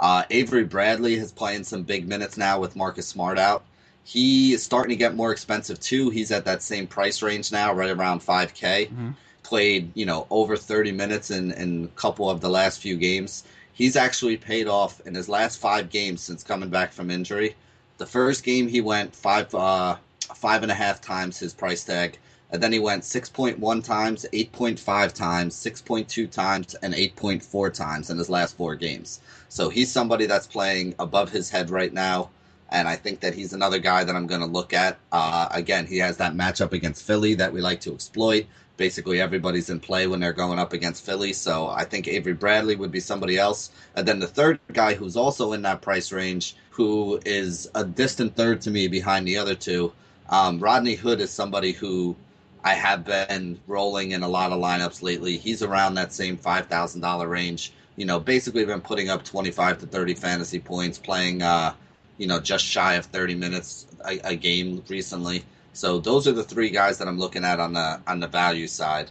Uh, 0.00 0.24
Avery 0.30 0.64
Bradley 0.64 1.14
is 1.14 1.30
playing 1.30 1.62
some 1.62 1.84
big 1.84 2.08
minutes 2.08 2.36
now 2.36 2.58
with 2.58 2.74
Marcus 2.74 3.06
Smart 3.06 3.38
out. 3.38 3.64
He 4.02 4.54
is 4.54 4.64
starting 4.64 4.90
to 4.90 4.96
get 4.96 5.14
more 5.14 5.30
expensive 5.30 5.78
too. 5.78 6.10
He's 6.10 6.32
at 6.32 6.46
that 6.46 6.64
same 6.64 6.88
price 6.88 7.22
range 7.22 7.52
now, 7.52 7.72
right 7.72 7.90
around 7.90 8.22
5K. 8.22 8.88
Mm-hmm 8.88 9.10
played, 9.50 9.90
you 9.94 10.06
know, 10.06 10.28
over 10.30 10.56
30 10.56 10.92
minutes 10.92 11.32
in, 11.32 11.50
in 11.52 11.84
a 11.84 12.00
couple 12.00 12.30
of 12.30 12.40
the 12.40 12.48
last 12.48 12.80
few 12.80 12.96
games. 12.96 13.42
He's 13.72 13.96
actually 13.96 14.36
paid 14.36 14.68
off 14.68 15.04
in 15.06 15.14
his 15.14 15.28
last 15.28 15.58
five 15.58 15.90
games 15.90 16.20
since 16.22 16.44
coming 16.44 16.70
back 16.70 16.92
from 16.92 17.10
injury. 17.10 17.56
The 17.98 18.06
first 18.06 18.44
game 18.44 18.68
he 18.68 18.80
went 18.80 19.14
five 19.14 19.52
uh, 19.52 19.96
five 20.36 20.62
and 20.62 20.70
a 20.70 20.74
half 20.74 21.00
times 21.00 21.36
his 21.36 21.52
price 21.52 21.82
tag, 21.82 22.16
and 22.52 22.62
then 22.62 22.72
he 22.72 22.78
went 22.78 23.02
6.1 23.02 23.84
times, 23.84 24.24
8.5 24.32 25.12
times, 25.14 25.56
6.2 25.56 26.30
times, 26.30 26.74
and 26.76 26.94
8.4 26.94 27.74
times 27.74 28.08
in 28.08 28.18
his 28.18 28.30
last 28.30 28.56
four 28.56 28.76
games. 28.76 29.20
So 29.48 29.68
he's 29.68 29.90
somebody 29.90 30.26
that's 30.26 30.46
playing 30.46 30.94
above 31.00 31.30
his 31.32 31.50
head 31.50 31.70
right 31.70 31.92
now 31.92 32.30
and 32.72 32.86
I 32.86 32.94
think 32.94 33.18
that 33.20 33.34
he's 33.34 33.52
another 33.52 33.80
guy 33.80 34.04
that 34.04 34.14
I'm 34.14 34.28
going 34.28 34.42
to 34.42 34.46
look 34.46 34.72
at. 34.72 34.96
Uh, 35.10 35.48
again, 35.50 35.86
he 35.86 35.98
has 35.98 36.16
that 36.18 36.34
matchup 36.34 36.72
against 36.72 37.04
Philly 37.04 37.34
that 37.34 37.52
we 37.52 37.60
like 37.60 37.80
to 37.80 37.92
exploit 37.92 38.46
basically 38.80 39.20
everybody's 39.20 39.68
in 39.68 39.78
play 39.78 40.06
when 40.06 40.20
they're 40.20 40.32
going 40.32 40.58
up 40.58 40.72
against 40.72 41.04
Philly. 41.04 41.34
So 41.34 41.68
I 41.68 41.84
think 41.84 42.08
Avery 42.08 42.32
Bradley 42.32 42.76
would 42.76 42.90
be 42.90 42.98
somebody 42.98 43.36
else. 43.36 43.70
And 43.94 44.08
then 44.08 44.20
the 44.20 44.26
third 44.26 44.58
guy 44.72 44.94
who's 44.94 45.18
also 45.18 45.52
in 45.52 45.60
that 45.62 45.82
price 45.82 46.10
range, 46.12 46.56
who 46.70 47.20
is 47.26 47.68
a 47.74 47.84
distant 47.84 48.36
third 48.36 48.62
to 48.62 48.70
me 48.70 48.88
behind 48.88 49.28
the 49.28 49.36
other 49.36 49.54
two, 49.54 49.92
um, 50.30 50.58
Rodney 50.60 50.94
Hood 50.94 51.20
is 51.20 51.30
somebody 51.30 51.72
who 51.72 52.16
I 52.64 52.72
have 52.72 53.04
been 53.04 53.60
rolling 53.66 54.12
in 54.12 54.22
a 54.22 54.28
lot 54.28 54.50
of 54.50 54.58
lineups 54.58 55.02
lately. 55.02 55.36
He's 55.36 55.62
around 55.62 55.96
that 55.96 56.14
same 56.14 56.38
$5,000 56.38 57.28
range. 57.28 57.74
You 57.96 58.06
know, 58.06 58.18
basically 58.18 58.64
been 58.64 58.80
putting 58.80 59.10
up 59.10 59.24
25 59.24 59.80
to 59.80 59.86
30 59.86 60.14
fantasy 60.14 60.58
points, 60.58 60.96
playing, 60.96 61.42
uh, 61.42 61.74
you 62.16 62.26
know, 62.26 62.40
just 62.40 62.64
shy 62.64 62.94
of 62.94 63.04
30 63.04 63.34
minutes 63.34 63.88
a, 64.06 64.20
a 64.20 64.36
game 64.36 64.82
recently. 64.88 65.44
So 65.72 65.98
those 65.98 66.26
are 66.26 66.32
the 66.32 66.44
three 66.44 66.70
guys 66.70 66.98
that 66.98 67.08
I'm 67.08 67.18
looking 67.18 67.44
at 67.44 67.60
on 67.60 67.72
the 67.72 68.00
on 68.06 68.20
the 68.20 68.26
value 68.26 68.66
side. 68.66 69.10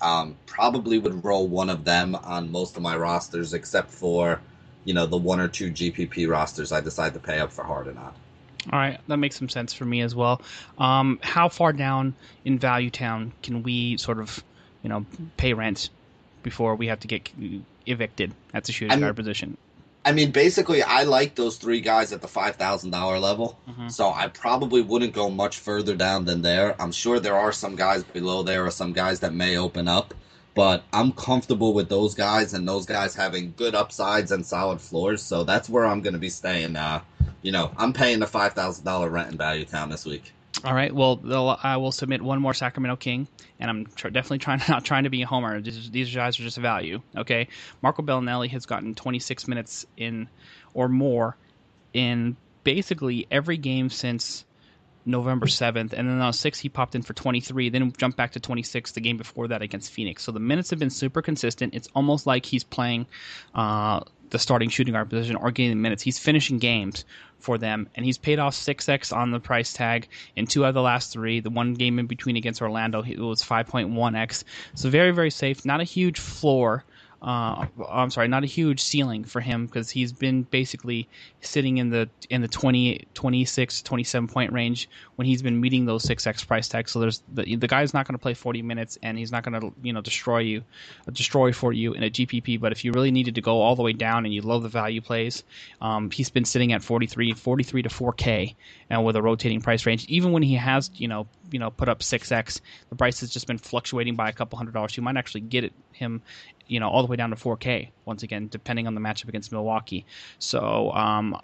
Um, 0.00 0.36
probably 0.46 0.98
would 0.98 1.24
roll 1.24 1.48
one 1.48 1.70
of 1.70 1.84
them 1.84 2.14
on 2.14 2.52
most 2.52 2.76
of 2.76 2.82
my 2.82 2.96
rosters, 2.96 3.52
except 3.52 3.90
for 3.90 4.40
you 4.84 4.94
know 4.94 5.06
the 5.06 5.16
one 5.16 5.40
or 5.40 5.48
two 5.48 5.70
GPP 5.70 6.28
rosters 6.28 6.72
I 6.72 6.80
decide 6.80 7.14
to 7.14 7.20
pay 7.20 7.40
up 7.40 7.52
for 7.52 7.64
hard 7.64 7.88
or 7.88 7.92
not. 7.92 8.14
All 8.72 8.78
right, 8.78 8.98
that 9.06 9.16
makes 9.16 9.36
some 9.36 9.48
sense 9.48 9.72
for 9.72 9.84
me 9.84 10.00
as 10.02 10.14
well. 10.14 10.42
Um, 10.78 11.20
how 11.22 11.48
far 11.48 11.72
down 11.72 12.14
in 12.44 12.58
Value 12.58 12.90
Town 12.90 13.32
can 13.42 13.62
we 13.62 13.96
sort 13.96 14.18
of, 14.18 14.42
you 14.82 14.88
know, 14.88 15.06
pay 15.36 15.54
rent 15.54 15.90
before 16.42 16.74
we 16.74 16.88
have 16.88 17.00
to 17.00 17.08
get 17.08 17.30
evicted 17.86 18.34
at 18.52 18.64
the 18.64 18.72
shooting 18.72 19.00
guard 19.00 19.16
position? 19.16 19.56
I 20.08 20.12
mean, 20.12 20.30
basically, 20.30 20.82
I 20.82 21.02
like 21.02 21.34
those 21.34 21.58
three 21.58 21.82
guys 21.82 22.14
at 22.14 22.22
the 22.22 22.28
five 22.28 22.56
thousand 22.56 22.92
dollar 22.92 23.18
level, 23.18 23.58
mm-hmm. 23.68 23.88
so 23.88 24.08
I 24.10 24.28
probably 24.28 24.80
wouldn't 24.80 25.12
go 25.12 25.28
much 25.28 25.58
further 25.58 25.94
down 25.94 26.24
than 26.24 26.40
there. 26.40 26.74
I'm 26.80 26.92
sure 26.92 27.20
there 27.20 27.36
are 27.36 27.52
some 27.52 27.76
guys 27.76 28.04
below 28.04 28.42
there, 28.42 28.64
or 28.64 28.70
some 28.70 28.94
guys 28.94 29.20
that 29.20 29.34
may 29.34 29.58
open 29.58 29.86
up, 29.86 30.14
but 30.54 30.82
I'm 30.94 31.12
comfortable 31.12 31.74
with 31.74 31.90
those 31.90 32.14
guys 32.14 32.54
and 32.54 32.66
those 32.66 32.86
guys 32.86 33.14
having 33.14 33.52
good 33.58 33.74
upsides 33.74 34.32
and 34.32 34.46
solid 34.46 34.80
floors. 34.80 35.20
So 35.20 35.44
that's 35.44 35.68
where 35.68 35.84
I'm 35.84 36.00
going 36.00 36.14
to 36.14 36.18
be 36.18 36.30
staying. 36.30 36.76
Uh, 36.76 37.02
you 37.42 37.52
know, 37.52 37.70
I'm 37.76 37.92
paying 37.92 38.18
the 38.18 38.26
five 38.26 38.54
thousand 38.54 38.86
dollar 38.86 39.10
rent 39.10 39.30
in 39.30 39.36
Value 39.36 39.66
Town 39.66 39.90
this 39.90 40.06
week. 40.06 40.32
All 40.64 40.74
right. 40.74 40.92
Well, 40.92 41.58
I 41.62 41.76
will 41.76 41.92
submit 41.92 42.20
one 42.20 42.40
more 42.40 42.52
Sacramento 42.52 42.96
King, 42.96 43.28
and 43.60 43.70
I'm 43.70 43.86
tr- 43.86 44.08
definitely 44.08 44.38
trying 44.38 44.60
not 44.68 44.84
trying 44.84 45.04
to 45.04 45.10
be 45.10 45.22
a 45.22 45.26
homer. 45.26 45.60
These, 45.60 45.90
these 45.90 46.14
guys 46.14 46.38
are 46.38 46.42
just 46.42 46.58
a 46.58 46.60
value. 46.60 47.00
Okay. 47.16 47.48
Marco 47.80 48.02
Belinelli 48.02 48.50
has 48.50 48.66
gotten 48.66 48.94
26 48.94 49.46
minutes 49.46 49.86
in 49.96 50.28
or 50.74 50.88
more 50.88 51.36
in 51.92 52.36
basically 52.64 53.26
every 53.30 53.56
game 53.56 53.88
since 53.88 54.44
November 55.06 55.46
7th, 55.46 55.94
and 55.94 56.08
then 56.08 56.20
on 56.20 56.32
6 56.32 56.58
he 56.58 56.68
popped 56.68 56.94
in 56.94 57.02
for 57.02 57.14
23, 57.14 57.70
then 57.70 57.92
jumped 57.96 58.16
back 58.16 58.32
to 58.32 58.40
26 58.40 58.92
the 58.92 59.00
game 59.00 59.16
before 59.16 59.48
that 59.48 59.62
against 59.62 59.90
Phoenix. 59.90 60.22
So 60.22 60.32
the 60.32 60.40
minutes 60.40 60.70
have 60.70 60.78
been 60.78 60.90
super 60.90 61.22
consistent. 61.22 61.74
It's 61.74 61.88
almost 61.94 62.26
like 62.26 62.44
he's 62.44 62.64
playing 62.64 63.06
uh, 63.54 64.00
the 64.30 64.38
starting 64.38 64.68
shooting 64.68 64.94
guard 64.94 65.10
position 65.10 65.36
or 65.36 65.50
getting 65.50 65.80
minutes. 65.80 66.02
He's 66.02 66.18
finishing 66.18 66.58
games 66.58 67.04
for 67.38 67.58
them, 67.58 67.88
and 67.94 68.04
he's 68.04 68.18
paid 68.18 68.38
off 68.38 68.54
six 68.54 68.88
x 68.88 69.12
on 69.12 69.30
the 69.30 69.40
price 69.40 69.72
tag 69.72 70.08
in 70.36 70.46
two 70.46 70.64
of 70.64 70.74
the 70.74 70.82
last 70.82 71.12
three. 71.12 71.40
The 71.40 71.50
one 71.50 71.74
game 71.74 71.98
in 71.98 72.06
between 72.06 72.36
against 72.36 72.60
Orlando, 72.60 73.02
it 73.02 73.18
was 73.18 73.42
five 73.42 73.66
point 73.66 73.90
one 73.90 74.14
x. 74.14 74.44
So 74.74 74.90
very 74.90 75.12
very 75.12 75.30
safe. 75.30 75.64
Not 75.64 75.80
a 75.80 75.84
huge 75.84 76.18
floor 76.18 76.84
uh, 77.20 77.66
I'm 77.88 78.10
sorry, 78.10 78.28
not 78.28 78.44
a 78.44 78.46
huge 78.46 78.80
ceiling 78.80 79.24
for 79.24 79.40
him 79.40 79.66
because 79.66 79.90
he's 79.90 80.12
been 80.12 80.44
basically 80.44 81.08
sitting 81.40 81.78
in 81.78 81.90
the 81.90 82.08
in 82.30 82.42
the 82.42 82.48
20, 82.48 83.06
26, 83.14 83.82
27 83.82 84.28
point 84.28 84.52
range 84.52 84.88
when 85.16 85.26
he's 85.26 85.42
been 85.42 85.60
meeting 85.60 85.84
those 85.84 86.04
six 86.04 86.28
x 86.28 86.44
price 86.44 86.68
tags. 86.68 86.92
So 86.92 87.00
there's 87.00 87.22
the 87.32 87.56
the 87.56 87.66
guy's 87.66 87.92
not 87.92 88.06
going 88.06 88.14
to 88.14 88.22
play 88.22 88.34
40 88.34 88.62
minutes 88.62 88.98
and 89.02 89.18
he's 89.18 89.32
not 89.32 89.42
going 89.42 89.60
to 89.60 89.72
you 89.82 89.92
know 89.92 90.00
destroy 90.00 90.38
you, 90.38 90.62
destroy 91.12 91.52
for 91.52 91.72
you 91.72 91.92
in 91.92 92.04
a 92.04 92.10
GPP. 92.10 92.60
But 92.60 92.70
if 92.70 92.84
you 92.84 92.92
really 92.92 93.10
needed 93.10 93.34
to 93.34 93.40
go 93.40 93.62
all 93.62 93.74
the 93.74 93.82
way 93.82 93.92
down 93.92 94.24
and 94.24 94.32
you 94.32 94.42
love 94.42 94.62
the 94.62 94.68
value 94.68 95.00
plays, 95.00 95.42
um, 95.80 96.12
he's 96.12 96.30
been 96.30 96.44
sitting 96.44 96.72
at 96.72 96.84
43, 96.84 97.32
43 97.32 97.82
to 97.82 97.88
4K 97.88 98.54
and 98.90 99.04
with 99.04 99.16
a 99.16 99.22
rotating 99.22 99.60
price 99.60 99.86
range. 99.86 100.06
Even 100.06 100.30
when 100.30 100.44
he 100.44 100.54
has 100.54 100.88
you 100.94 101.08
know 101.08 101.26
you 101.50 101.58
know 101.58 101.70
put 101.70 101.88
up 101.88 102.00
six 102.00 102.30
x, 102.30 102.60
the 102.90 102.94
price 102.94 103.18
has 103.20 103.30
just 103.30 103.48
been 103.48 103.58
fluctuating 103.58 104.14
by 104.14 104.28
a 104.28 104.32
couple 104.32 104.56
hundred 104.56 104.74
dollars. 104.74 104.96
You 104.96 105.02
might 105.02 105.16
actually 105.16 105.40
get 105.40 105.64
it 105.64 105.72
him 105.98 106.22
you 106.68 106.80
know 106.80 106.88
all 106.88 107.02
the 107.02 107.08
way 107.08 107.16
down 107.16 107.30
to 107.30 107.36
4K 107.36 107.90
once 108.04 108.22
again, 108.22 108.48
depending 108.48 108.86
on 108.86 108.94
the 108.94 109.00
matchup 109.00 109.28
against 109.28 109.50
Milwaukee. 109.52 110.06
So 110.38 110.92
um, 110.92 111.36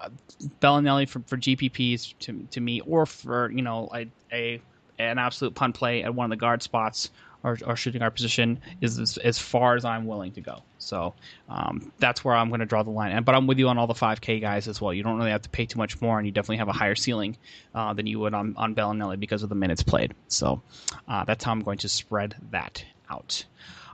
Belinelli 0.61 1.09
for, 1.09 1.21
for 1.27 1.37
GPPs 1.37 2.15
to 2.21 2.47
to 2.51 2.61
me, 2.61 2.81
or 2.81 3.07
for 3.07 3.51
you 3.51 3.63
know 3.63 3.91
a, 3.95 4.07
a 4.33 4.61
an 4.99 5.19
absolute 5.19 5.55
punt 5.55 5.75
play 5.75 6.03
at 6.05 6.15
one 6.15 6.25
of 6.25 6.31
the 6.31 6.37
guard 6.37 6.63
spots 6.63 7.11
or, 7.45 7.59
or 7.67 7.77
shooting 7.77 8.03
our 8.03 8.11
position 8.11 8.59
is 8.81 9.19
as, 9.19 9.39
far 9.39 9.77
as 9.77 9.85
I'm 9.85 10.07
willing 10.07 10.33
to 10.33 10.41
go. 10.41 10.63
So 10.79 11.15
um, 11.49 11.93
that's 11.99 12.25
where 12.25 12.35
I'm 12.35 12.49
going 12.49 12.61
to 12.61 12.67
draw 12.67 12.83
the 12.83 12.91
line. 12.91 13.13
And, 13.13 13.25
but 13.25 13.35
I'm 13.35 13.47
with 13.47 13.59
you 13.59 13.69
on 13.69 13.77
all 13.77 13.87
the 13.87 13.93
5K 13.95 14.41
guys 14.41 14.67
as 14.67 14.81
well. 14.81 14.95
You 14.95 15.03
don't 15.03 15.19
really 15.19 15.31
have 15.31 15.43
to 15.43 15.51
pay 15.51 15.67
too 15.67 15.79
much 15.79 16.01
more, 16.01 16.19
and 16.19 16.27
you 16.27 16.33
definitely 16.33 16.57
have 16.57 16.69
a 16.69 16.73
higher 16.73 16.95
ceiling 16.95 17.37
uh, 17.75 17.93
than 17.93 18.07
you 18.07 18.19
would 18.21 18.33
on, 18.33 18.55
on 18.57 18.75
Belinelli 18.75 19.21
because 19.21 19.43
of 19.43 19.51
the 19.51 19.55
minutes 19.55 19.83
played. 19.83 20.15
So 20.29 20.63
uh, 21.07 21.25
that's 21.25 21.45
how 21.45 21.53
I'm 21.53 21.61
going 21.61 21.79
to 21.79 21.89
spread 21.89 22.35
that 22.51 22.83
out. 23.11 23.45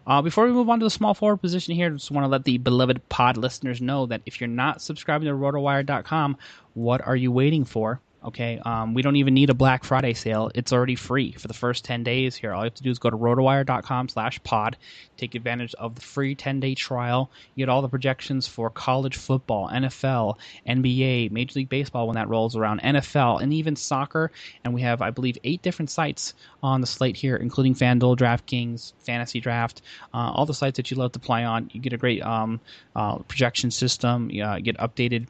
Uh, 0.06 0.22
before 0.22 0.46
we 0.46 0.52
move 0.52 0.68
on 0.68 0.80
to 0.80 0.84
the 0.86 0.90
small 0.90 1.14
forward 1.14 1.36
position 1.38 1.74
here, 1.74 1.90
just 1.90 2.10
want 2.10 2.24
to 2.24 2.28
let 2.28 2.44
the 2.44 2.58
beloved 2.58 3.06
pod 3.08 3.36
listeners 3.36 3.80
know 3.80 4.06
that 4.06 4.22
if 4.26 4.40
you're 4.40 4.48
not 4.48 4.82
subscribing 4.82 5.26
to 5.28 5.34
rotowire.com, 5.34 6.36
what 6.74 7.06
are 7.06 7.16
you 7.16 7.30
waiting 7.30 7.64
for? 7.64 8.00
Okay, 8.22 8.60
um, 8.66 8.92
we 8.92 9.00
don't 9.00 9.16
even 9.16 9.32
need 9.32 9.48
a 9.48 9.54
Black 9.54 9.82
Friday 9.82 10.12
sale. 10.12 10.50
It's 10.54 10.74
already 10.74 10.94
free 10.94 11.32
for 11.32 11.48
the 11.48 11.54
first 11.54 11.86
10 11.86 12.02
days 12.02 12.36
here. 12.36 12.52
All 12.52 12.60
you 12.60 12.64
have 12.64 12.74
to 12.74 12.82
do 12.82 12.90
is 12.90 12.98
go 12.98 13.08
to 13.08 13.16
rotowire.com 13.16 14.10
slash 14.10 14.42
pod, 14.42 14.76
take 15.16 15.34
advantage 15.34 15.74
of 15.76 15.94
the 15.94 16.02
free 16.02 16.36
10-day 16.36 16.74
trial. 16.74 17.30
You 17.54 17.64
get 17.64 17.70
all 17.70 17.80
the 17.80 17.88
projections 17.88 18.46
for 18.46 18.68
college 18.68 19.16
football, 19.16 19.70
NFL, 19.70 20.36
NBA, 20.68 21.30
Major 21.30 21.60
League 21.60 21.70
Baseball 21.70 22.08
when 22.08 22.16
that 22.16 22.28
rolls 22.28 22.56
around, 22.56 22.82
NFL, 22.82 23.40
and 23.40 23.54
even 23.54 23.74
soccer. 23.74 24.30
And 24.64 24.74
we 24.74 24.82
have, 24.82 25.00
I 25.00 25.08
believe, 25.08 25.38
eight 25.42 25.62
different 25.62 25.90
sites 25.90 26.34
on 26.62 26.82
the 26.82 26.86
slate 26.86 27.16
here, 27.16 27.36
including 27.36 27.74
FanDuel, 27.74 28.18
DraftKings, 28.18 28.92
Fantasy 28.98 29.40
Draft, 29.40 29.80
uh, 30.12 30.30
all 30.34 30.44
the 30.44 30.52
sites 30.52 30.76
that 30.76 30.90
you 30.90 30.98
love 30.98 31.12
to 31.12 31.18
play 31.18 31.42
on. 31.42 31.70
You 31.72 31.80
get 31.80 31.94
a 31.94 31.98
great 31.98 32.22
um, 32.22 32.60
uh, 32.94 33.16
projection 33.20 33.70
system. 33.70 34.30
You 34.30 34.44
uh, 34.44 34.58
get 34.58 34.76
updated 34.76 35.26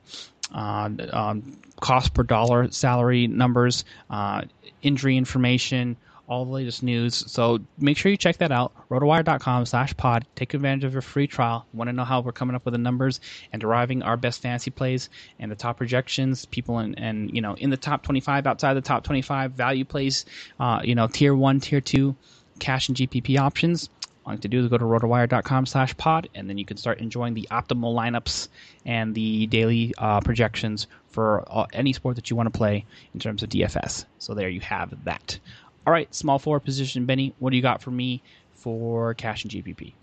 um, 0.52 1.56
cost 1.80 2.14
per 2.14 2.22
dollar 2.22 2.70
salary 2.70 3.26
numbers, 3.26 3.84
uh, 4.10 4.42
injury 4.82 5.16
information, 5.16 5.96
all 6.30 6.44
the 6.44 6.52
latest 6.52 6.84
news. 6.84 7.24
So 7.30 7.58
make 7.76 7.96
sure 7.96 8.10
you 8.10 8.16
check 8.16 8.36
that 8.38 8.52
out. 8.52 8.72
Rotowire.com 8.88 9.66
slash 9.66 9.96
pod. 9.96 10.24
Take 10.36 10.54
advantage 10.54 10.84
of 10.84 10.92
your 10.92 11.02
free 11.02 11.26
trial. 11.26 11.66
Want 11.72 11.88
to 11.88 11.92
know 11.92 12.04
how 12.04 12.20
we're 12.20 12.30
coming 12.30 12.54
up 12.54 12.64
with 12.64 12.72
the 12.72 12.78
numbers 12.78 13.20
and 13.52 13.60
deriving 13.60 14.02
our 14.04 14.16
best 14.16 14.40
fantasy 14.40 14.70
plays 14.70 15.10
and 15.40 15.50
the 15.50 15.56
top 15.56 15.78
projections, 15.78 16.44
people 16.46 16.78
in, 16.78 16.94
and, 16.94 17.34
you 17.34 17.40
know, 17.42 17.54
in 17.54 17.70
the 17.70 17.76
top 17.76 18.04
25, 18.04 18.46
outside 18.46 18.74
the 18.74 18.80
top 18.80 19.02
25, 19.02 19.52
value 19.52 19.84
plays, 19.84 20.24
uh, 20.60 20.80
you 20.84 20.94
know, 20.94 21.08
tier 21.08 21.34
one, 21.34 21.58
tier 21.58 21.80
two, 21.80 22.14
cash 22.60 22.88
and 22.88 22.96
GPP 22.96 23.36
options 23.38 23.90
all 24.30 24.34
you 24.34 24.36
have 24.36 24.42
to 24.42 24.48
do 24.48 24.60
is 24.60 24.68
go 24.68 24.78
to 24.78 24.84
rotowire.com 24.84 25.66
slash 25.66 25.96
pod, 25.96 26.28
and 26.36 26.48
then 26.48 26.56
you 26.56 26.64
can 26.64 26.76
start 26.76 27.00
enjoying 27.00 27.34
the 27.34 27.48
optimal 27.50 27.96
lineups 27.96 28.46
and 28.86 29.12
the 29.12 29.48
daily 29.48 29.92
uh, 29.98 30.20
projections 30.20 30.86
for 31.08 31.44
uh, 31.50 31.66
any 31.72 31.92
sport 31.92 32.14
that 32.14 32.30
you 32.30 32.36
want 32.36 32.46
to 32.46 32.56
play 32.56 32.84
in 33.12 33.18
terms 33.18 33.42
of 33.42 33.48
DFS. 33.48 34.04
So 34.20 34.34
there 34.34 34.48
you 34.48 34.60
have 34.60 34.94
that. 35.04 35.36
All 35.84 35.92
right, 35.92 36.14
small 36.14 36.38
forward 36.38 36.60
position, 36.60 37.06
Benny. 37.06 37.34
What 37.40 37.50
do 37.50 37.56
you 37.56 37.62
got 37.62 37.82
for 37.82 37.90
me 37.90 38.22
for 38.54 39.14
cash 39.14 39.42
and 39.42 39.52
GPP? 39.52 39.94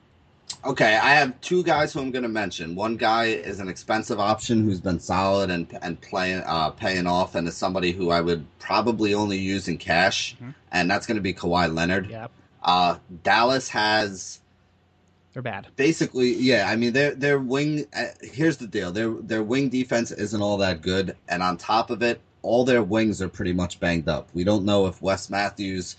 Okay, 0.66 0.98
I 0.98 1.12
have 1.12 1.40
two 1.40 1.64
guys 1.64 1.94
who 1.94 2.02
I'm 2.02 2.12
going 2.12 2.24
to 2.24 2.30
mention. 2.30 2.76
One 2.76 2.98
guy 2.98 3.28
is 3.28 3.62
an 3.62 3.70
expensive 3.70 4.20
option 4.20 4.66
who's 4.66 4.82
been 4.82 5.00
solid 5.00 5.50
and 5.50 5.68
and 5.82 6.02
playing 6.02 6.44
uh, 6.46 6.72
paying 6.72 7.08
off, 7.08 7.36
and 7.36 7.48
is 7.48 7.56
somebody 7.56 7.94
who 7.94 8.10
I 8.10 8.20
would 8.20 8.46
probably 8.60 9.14
only 9.14 9.38
use 9.38 9.70
in 9.70 9.78
cash, 9.78 10.36
mm-hmm. 10.36 10.50
and 10.74 10.92
that's 10.92 11.08
going 11.08 11.16
to 11.16 11.22
be 11.22 11.34
Kawhi 11.34 11.74
Leonard. 11.74 12.10
Yep. 12.10 12.32
Uh, 12.64 12.98
Dallas 13.24 13.70
has. 13.70 14.40
They're 15.34 15.42
bad. 15.42 15.68
Basically, 15.76 16.34
yeah. 16.34 16.68
I 16.70 16.76
mean, 16.76 16.94
their 16.94 17.14
their 17.14 17.40
wing. 17.40 17.86
Uh, 17.96 18.06
here's 18.22 18.58
the 18.58 18.68
deal: 18.68 18.92
their 18.92 19.10
their 19.10 19.44
wing 19.44 19.70
defense 19.70 20.12
isn't 20.12 20.42
all 20.42 20.58
that 20.58 20.82
good, 20.82 21.16
and 21.30 21.44
on 21.44 21.58
top 21.58 21.90
of 21.90 22.02
it, 22.02 22.22
all 22.42 22.66
their 22.66 22.84
wings 22.84 23.22
are 23.22 23.30
pretty 23.30 23.54
much 23.54 23.80
banged 23.80 24.08
up. 24.08 24.30
We 24.34 24.44
don't 24.44 24.66
know 24.66 24.88
if 24.88 25.02
Wes 25.02 25.30
Matthews 25.30 25.96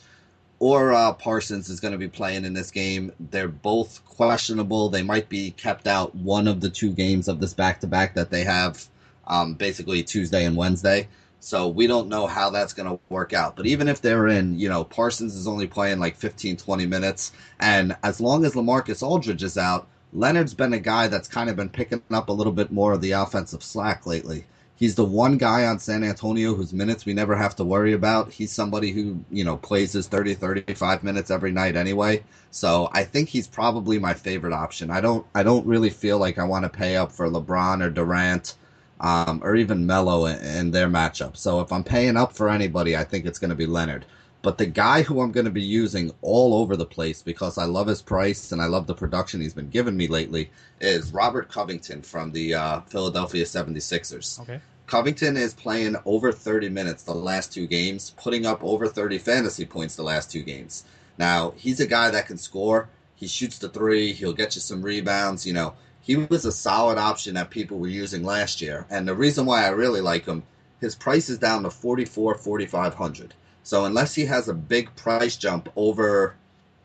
or 0.60 0.92
uh, 0.92 1.12
Parsons 1.12 1.68
is 1.68 1.80
going 1.80 1.92
to 1.92 1.98
be 1.98 2.08
playing 2.08 2.44
in 2.44 2.52
this 2.52 2.70
game. 2.70 3.12
They're 3.30 3.48
both 3.48 4.04
questionable. 4.04 4.88
They 4.88 5.02
might 5.02 5.28
be 5.28 5.52
kept 5.52 5.86
out 5.86 6.14
one 6.14 6.48
of 6.48 6.60
the 6.60 6.70
two 6.70 6.92
games 6.92 7.28
of 7.28 7.40
this 7.40 7.54
back 7.54 7.80
to 7.80 7.86
back 7.86 8.14
that 8.14 8.30
they 8.30 8.44
have, 8.44 8.84
um, 9.26 9.54
basically 9.54 10.02
Tuesday 10.02 10.44
and 10.44 10.56
Wednesday. 10.56 11.06
So 11.40 11.68
we 11.68 11.86
don't 11.86 12.08
know 12.08 12.26
how 12.26 12.50
that's 12.50 12.72
going 12.72 12.88
to 12.88 12.98
work 13.08 13.32
out. 13.32 13.56
But 13.56 13.66
even 13.66 13.88
if 13.88 14.00
they're 14.00 14.28
in, 14.28 14.58
you 14.58 14.68
know, 14.68 14.84
Parsons 14.84 15.34
is 15.34 15.46
only 15.46 15.66
playing 15.66 15.98
like 16.00 16.16
15, 16.16 16.56
20 16.56 16.86
minutes. 16.86 17.32
And 17.60 17.96
as 18.02 18.20
long 18.20 18.44
as 18.44 18.54
LaMarcus 18.54 19.02
Aldridge 19.02 19.42
is 19.42 19.56
out, 19.56 19.88
Leonard's 20.12 20.54
been 20.54 20.72
a 20.72 20.78
guy 20.80 21.06
that's 21.08 21.28
kind 21.28 21.50
of 21.50 21.56
been 21.56 21.68
picking 21.68 22.02
up 22.10 22.28
a 22.28 22.32
little 22.32 22.52
bit 22.52 22.72
more 22.72 22.92
of 22.92 23.00
the 23.00 23.12
offensive 23.12 23.62
slack 23.62 24.06
lately. 24.06 24.46
He's 24.74 24.94
the 24.94 25.04
one 25.04 25.38
guy 25.38 25.66
on 25.66 25.80
San 25.80 26.04
Antonio 26.04 26.54
whose 26.54 26.72
minutes 26.72 27.04
we 27.04 27.12
never 27.12 27.34
have 27.34 27.56
to 27.56 27.64
worry 27.64 27.94
about. 27.94 28.30
He's 28.30 28.52
somebody 28.52 28.92
who, 28.92 29.24
you 29.28 29.42
know, 29.42 29.56
plays 29.56 29.92
his 29.92 30.06
30, 30.06 30.34
35 30.34 31.02
minutes 31.02 31.32
every 31.32 31.50
night 31.50 31.74
anyway. 31.74 32.22
So 32.52 32.88
I 32.92 33.02
think 33.02 33.28
he's 33.28 33.48
probably 33.48 33.98
my 33.98 34.14
favorite 34.14 34.52
option. 34.52 34.90
I 34.92 35.00
don't 35.00 35.26
I 35.34 35.42
don't 35.42 35.66
really 35.66 35.90
feel 35.90 36.18
like 36.18 36.38
I 36.38 36.44
want 36.44 36.64
to 36.64 36.68
pay 36.68 36.96
up 36.96 37.10
for 37.10 37.28
LeBron 37.28 37.84
or 37.84 37.90
Durant 37.90 38.54
um, 39.00 39.40
or 39.42 39.56
even 39.56 39.86
Melo 39.86 40.26
in, 40.26 40.38
in 40.38 40.70
their 40.70 40.88
matchup. 40.88 41.36
So 41.36 41.60
if 41.60 41.72
I'm 41.72 41.84
paying 41.84 42.16
up 42.16 42.32
for 42.32 42.48
anybody, 42.48 42.96
I 42.96 43.04
think 43.04 43.26
it's 43.26 43.38
going 43.38 43.50
to 43.50 43.56
be 43.56 43.66
Leonard. 43.66 44.04
But 44.40 44.58
the 44.58 44.66
guy 44.66 45.02
who 45.02 45.20
I'm 45.20 45.32
going 45.32 45.46
to 45.46 45.50
be 45.50 45.62
using 45.62 46.12
all 46.22 46.54
over 46.54 46.76
the 46.76 46.86
place 46.86 47.22
because 47.22 47.58
I 47.58 47.64
love 47.64 47.88
his 47.88 48.00
price 48.00 48.52
and 48.52 48.62
I 48.62 48.66
love 48.66 48.86
the 48.86 48.94
production 48.94 49.40
he's 49.40 49.54
been 49.54 49.68
giving 49.68 49.96
me 49.96 50.06
lately 50.06 50.50
is 50.80 51.12
Robert 51.12 51.48
Covington 51.48 52.02
from 52.02 52.30
the 52.30 52.54
uh, 52.54 52.80
Philadelphia 52.82 53.44
76ers. 53.44 54.40
Okay. 54.40 54.60
Covington 54.86 55.36
is 55.36 55.54
playing 55.54 55.96
over 56.04 56.32
30 56.32 56.68
minutes 56.68 57.02
the 57.02 57.14
last 57.14 57.52
two 57.52 57.66
games, 57.66 58.14
putting 58.16 58.46
up 58.46 58.62
over 58.62 58.86
30 58.86 59.18
fantasy 59.18 59.66
points 59.66 59.96
the 59.96 60.02
last 60.02 60.30
two 60.30 60.42
games. 60.42 60.84
Now, 61.18 61.52
he's 61.56 61.80
a 61.80 61.86
guy 61.86 62.10
that 62.10 62.26
can 62.26 62.38
score. 62.38 62.88
He 63.16 63.26
shoots 63.26 63.58
the 63.58 63.68
three, 63.68 64.12
he'll 64.12 64.32
get 64.32 64.54
you 64.54 64.60
some 64.60 64.80
rebounds, 64.80 65.44
you 65.44 65.52
know 65.52 65.74
he 66.08 66.16
was 66.16 66.46
a 66.46 66.50
solid 66.50 66.96
option 66.96 67.34
that 67.34 67.50
people 67.50 67.78
were 67.78 67.86
using 67.86 68.24
last 68.24 68.62
year. 68.62 68.86
And 68.88 69.06
the 69.06 69.14
reason 69.14 69.44
why 69.44 69.66
I 69.66 69.68
really 69.68 70.00
like 70.00 70.24
him, 70.24 70.42
his 70.80 70.94
price 70.96 71.28
is 71.28 71.36
down 71.36 71.64
to 71.64 71.70
44, 71.70 72.36
4500. 72.36 73.34
So 73.62 73.84
unless 73.84 74.14
he 74.14 74.24
has 74.24 74.48
a 74.48 74.54
big 74.54 74.94
price 74.96 75.36
jump 75.36 75.68
over, 75.76 76.34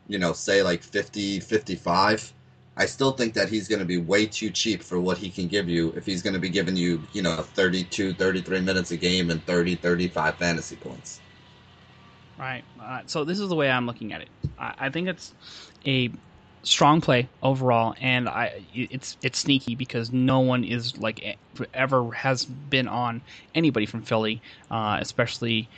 you 0.08 0.18
know, 0.18 0.34
say 0.34 0.62
like 0.62 0.82
50, 0.82 1.40
55, 1.40 2.34
I 2.76 2.84
still 2.84 3.12
think 3.12 3.32
that 3.32 3.48
he's 3.48 3.66
going 3.66 3.78
to 3.78 3.86
be 3.86 3.96
way 3.96 4.26
too 4.26 4.50
cheap 4.50 4.82
for 4.82 5.00
what 5.00 5.16
he 5.16 5.30
can 5.30 5.48
give 5.48 5.70
you 5.70 5.94
if 5.96 6.04
he's 6.04 6.20
going 6.20 6.34
to 6.34 6.40
be 6.40 6.50
giving 6.50 6.76
you, 6.76 7.02
you 7.14 7.22
know, 7.22 7.36
32, 7.36 8.12
33 8.12 8.60
minutes 8.60 8.90
a 8.90 8.96
game 8.98 9.30
and 9.30 9.42
30, 9.46 9.76
35 9.76 10.34
fantasy 10.34 10.76
points. 10.76 11.22
Right. 12.38 12.64
Uh, 12.78 13.00
so 13.06 13.24
this 13.24 13.40
is 13.40 13.48
the 13.48 13.54
way 13.54 13.70
I'm 13.70 13.86
looking 13.86 14.12
at 14.12 14.20
it. 14.20 14.28
I, 14.58 14.74
I 14.80 14.90
think 14.90 15.08
it's 15.08 15.32
a 15.86 16.10
strong 16.64 17.00
play 17.00 17.28
overall, 17.42 17.94
and 18.00 18.28
I 18.28 18.64
it's 18.74 19.16
it's 19.22 19.38
sneaky 19.38 19.74
because 19.74 20.12
no 20.12 20.40
one 20.40 20.64
is 20.64 20.98
like 20.98 21.38
ever 21.72 22.10
has 22.12 22.44
been 22.44 22.88
on 22.88 23.22
anybody 23.54 23.86
from 23.86 24.02
Philly, 24.02 24.42
uh, 24.70 24.98
especially 25.00 25.68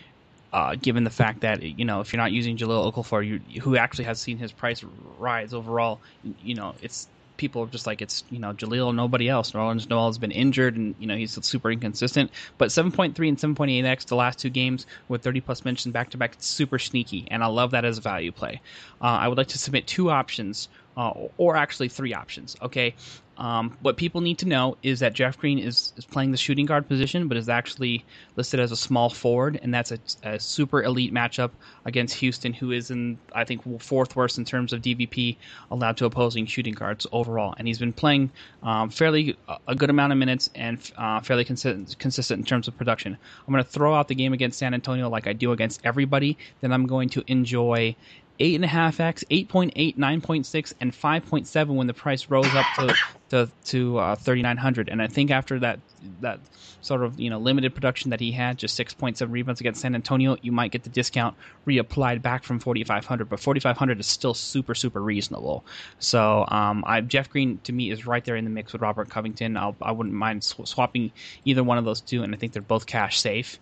uh, 0.52 0.76
given 0.76 1.04
the 1.04 1.10
fact 1.10 1.40
that 1.40 1.62
you 1.62 1.84
know 1.84 2.00
if 2.00 2.12
you're 2.12 2.22
not 2.22 2.32
using 2.32 2.56
Jahlil 2.56 2.92
Okafor, 2.92 3.26
you, 3.26 3.60
who 3.60 3.76
actually 3.76 4.04
has 4.04 4.20
seen 4.20 4.38
his 4.38 4.52
price 4.52 4.82
rise 5.18 5.52
overall, 5.52 6.00
you 6.42 6.54
know 6.54 6.74
it's 6.80 7.08
people 7.36 7.62
are 7.62 7.66
just 7.66 7.86
like 7.86 8.02
it's 8.02 8.24
you 8.30 8.38
know 8.38 8.52
Jahlil, 8.52 8.94
nobody 8.94 9.28
else. 9.28 9.52
Nerlens 9.52 9.88
Noel 9.88 10.06
has 10.06 10.18
been 10.18 10.30
injured, 10.30 10.76
and 10.76 10.94
you 10.98 11.06
know 11.06 11.16
he's 11.16 11.38
super 11.44 11.70
inconsistent. 11.70 12.30
But 12.58 12.68
7.3 12.68 13.28
and 13.28 13.38
7.8x 13.38 14.06
the 14.06 14.16
last 14.16 14.38
two 14.38 14.50
games 14.50 14.86
with 15.08 15.22
30 15.22 15.40
plus 15.40 15.64
mentions 15.64 15.92
back 15.92 16.10
to 16.10 16.16
back, 16.16 16.34
it's 16.34 16.46
super 16.46 16.78
sneaky, 16.78 17.26
and 17.30 17.42
I 17.42 17.46
love 17.46 17.72
that 17.72 17.84
as 17.84 17.98
a 17.98 18.00
value 18.00 18.32
play. 18.32 18.60
Uh, 19.00 19.04
I 19.04 19.28
would 19.28 19.38
like 19.38 19.48
to 19.48 19.58
submit 19.58 19.86
two 19.86 20.10
options 20.10 20.68
uh, 20.96 21.12
or 21.36 21.56
actually 21.56 21.88
three 21.88 22.14
options. 22.14 22.56
Okay, 22.62 22.94
um, 23.38 23.76
what 23.82 23.96
people 23.96 24.20
need 24.22 24.38
to 24.38 24.48
know 24.48 24.76
is 24.82 25.00
that 25.00 25.12
Jeff 25.12 25.38
Green 25.38 25.58
is, 25.58 25.92
is 25.96 26.04
playing 26.06 26.30
the 26.30 26.38
shooting 26.38 26.64
guard 26.64 26.88
position, 26.88 27.28
but 27.28 27.36
is 27.36 27.48
actually 27.48 28.04
listed 28.36 28.60
as 28.60 28.72
a 28.72 28.76
small 28.76 29.10
forward, 29.10 29.60
and 29.62 29.74
that's 29.74 29.92
a, 29.92 29.98
a, 30.22 30.40
super 30.40 30.82
elite 30.82 31.12
matchup 31.12 31.50
against 31.84 32.14
Houston, 32.16 32.52
who 32.52 32.72
is 32.72 32.90
in 32.90 33.18
I 33.34 33.44
think 33.44 33.62
fourth 33.82 34.16
worst 34.16 34.38
in 34.38 34.44
terms 34.44 34.72
of 34.72 34.80
DVP 34.80 35.36
allowed 35.70 35.98
to 35.98 36.06
opposing 36.06 36.46
shooting 36.46 36.74
guards 36.74 37.06
overall, 37.12 37.54
and 37.58 37.68
he's 37.68 37.78
been 37.78 37.92
playing 37.92 38.30
um, 38.62 38.88
fairly 38.88 39.36
a 39.68 39.74
good 39.74 39.90
amount 39.90 40.12
of 40.12 40.18
minutes 40.18 40.48
and 40.54 40.78
uh, 40.96 41.20
fairly 41.20 41.44
consistent, 41.44 41.98
consistent 41.98 42.38
in 42.38 42.44
terms 42.44 42.68
of 42.68 42.76
production. 42.76 43.16
I'm 43.46 43.52
going 43.52 43.62
to 43.62 43.70
throw 43.70 43.94
out 43.94 44.08
the 44.08 44.14
game 44.14 44.32
against 44.32 44.58
San 44.58 44.72
Antonio 44.72 45.10
like 45.10 45.26
I 45.26 45.34
do 45.34 45.52
against 45.52 45.80
everybody. 45.84 46.38
Then 46.62 46.72
I'm 46.72 46.86
going 46.86 47.10
to 47.10 47.24
enjoy 47.26 47.96
8.5x, 48.38 49.24
8.8, 49.48 49.96
9.6, 49.96 50.72
and 50.80 50.92
5.7 50.92 51.68
when 51.68 51.86
the 51.86 51.94
price 51.94 52.28
rose 52.28 52.54
up 52.54 52.66
to 52.78 52.94
to, 53.28 53.50
to 53.64 53.98
uh, 53.98 54.14
3,900. 54.14 54.88
And 54.88 55.02
I 55.02 55.08
think 55.08 55.30
after 55.30 55.58
that 55.60 55.80
that 56.20 56.38
sort 56.82 57.02
of 57.02 57.18
you 57.18 57.30
know 57.30 57.38
limited 57.38 57.74
production 57.74 58.10
that 58.10 58.20
he 58.20 58.30
had, 58.30 58.58
just 58.58 58.78
6.7 58.78 59.30
rebounds 59.30 59.60
against 59.60 59.80
San 59.80 59.94
Antonio, 59.94 60.36
you 60.42 60.52
might 60.52 60.70
get 60.70 60.84
the 60.84 60.90
discount 60.90 61.34
reapplied 61.66 62.22
back 62.22 62.44
from 62.44 62.60
4,500. 62.60 63.28
But 63.28 63.40
4,500 63.40 64.00
is 64.00 64.06
still 64.06 64.34
super 64.34 64.74
super 64.74 65.00
reasonable. 65.00 65.64
So 65.98 66.44
um, 66.48 66.84
I, 66.86 67.00
Jeff 67.00 67.30
Green 67.30 67.58
to 67.64 67.72
me 67.72 67.90
is 67.90 68.06
right 68.06 68.24
there 68.24 68.36
in 68.36 68.44
the 68.44 68.50
mix 68.50 68.72
with 68.72 68.82
Robert 68.82 69.08
Covington. 69.08 69.56
I'll, 69.56 69.76
I 69.80 69.92
would 69.92 70.06
not 70.06 70.14
mind 70.14 70.44
sw- 70.44 70.60
swapping 70.64 71.10
either 71.44 71.64
one 71.64 71.78
of 71.78 71.84
those 71.84 72.00
two, 72.00 72.22
and 72.22 72.34
I 72.34 72.38
think 72.38 72.52
they're 72.52 72.62
both 72.62 72.86
cash 72.86 73.18
safe. 73.18 73.58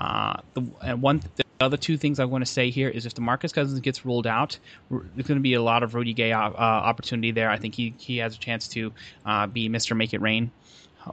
Uh, 0.00 0.40
the 0.54 0.66
and 0.82 1.02
one 1.02 1.20
other 1.64 1.76
two 1.76 1.96
things 1.96 2.20
I 2.20 2.24
want 2.24 2.44
to 2.44 2.50
say 2.50 2.70
here 2.70 2.88
is 2.88 3.06
if 3.06 3.14
DeMarcus 3.14 3.52
Cousins 3.52 3.80
gets 3.80 4.04
ruled 4.04 4.26
out, 4.26 4.58
there's 4.90 5.26
going 5.26 5.38
to 5.38 5.42
be 5.42 5.54
a 5.54 5.62
lot 5.62 5.82
of 5.82 5.94
Rudy 5.94 6.12
Gay 6.12 6.32
uh, 6.32 6.38
opportunity 6.38 7.30
there. 7.32 7.50
I 7.50 7.58
think 7.58 7.74
he 7.74 7.94
he 7.98 8.18
has 8.18 8.36
a 8.36 8.38
chance 8.38 8.68
to 8.68 8.92
uh, 9.26 9.46
be 9.46 9.68
Mr. 9.68 9.96
Make 9.96 10.14
It 10.14 10.20
Rain 10.20 10.50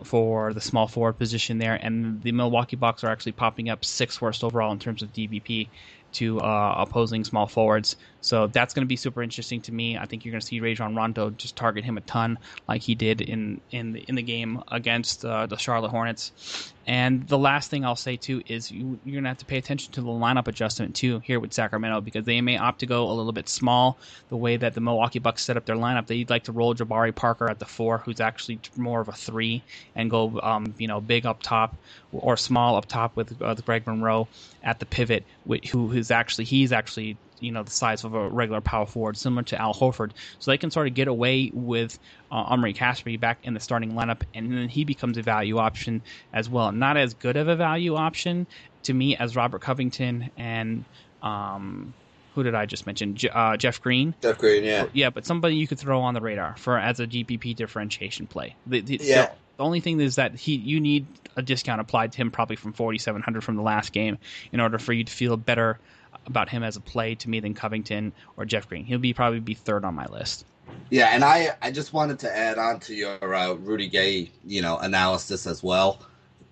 for 0.03 0.53
the 0.53 0.61
small 0.61 0.87
forward 0.87 1.13
position 1.13 1.57
there, 1.57 1.75
and 1.75 2.21
the 2.21 2.31
Milwaukee 2.31 2.75
Bucks 2.75 3.03
are 3.03 3.09
actually 3.09 3.33
popping 3.33 3.69
up 3.69 3.83
sixth 3.83 4.21
worst 4.21 4.43
overall 4.43 4.71
in 4.71 4.79
terms 4.79 5.01
of 5.01 5.11
DVP 5.13 5.67
to 6.13 6.39
uh, 6.39 6.75
opposing 6.77 7.23
small 7.23 7.47
forwards. 7.47 7.95
So 8.21 8.47
that's 8.47 8.73
going 8.73 8.85
to 8.85 8.87
be 8.87 8.95
super 8.95 9.23
interesting 9.23 9.61
to 9.61 9.71
me. 9.71 9.97
I 9.97 10.05
think 10.05 10.23
you're 10.23 10.31
going 10.31 10.41
to 10.41 10.45
see 10.45 10.59
Rajon 10.59 10.95
Rondo 10.95 11.31
just 11.31 11.55
target 11.55 11.83
him 11.83 11.97
a 11.97 12.01
ton, 12.01 12.37
like 12.67 12.81
he 12.81 12.95
did 12.95 13.21
in 13.21 13.59
in 13.71 13.93
the, 13.93 13.99
in 14.07 14.15
the 14.15 14.21
game 14.21 14.63
against 14.71 15.25
uh, 15.25 15.47
the 15.47 15.57
Charlotte 15.57 15.89
Hornets. 15.89 16.73
And 16.87 17.27
the 17.27 17.37
last 17.37 17.69
thing 17.69 17.85
I'll 17.85 17.95
say 17.95 18.17
too 18.17 18.41
is 18.47 18.71
you, 18.71 18.99
you're 19.05 19.13
going 19.13 19.23
to 19.23 19.29
have 19.29 19.37
to 19.39 19.45
pay 19.45 19.57
attention 19.57 19.93
to 19.93 20.01
the 20.01 20.07
lineup 20.07 20.47
adjustment 20.47 20.95
too 20.95 21.19
here 21.19 21.39
with 21.39 21.53
Sacramento 21.53 22.01
because 22.01 22.25
they 22.25 22.41
may 22.41 22.57
opt 22.57 22.79
to 22.79 22.85
go 22.85 23.09
a 23.09 23.13
little 23.13 23.31
bit 23.31 23.49
small. 23.49 23.97
The 24.29 24.37
way 24.37 24.57
that 24.57 24.73
the 24.73 24.81
Milwaukee 24.81 25.19
Bucks 25.19 25.43
set 25.43 25.57
up 25.57 25.65
their 25.65 25.75
lineup, 25.75 26.07
they'd 26.07 26.29
like 26.29 26.43
to 26.45 26.51
roll 26.51 26.73
Jabari 26.73 27.13
Parker 27.13 27.49
at 27.49 27.59
the 27.59 27.65
four, 27.65 27.99
who's 27.99 28.19
actually 28.19 28.59
more 28.75 29.01
of 29.01 29.09
a 29.09 29.13
three, 29.13 29.63
and 29.95 30.09
go 30.09 30.39
um, 30.41 30.73
you 30.77 30.87
know 30.87 31.01
big 31.01 31.25
up 31.25 31.41
top 31.41 31.75
or 32.11 32.35
small 32.35 32.75
up 32.75 32.85
top 32.85 33.15
with, 33.15 33.41
uh, 33.41 33.53
Greg 33.55 33.85
Monroe 33.87 34.27
at 34.63 34.79
the 34.79 34.85
pivot, 34.85 35.23
who 35.71 35.87
who's 35.87 36.11
actually 36.11 36.45
he's 36.45 36.71
actually 36.71 37.15
you 37.41 37.51
know 37.51 37.63
the 37.63 37.71
size 37.71 38.03
of 38.03 38.13
a 38.13 38.29
regular 38.29 38.61
power 38.61 38.85
forward, 38.85 39.17
similar 39.17 39.43
to 39.43 39.59
Al 39.59 39.73
Horford. 39.73 40.11
So 40.39 40.51
they 40.51 40.57
can 40.57 40.71
sort 40.71 40.87
of 40.87 40.93
get 40.93 41.07
away 41.07 41.51
with 41.53 41.99
uh, 42.31 42.35
Omri 42.35 42.73
Caspi 42.73 43.19
back 43.19 43.39
in 43.43 43.53
the 43.53 43.59
starting 43.59 43.93
lineup, 43.93 44.21
and 44.33 44.51
then 44.51 44.69
he 44.69 44.85
becomes 44.85 45.17
a 45.17 45.21
value 45.21 45.57
option 45.57 46.01
as 46.31 46.49
well. 46.49 46.71
Not 46.71 46.97
as 46.97 47.13
good 47.13 47.37
of 47.37 47.47
a 47.47 47.55
value 47.55 47.95
option 47.95 48.47
to 48.83 48.93
me 48.93 49.15
as 49.15 49.35
Robert 49.35 49.61
Covington 49.61 50.31
and 50.37 50.85
um, 51.21 51.93
who 52.33 52.43
did 52.43 52.55
I 52.55 52.65
just 52.65 52.85
mention? 52.85 53.17
uh, 53.31 53.57
Jeff 53.57 53.81
Green. 53.81 54.15
Jeff 54.21 54.37
Green, 54.37 54.63
yeah, 54.63 54.85
yeah, 54.93 55.09
but 55.09 55.25
somebody 55.25 55.55
you 55.55 55.67
could 55.67 55.79
throw 55.79 56.01
on 56.01 56.13
the 56.13 56.21
radar 56.21 56.55
for 56.57 56.77
as 56.77 56.99
a 56.99 57.07
GPP 57.07 57.55
differentiation 57.55 58.27
play. 58.27 58.55
The, 58.65 58.81
the, 58.81 58.99
yeah. 59.01 59.25
The, 59.25 59.31
the 59.57 59.63
only 59.63 59.79
thing 59.79 59.99
is 59.99 60.15
that 60.15 60.35
he 60.35 60.55
you 60.55 60.79
need 60.79 61.05
a 61.35 61.41
discount 61.41 61.81
applied 61.81 62.13
to 62.13 62.17
him 62.17 62.31
probably 62.31 62.55
from 62.55 62.73
4700 62.73 63.43
from 63.43 63.55
the 63.55 63.61
last 63.61 63.91
game 63.91 64.17
in 64.51 64.59
order 64.59 64.79
for 64.79 64.93
you 64.93 65.03
to 65.03 65.11
feel 65.11 65.37
better 65.37 65.79
about 66.25 66.49
him 66.49 66.63
as 66.63 66.75
a 66.75 66.81
play 66.81 67.15
to 67.15 67.29
me 67.29 67.39
than 67.39 67.53
Covington 67.53 68.13
or 68.37 68.45
Jeff 68.45 68.67
Green. 68.67 68.85
He'll 68.85 68.99
be 68.99 69.13
probably 69.13 69.39
be 69.39 69.53
third 69.53 69.85
on 69.85 69.95
my 69.95 70.05
list. 70.07 70.45
Yeah, 70.89 71.09
and 71.13 71.23
I 71.23 71.49
I 71.61 71.71
just 71.71 71.93
wanted 71.93 72.19
to 72.19 72.35
add 72.35 72.57
on 72.57 72.79
to 72.81 72.95
your 72.95 73.33
uh, 73.33 73.53
Rudy 73.53 73.87
Gay 73.87 74.31
you 74.45 74.61
know 74.61 74.77
analysis 74.77 75.47
as 75.47 75.63
well. 75.63 75.99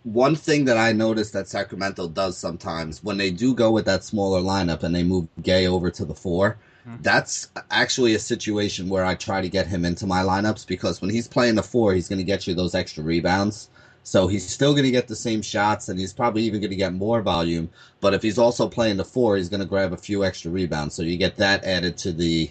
One 0.04 0.36
thing 0.36 0.66
that 0.66 0.78
I 0.78 0.94
noticed 0.94 1.34
that 1.34 1.48
Sacramento 1.48 2.08
does 2.08 2.38
sometimes 2.38 3.04
when 3.04 3.18
they 3.18 3.32
do 3.32 3.54
go 3.54 3.72
with 3.72 3.86
that 3.86 4.04
smaller 4.04 4.42
lineup 4.42 4.84
and 4.84 4.96
they 4.96 5.04
move 5.04 5.28
Gay 5.42 5.68
over 5.68 5.92
to 5.92 6.06
the 6.06 6.16
4 6.16 6.58
mm-hmm. 6.88 7.02
that's 7.02 7.50
actually 7.70 8.16
a 8.16 8.20
situation 8.20 8.88
where 8.88 9.04
I 9.06 9.16
try 9.16 9.42
to 9.42 9.50
get 9.50 9.68
him 9.68 9.84
into 9.84 10.08
my 10.08 10.24
lineups 10.24 10.66
because 10.66 11.02
when 11.02 11.10
he's 11.10 11.28
playing 11.28 11.56
the 11.56 11.64
four, 11.64 11.94
he's 11.94 12.08
going 12.08 12.20
to 12.20 12.26
get 12.26 12.48
you 12.48 12.56
those 12.56 12.76
extra 12.76 13.04
rebounds. 13.04 13.70
So 14.10 14.26
he's 14.26 14.50
still 14.50 14.72
going 14.72 14.86
to 14.86 14.92
get 14.92 15.08
the 15.08 15.16
same 15.16 15.44
shots, 15.44 15.88
and 15.88 16.00
he's 16.00 16.14
probably 16.14 16.42
even 16.42 16.62
going 16.62 16.72
to 16.72 16.76
get 16.76 16.94
more 16.94 17.22
volume. 17.22 17.70
But 18.02 18.16
if 18.16 18.24
he's 18.24 18.40
also 18.40 18.68
playing 18.68 18.98
the 18.98 19.06
four, 19.06 19.38
he's 19.38 19.50
going 19.50 19.60
to 19.60 19.68
grab 19.68 19.94
a 19.94 19.98
few 19.98 20.26
extra 20.26 20.50
rebounds. 20.50 20.96
So 20.96 21.04
you 21.04 21.16
get 21.16 21.38
that 21.38 21.64
added 21.64 21.96
to 22.00 22.12
the, 22.12 22.50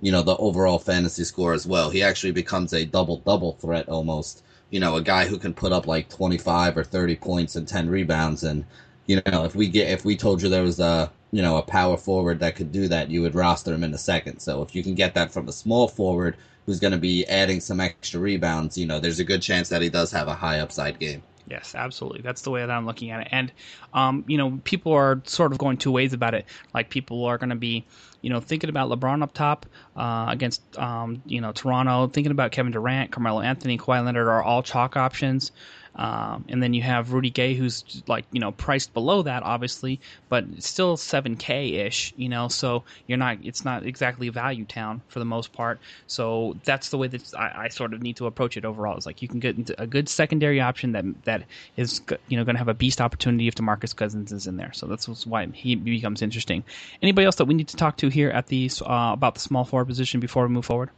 you 0.00 0.10
know, 0.10 0.22
the 0.22 0.36
overall 0.38 0.80
fantasy 0.80 1.22
score 1.22 1.52
as 1.52 1.64
well. 1.64 1.90
He 1.90 2.02
actually 2.02 2.32
becomes 2.32 2.72
a 2.72 2.84
double 2.84 3.18
double 3.18 3.52
threat 3.52 3.88
almost. 3.88 4.42
You 4.70 4.80
know, 4.80 4.96
a 4.96 5.00
guy 5.00 5.26
who 5.26 5.38
can 5.38 5.54
put 5.54 5.70
up 5.70 5.86
like 5.86 6.08
twenty 6.08 6.38
five 6.38 6.76
or 6.76 6.82
thirty 6.82 7.14
points 7.14 7.54
and 7.54 7.68
ten 7.68 7.88
rebounds. 7.88 8.42
And 8.42 8.64
you 9.06 9.22
know, 9.26 9.44
if 9.44 9.54
we 9.54 9.68
get 9.68 9.88
if 9.88 10.04
we 10.04 10.16
told 10.16 10.42
you 10.42 10.48
there 10.48 10.64
was 10.64 10.80
a 10.80 11.12
you 11.30 11.40
know 11.40 11.56
a 11.56 11.62
power 11.62 11.96
forward 11.96 12.40
that 12.40 12.56
could 12.56 12.72
do 12.72 12.88
that, 12.88 13.12
you 13.12 13.22
would 13.22 13.36
roster 13.36 13.72
him 13.72 13.84
in 13.84 13.94
a 13.94 13.98
second. 13.98 14.40
So 14.40 14.60
if 14.62 14.74
you 14.74 14.82
can 14.82 14.96
get 14.96 15.14
that 15.14 15.30
from 15.30 15.46
a 15.46 15.52
small 15.52 15.86
forward 15.86 16.36
who's 16.66 16.80
going 16.80 16.92
to 16.92 16.98
be 16.98 17.24
adding 17.26 17.60
some 17.60 17.80
extra 17.80 18.20
rebounds, 18.20 18.76
you 18.76 18.86
know, 18.86 18.98
there's 19.00 19.20
a 19.20 19.24
good 19.24 19.40
chance 19.40 19.68
that 19.70 19.80
he 19.80 19.88
does 19.88 20.10
have 20.12 20.28
a 20.28 20.34
high 20.34 20.60
upside 20.60 20.98
game. 20.98 21.22
Yes, 21.48 21.76
absolutely. 21.76 22.22
That's 22.22 22.42
the 22.42 22.50
way 22.50 22.60
that 22.60 22.70
I'm 22.70 22.86
looking 22.86 23.10
at 23.12 23.20
it. 23.20 23.28
And, 23.30 23.52
um, 23.94 24.24
you 24.26 24.36
know, 24.36 24.60
people 24.64 24.92
are 24.92 25.22
sort 25.26 25.52
of 25.52 25.58
going 25.58 25.76
two 25.76 25.92
ways 25.92 26.12
about 26.12 26.34
it. 26.34 26.44
Like 26.74 26.90
people 26.90 27.24
are 27.24 27.38
going 27.38 27.50
to 27.50 27.56
be, 27.56 27.84
you 28.20 28.30
know, 28.30 28.40
thinking 28.40 28.68
about 28.68 28.90
LeBron 28.90 29.22
up 29.22 29.32
top 29.32 29.64
uh, 29.96 30.26
against, 30.28 30.60
um, 30.76 31.22
you 31.24 31.40
know, 31.40 31.52
Toronto, 31.52 32.08
thinking 32.08 32.32
about 32.32 32.50
Kevin 32.50 32.72
Durant, 32.72 33.12
Carmelo 33.12 33.40
Anthony, 33.42 33.78
Kawhi 33.78 34.04
Leonard 34.04 34.26
are 34.26 34.42
all 34.42 34.64
chalk 34.64 34.96
options. 34.96 35.52
Um, 35.96 36.44
and 36.48 36.62
then 36.62 36.74
you 36.74 36.82
have 36.82 37.12
Rudy 37.12 37.30
Gay, 37.30 37.54
who's 37.54 38.02
like 38.06 38.24
you 38.30 38.40
know 38.40 38.52
priced 38.52 38.92
below 38.94 39.22
that, 39.22 39.42
obviously, 39.42 40.00
but 40.28 40.44
still 40.58 40.96
seven 40.96 41.36
K 41.36 41.74
ish. 41.74 42.12
You 42.16 42.28
know, 42.28 42.48
so 42.48 42.84
you're 43.06 43.18
not. 43.18 43.38
It's 43.42 43.64
not 43.64 43.84
exactly 43.84 44.28
value 44.28 44.64
town 44.64 45.02
for 45.08 45.18
the 45.18 45.24
most 45.24 45.52
part. 45.52 45.80
So 46.06 46.56
that's 46.64 46.90
the 46.90 46.98
way 46.98 47.08
that 47.08 47.34
I, 47.34 47.64
I 47.64 47.68
sort 47.68 47.94
of 47.94 48.02
need 48.02 48.16
to 48.16 48.26
approach 48.26 48.56
it 48.56 48.64
overall. 48.64 48.96
Is 48.96 49.06
like 49.06 49.22
you 49.22 49.28
can 49.28 49.40
get 49.40 49.56
into 49.56 49.80
a 49.80 49.86
good 49.86 50.08
secondary 50.08 50.60
option 50.60 50.92
that 50.92 51.04
that 51.24 51.42
is 51.76 52.00
you 52.28 52.36
know 52.36 52.44
going 52.44 52.54
to 52.54 52.60
have 52.60 52.68
a 52.68 52.74
beast 52.74 53.00
opportunity 53.00 53.48
if 53.48 53.54
DeMarcus 53.54 53.96
Cousins 53.96 54.32
is 54.32 54.46
in 54.46 54.56
there. 54.56 54.72
So 54.72 54.86
that's 54.86 55.06
why 55.26 55.46
he 55.46 55.74
becomes 55.74 56.22
interesting. 56.22 56.62
Anybody 57.02 57.24
else 57.24 57.36
that 57.36 57.46
we 57.46 57.54
need 57.54 57.68
to 57.68 57.76
talk 57.76 57.96
to 57.98 58.08
here 58.08 58.30
at 58.30 58.48
the 58.48 58.70
uh, 58.82 59.12
about 59.12 59.34
the 59.34 59.40
small 59.40 59.64
forward 59.64 59.86
position 59.86 60.20
before 60.20 60.46
we 60.46 60.52
move 60.52 60.64
forward? 60.64 60.90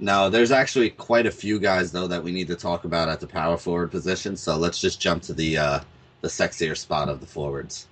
No, 0.00 0.30
there's 0.30 0.50
actually 0.50 0.90
quite 0.90 1.26
a 1.26 1.30
few 1.30 1.60
guys 1.60 1.92
though 1.92 2.06
that 2.08 2.24
we 2.24 2.32
need 2.32 2.48
to 2.48 2.56
talk 2.56 2.84
about 2.84 3.10
at 3.10 3.20
the 3.20 3.26
power 3.26 3.58
forward 3.58 3.90
position. 3.90 4.36
So 4.36 4.56
let's 4.56 4.80
just 4.80 5.00
jump 5.00 5.22
to 5.24 5.34
the 5.34 5.58
uh, 5.58 5.80
the 6.22 6.28
sexier 6.28 6.76
spot 6.76 7.10
of 7.10 7.20
the 7.20 7.26
forwards. 7.26 7.86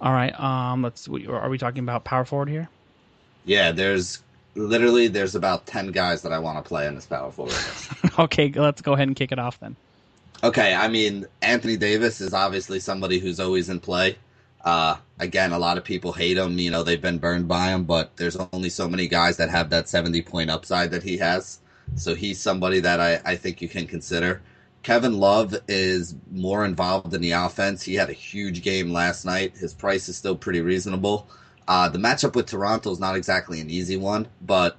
All 0.00 0.12
right. 0.12 0.38
Um, 0.40 0.82
let's. 0.82 1.06
Are 1.08 1.50
we 1.50 1.58
talking 1.58 1.82
about 1.82 2.04
power 2.04 2.24
forward 2.24 2.48
here? 2.48 2.68
Yeah, 3.44 3.72
there's 3.72 4.22
literally 4.54 5.08
there's 5.08 5.34
about 5.34 5.66
ten 5.66 5.92
guys 5.92 6.22
that 6.22 6.32
I 6.32 6.38
want 6.38 6.56
to 6.56 6.66
play 6.66 6.86
in 6.86 6.94
this 6.94 7.06
power 7.06 7.30
forward. 7.30 7.54
okay, 8.18 8.50
let's 8.50 8.80
go 8.80 8.94
ahead 8.94 9.06
and 9.06 9.16
kick 9.16 9.30
it 9.30 9.38
off 9.38 9.60
then. 9.60 9.76
Okay, 10.42 10.74
I 10.74 10.88
mean 10.88 11.26
Anthony 11.42 11.76
Davis 11.76 12.22
is 12.22 12.32
obviously 12.32 12.80
somebody 12.80 13.18
who's 13.18 13.40
always 13.40 13.68
in 13.68 13.80
play. 13.80 14.16
Uh, 14.66 14.96
again, 15.20 15.52
a 15.52 15.58
lot 15.58 15.78
of 15.78 15.84
people 15.84 16.12
hate 16.12 16.36
him. 16.38 16.58
You 16.58 16.72
know, 16.72 16.82
they've 16.82 17.00
been 17.00 17.18
burned 17.18 17.48
by 17.48 17.68
him, 17.68 17.84
but 17.84 18.16
there's 18.16 18.36
only 18.52 18.68
so 18.70 18.88
many 18.88 19.08
guys 19.08 19.38
that 19.38 19.50
have 19.50 19.70
that 19.70 19.88
70 19.88 20.22
point 20.22 20.50
upside 20.50 20.90
that 20.92 21.04
he 21.04 21.18
has. 21.18 21.60
So 21.94 22.16
he's 22.16 22.40
somebody 22.40 22.80
that 22.80 23.00
I, 23.00 23.20
I 23.24 23.36
think 23.36 23.62
you 23.62 23.68
can 23.68 23.86
consider. 23.86 24.42
Kevin 24.82 25.18
Love 25.18 25.56
is 25.68 26.16
more 26.32 26.64
involved 26.64 27.14
in 27.14 27.22
the 27.22 27.32
offense. 27.32 27.82
He 27.82 27.94
had 27.94 28.10
a 28.10 28.14
huge 28.14 28.62
game 28.62 28.92
last 28.92 29.24
night. 29.24 29.56
His 29.56 29.74
price 29.74 30.08
is 30.08 30.16
still 30.16 30.36
pretty 30.36 30.60
reasonable. 30.60 31.28
Uh, 31.68 31.88
the 31.88 31.98
matchup 31.98 32.34
with 32.36 32.46
Toronto 32.46 32.90
is 32.90 33.00
not 33.00 33.16
exactly 33.16 33.60
an 33.60 33.70
easy 33.70 33.96
one, 33.96 34.28
but 34.42 34.78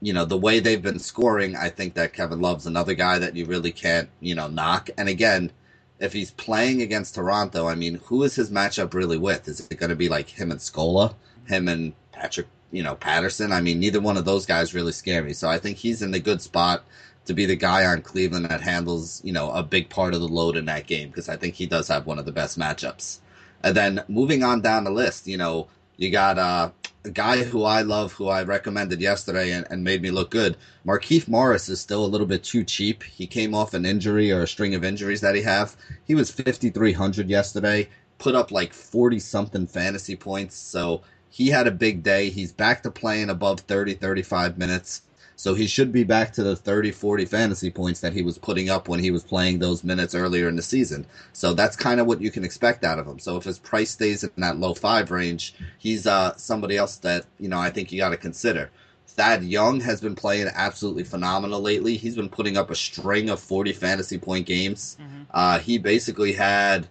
you 0.00 0.12
know 0.12 0.24
the 0.24 0.36
way 0.38 0.60
they've 0.60 0.82
been 0.82 0.98
scoring, 0.98 1.56
I 1.56 1.70
think 1.70 1.94
that 1.94 2.12
Kevin 2.12 2.40
Love's 2.40 2.66
another 2.66 2.94
guy 2.94 3.18
that 3.20 3.36
you 3.36 3.46
really 3.46 3.72
can't 3.72 4.10
you 4.20 4.34
know 4.34 4.48
knock. 4.48 4.90
And 4.98 5.08
again, 5.08 5.52
if 5.98 6.12
he's 6.12 6.30
playing 6.32 6.82
against 6.82 7.14
Toronto, 7.14 7.68
I 7.68 7.74
mean, 7.74 8.00
who 8.04 8.22
is 8.22 8.34
his 8.34 8.50
matchup 8.50 8.94
really 8.94 9.18
with? 9.18 9.48
Is 9.48 9.66
it 9.70 9.78
going 9.78 9.90
to 9.90 9.96
be 9.96 10.08
like 10.08 10.28
him 10.28 10.50
and 10.50 10.60
Scola, 10.60 11.14
him 11.46 11.68
and 11.68 11.92
Patrick, 12.12 12.48
you 12.72 12.82
know, 12.82 12.94
Patterson? 12.94 13.52
I 13.52 13.60
mean, 13.60 13.78
neither 13.80 14.00
one 14.00 14.16
of 14.16 14.24
those 14.24 14.46
guys 14.46 14.74
really 14.74 14.92
scare 14.92 15.22
me. 15.22 15.32
So 15.32 15.48
I 15.48 15.58
think 15.58 15.76
he's 15.76 16.02
in 16.02 16.10
the 16.10 16.20
good 16.20 16.42
spot 16.42 16.84
to 17.26 17.34
be 17.34 17.46
the 17.46 17.56
guy 17.56 17.86
on 17.86 18.02
Cleveland 18.02 18.46
that 18.46 18.60
handles, 18.60 19.22
you 19.24 19.32
know, 19.32 19.50
a 19.52 19.62
big 19.62 19.88
part 19.88 20.14
of 20.14 20.20
the 20.20 20.28
load 20.28 20.56
in 20.56 20.66
that 20.66 20.86
game 20.86 21.08
because 21.08 21.28
I 21.28 21.36
think 21.36 21.54
he 21.54 21.66
does 21.66 21.88
have 21.88 22.06
one 22.06 22.18
of 22.18 22.26
the 22.26 22.32
best 22.32 22.58
matchups. 22.58 23.18
And 23.62 23.74
then 23.74 24.04
moving 24.08 24.42
on 24.42 24.60
down 24.60 24.84
the 24.84 24.90
list, 24.90 25.26
you 25.26 25.38
know, 25.38 25.68
you 25.96 26.10
got 26.10 26.38
uh, 26.38 26.70
a 27.04 27.10
guy 27.10 27.44
who 27.44 27.64
I 27.64 27.82
love, 27.82 28.12
who 28.12 28.28
I 28.28 28.42
recommended 28.42 29.00
yesterday 29.00 29.52
and, 29.52 29.66
and 29.70 29.84
made 29.84 30.02
me 30.02 30.10
look 30.10 30.30
good. 30.30 30.56
Markieff 30.86 31.28
Morris 31.28 31.68
is 31.68 31.80
still 31.80 32.04
a 32.04 32.06
little 32.08 32.26
bit 32.26 32.42
too 32.42 32.64
cheap. 32.64 33.02
He 33.02 33.26
came 33.26 33.54
off 33.54 33.74
an 33.74 33.84
injury 33.84 34.32
or 34.32 34.42
a 34.42 34.48
string 34.48 34.74
of 34.74 34.84
injuries 34.84 35.20
that 35.20 35.34
he 35.34 35.42
have. 35.42 35.76
He 36.06 36.14
was 36.14 36.30
5,300 36.30 37.28
yesterday, 37.28 37.88
put 38.18 38.34
up 38.34 38.50
like 38.50 38.72
40 38.72 39.18
something 39.18 39.66
fantasy 39.66 40.16
points. 40.16 40.56
So 40.56 41.02
he 41.28 41.48
had 41.48 41.66
a 41.66 41.72
big 41.72 42.02
day. 42.02 42.30
He's 42.30 42.52
back 42.52 42.82
to 42.84 42.90
playing 42.90 43.28
above 43.28 43.60
30, 43.60 43.94
35 43.94 44.56
minutes. 44.56 45.02
So 45.36 45.54
he 45.54 45.66
should 45.66 45.92
be 45.92 46.04
back 46.04 46.32
to 46.34 46.42
the 46.42 46.56
30, 46.56 46.92
40 46.92 47.24
fantasy 47.24 47.70
points 47.70 48.00
that 48.00 48.12
he 48.12 48.22
was 48.22 48.38
putting 48.38 48.70
up 48.70 48.88
when 48.88 49.00
he 49.00 49.10
was 49.10 49.22
playing 49.22 49.58
those 49.58 49.84
minutes 49.84 50.14
earlier 50.14 50.48
in 50.48 50.56
the 50.56 50.62
season. 50.62 51.06
So 51.32 51.54
that's 51.54 51.76
kind 51.76 52.00
of 52.00 52.06
what 52.06 52.20
you 52.20 52.30
can 52.30 52.44
expect 52.44 52.84
out 52.84 52.98
of 52.98 53.06
him. 53.06 53.18
So 53.18 53.36
if 53.36 53.44
his 53.44 53.58
price 53.58 53.90
stays 53.90 54.24
in 54.24 54.30
that 54.38 54.58
low 54.58 54.74
five 54.74 55.10
range, 55.10 55.54
he's 55.78 56.06
uh, 56.06 56.36
somebody 56.36 56.76
else 56.76 56.96
that, 56.98 57.26
you 57.38 57.48
know, 57.48 57.58
I 57.58 57.70
think 57.70 57.90
you 57.90 57.98
got 57.98 58.10
to 58.10 58.16
consider. 58.16 58.70
Thad 59.06 59.44
Young 59.44 59.80
has 59.80 60.00
been 60.00 60.16
playing 60.16 60.48
absolutely 60.54 61.04
phenomenal 61.04 61.60
lately. 61.60 61.96
He's 61.96 62.16
been 62.16 62.28
putting 62.28 62.56
up 62.56 62.70
a 62.70 62.74
string 62.74 63.30
of 63.30 63.38
40 63.38 63.72
fantasy 63.72 64.18
point 64.18 64.46
games. 64.46 64.96
Mm-hmm. 65.00 65.22
Uh, 65.30 65.58
he 65.60 65.78
basically 65.78 66.32
had 66.32 66.88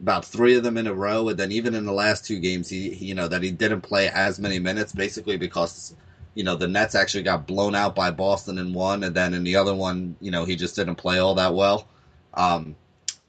about 0.00 0.24
three 0.24 0.56
of 0.56 0.62
them 0.62 0.76
in 0.76 0.86
a 0.86 0.94
row, 0.94 1.28
and 1.28 1.38
then 1.38 1.52
even 1.52 1.74
in 1.74 1.84
the 1.84 1.92
last 1.92 2.24
two 2.24 2.38
games, 2.38 2.68
he, 2.68 2.90
he, 2.90 3.06
you 3.06 3.14
know 3.14 3.28
that 3.28 3.42
he 3.42 3.50
didn't 3.50 3.80
play 3.82 4.08
as 4.08 4.38
many 4.38 4.58
minutes, 4.58 4.92
basically 4.92 5.36
because 5.36 5.94
you 6.36 6.44
know, 6.44 6.54
the 6.54 6.68
Nets 6.68 6.94
actually 6.94 7.22
got 7.22 7.46
blown 7.46 7.74
out 7.74 7.94
by 7.94 8.10
Boston 8.10 8.58
in 8.58 8.74
one, 8.74 9.02
and 9.02 9.16
then 9.16 9.32
in 9.32 9.42
the 9.42 9.56
other 9.56 9.74
one, 9.74 10.16
you 10.20 10.30
know, 10.30 10.44
he 10.44 10.54
just 10.54 10.76
didn't 10.76 10.96
play 10.96 11.18
all 11.18 11.34
that 11.34 11.54
well. 11.54 11.88
Um, 12.34 12.76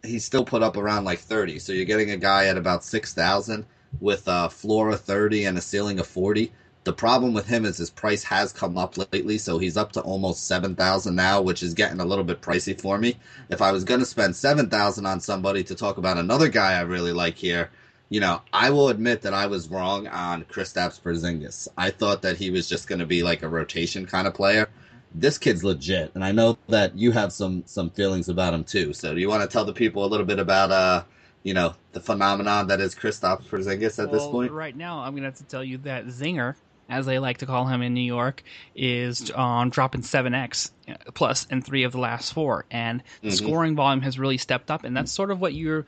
he 0.04 0.20
still 0.20 0.44
put 0.44 0.62
up 0.62 0.76
around 0.76 1.06
like 1.06 1.20
30. 1.20 1.58
So 1.60 1.72
you're 1.72 1.86
getting 1.86 2.12
a 2.12 2.18
guy 2.18 2.48
at 2.48 2.58
about 2.58 2.84
6,000 2.84 3.66
with 4.02 4.24
a 4.28 4.50
floor 4.50 4.90
of 4.90 5.00
30 5.00 5.46
and 5.46 5.58
a 5.58 5.62
ceiling 5.62 6.00
of 6.00 6.06
40. 6.06 6.52
The 6.84 6.92
problem 6.92 7.34
with 7.34 7.48
him 7.48 7.64
is 7.64 7.78
his 7.78 7.90
price 7.90 8.24
has 8.24 8.52
come 8.52 8.78
up 8.78 8.98
lately, 8.98 9.38
so 9.38 9.58
he's 9.58 9.78
up 9.78 9.94
to 9.94 10.02
almost 10.02 10.46
7,000 10.46 11.16
now, 11.16 11.42
which 11.42 11.64
is 11.64 11.74
getting 11.74 12.02
a 12.02 12.06
little 12.06 12.26
bit 12.26 12.42
pricey 12.42 12.80
for 12.80 12.98
me. 12.98 13.18
If 13.50 13.62
I 13.62 13.72
was 13.72 13.86
going 13.86 14.02
to 14.02 14.06
spend 14.06 14.36
7,000 14.36 15.06
on 15.06 15.22
somebody 15.22 15.64
to 15.64 15.76
talk 15.76 15.98
about 15.98 16.18
another 16.18 16.50
guy 16.50 16.74
I 16.74 16.82
really 16.82 17.14
like 17.14 17.38
here, 17.38 17.72
you 18.10 18.20
know, 18.20 18.42
I 18.54 18.70
will 18.70 18.90
admit 18.90 19.22
that 19.24 19.34
I 19.34 19.48
was 19.48 19.70
wrong 19.70 20.08
on 20.08 20.46
Kristaps 20.46 21.02
Porzingis. 21.02 21.68
I 21.78 21.90
thought 21.90 22.22
that 22.22 22.38
he 22.38 22.50
was 22.50 22.70
just 22.70 22.88
going 22.88 23.00
to 23.00 23.06
be 23.06 23.24
like 23.24 23.44
a 23.44 23.50
rotation 23.50 24.06
kind 24.06 24.28
of 24.28 24.34
player. 24.34 24.70
This 25.14 25.38
kid's 25.38 25.64
legit, 25.64 26.12
and 26.16 26.24
I 26.24 26.32
know 26.32 26.58
that 26.68 26.96
you 26.96 27.12
have 27.12 27.32
some 27.32 27.64
some 27.66 27.90
feelings 27.90 28.30
about 28.30 28.54
him 28.54 28.64
too. 28.64 28.94
So, 28.94 29.14
do 29.14 29.20
you 29.20 29.30
want 29.30 29.42
to 29.42 29.48
tell 29.48 29.66
the 29.66 29.74
people 29.74 30.06
a 30.06 30.08
little 30.08 30.26
bit 30.26 30.38
about 30.38 30.72
uh, 30.72 31.04
you 31.44 31.54
know, 31.54 31.74
the 31.94 32.00
phenomenon 32.02 32.68
that 32.68 32.82
is 32.82 32.94
Kristaps 32.94 33.46
Porzingis 33.46 34.04
at 34.04 34.10
well, 34.10 34.20
this 34.20 34.28
point? 34.28 34.52
Right 34.52 34.76
now, 34.76 35.00
I'm 35.00 35.16
gonna 35.16 35.28
have 35.28 35.38
to 35.38 35.46
tell 35.46 35.64
you 35.64 35.78
that 35.80 36.06
Zinger, 36.08 36.56
as 36.90 37.06
they 37.06 37.20
like 37.20 37.38
to 37.38 37.46
call 37.46 37.66
him 37.66 37.82
in 37.82 37.94
New 37.94 38.02
York, 38.02 38.44
is 38.76 39.32
um, 39.32 39.70
dropping 39.70 40.02
seven 40.02 40.34
x 40.34 40.72
plus 41.14 41.46
in 41.46 41.62
three 41.62 41.84
of 41.84 41.92
the 41.92 42.00
last 42.00 42.34
four, 42.34 42.66
and 42.72 43.04
the 43.22 43.30
Mhm. 43.30 43.38
scoring 43.38 43.76
volume 43.76 44.02
has 44.02 44.18
really 44.18 44.38
stepped 44.38 44.72
up, 44.72 44.84
and 44.84 44.96
that's 44.96 45.12
sort 45.12 45.32
of 45.32 45.40
what 45.42 45.54
you 45.54 45.86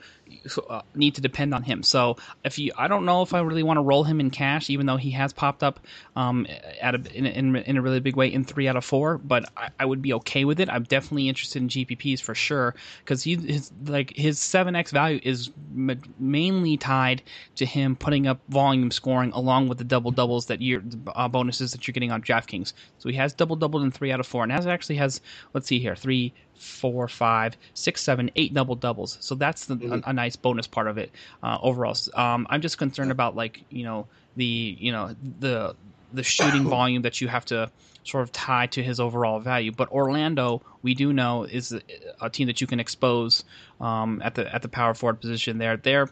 uh, 0.70 0.82
need 0.94 1.16
to 1.16 1.22
depend 1.22 1.56
on 1.56 1.64
him. 1.64 1.82
So 1.82 2.18
if 2.44 2.60
you, 2.60 2.72
I 2.78 2.88
don't 2.88 3.04
know 3.06 3.24
if 3.24 3.34
I 3.34 3.40
really 3.40 3.64
want 3.64 3.78
to 3.78 3.82
roll 3.82 4.04
him 4.04 4.20
in 4.20 4.30
cash, 4.30 4.70
even 4.70 4.86
though 4.86 4.98
he 4.98 5.10
has 5.12 5.34
popped 5.34 5.64
up 5.64 5.80
um, 6.16 6.46
at 6.82 6.94
a, 6.94 7.18
in, 7.18 7.26
in, 7.26 7.56
in 7.56 7.78
a 7.78 7.82
really 7.82 8.00
big 8.00 8.16
way 8.16 8.32
in 8.32 8.44
three 8.44 8.68
out 8.68 8.76
of 8.76 8.86
four, 8.86 9.18
but 9.18 9.52
I, 9.58 9.70
I 9.80 9.86
would 9.86 10.02
be 10.04 10.14
okay 10.14 10.46
with 10.46 10.60
it. 10.60 10.70
I'm 10.70 10.84
definitely 10.84 11.30
interested 11.30 11.62
in 11.62 11.70
GPPs 11.70 12.22
for 12.22 12.36
sure 12.36 12.76
because 13.04 13.24
he 13.24 13.36
his 13.38 13.72
like 13.86 14.14
his 14.16 14.40
seven 14.40 14.76
x 14.76 14.92
value 14.92 15.20
is 15.24 15.50
ma- 15.72 15.96
mainly 16.20 16.78
tied 16.78 17.24
to 17.56 17.66
him 17.66 17.96
putting 17.96 18.28
up 18.28 18.40
volume 18.50 18.92
scoring 18.92 19.32
along 19.32 19.68
with 19.68 19.78
the 19.80 19.84
double 19.84 20.12
doubles 20.12 20.46
that 20.48 20.62
you're 20.62 20.84
uh, 21.16 21.28
bonuses 21.28 21.72
that 21.72 21.88
you're 21.88 21.94
getting 21.94 22.12
on 22.12 22.22
DraftKings. 22.22 22.74
So 23.00 23.10
he 23.10 23.16
has 23.16 23.34
double 23.34 23.56
doubled 23.56 23.84
in 23.84 23.92
three 23.92 24.12
out 24.12 24.20
of 24.20 24.28
four, 24.28 24.44
and 24.44 24.52
has 24.52 24.68
actually 24.68 24.89
has 24.96 25.22
let's 25.54 25.68
see 25.68 25.80
here 25.80 25.96
three, 25.96 26.34
four, 26.54 27.08
five, 27.08 27.58
six, 27.74 28.02
seven, 28.02 28.30
eight 28.36 28.54
double 28.54 28.76
doubles. 28.76 29.18
So 29.22 29.36
that's 29.36 29.66
the, 29.66 29.76
Mhm. 29.76 30.04
a, 30.06 30.10
a 30.10 30.14
nice 30.14 30.36
bonus 30.36 30.68
part 30.68 30.88
of 30.88 30.98
it 30.98 31.12
uh, 31.44 31.58
overall. 31.62 31.96
Um, 32.16 32.48
I'm 32.50 32.62
just 32.62 32.78
concerned 32.78 33.12
about 33.12 33.36
like 33.36 33.66
you 33.70 33.84
know 33.84 34.08
the 34.36 34.78
you 34.80 34.92
know 34.92 35.16
the 35.40 35.76
the 36.12 36.24
shooting 36.24 36.64
volume 36.70 37.04
that 37.04 37.22
you 37.22 37.28
have 37.28 37.46
to 37.46 37.72
sort 38.04 38.24
of 38.24 38.32
tie 38.32 38.68
to 38.68 38.82
his 38.84 39.00
overall 39.00 39.40
value. 39.40 39.72
But 39.72 39.90
Orlando, 39.90 40.64
we 40.82 40.96
do 40.96 41.14
know, 41.14 41.44
is 41.44 41.72
a, 41.72 41.82
a 42.22 42.30
team 42.30 42.48
that 42.48 42.62
you 42.62 42.68
can 42.68 42.80
expose 42.80 43.44
um, 43.80 44.22
at 44.24 44.36
the 44.36 44.54
at 44.54 44.62
the 44.62 44.70
power 44.70 44.94
forward 44.94 45.22
position. 45.22 45.58
There, 45.60 45.78
they're 45.78 46.10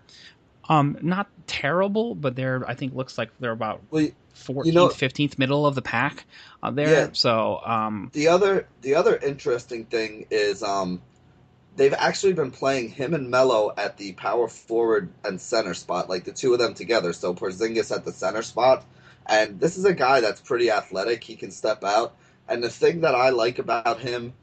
um, 0.69 0.97
not 1.01 1.30
terrible, 1.47 2.13
but 2.15 2.36
they're 2.36 2.67
I 2.67 2.75
think 2.75 2.93
looks 2.93 3.17
like 3.17 3.32
they're 3.39 3.51
about 3.51 3.82
Well, 3.89 4.09
14th, 4.38 4.66
you 4.66 4.72
know- 4.72 4.90
15th, 4.90 5.38
middle 5.38 5.66
of 5.66 5.76
the 5.76 5.82
pack 5.82 6.26
uh, 6.64 6.72
there. 6.72 6.90
Yeah. 6.90 7.10
So 7.14 7.62
um, 7.66 8.10
the 8.14 8.30
other 8.30 8.68
the 8.82 8.96
other 8.96 9.16
interesting 9.16 9.86
thing 9.86 10.28
is 10.30 10.64
um 10.64 11.02
they've 11.76 11.94
actually 11.94 12.34
been 12.34 12.52
playing 12.52 12.90
him 12.90 13.14
and 13.14 13.30
Melo 13.30 13.74
at 13.78 13.98
the 13.98 14.14
power 14.14 14.48
forward 14.48 15.10
and 15.24 15.40
center 15.40 15.74
spot, 15.74 16.10
like 16.10 16.24
the 16.24 16.32
two 16.32 16.54
of 16.54 16.60
them 16.60 16.74
together. 16.74 17.14
So 17.14 17.34
Porzingis 17.34 17.96
at 17.96 18.04
the 18.04 18.12
center 18.12 18.42
spot, 18.42 18.86
and 19.26 19.60
this 19.60 19.78
is 19.78 19.86
a 19.86 19.94
guy 19.94 20.22
that's 20.22 20.42
pretty 20.42 20.72
athletic. 20.72 21.24
He 21.24 21.36
can 21.36 21.52
step 21.52 21.84
out, 21.84 22.16
and 22.48 22.64
the 22.64 22.70
thing 22.70 23.02
that 23.02 23.16
I 23.16 23.30
like 23.30 23.60
about 23.60 24.00
him, 24.00 24.34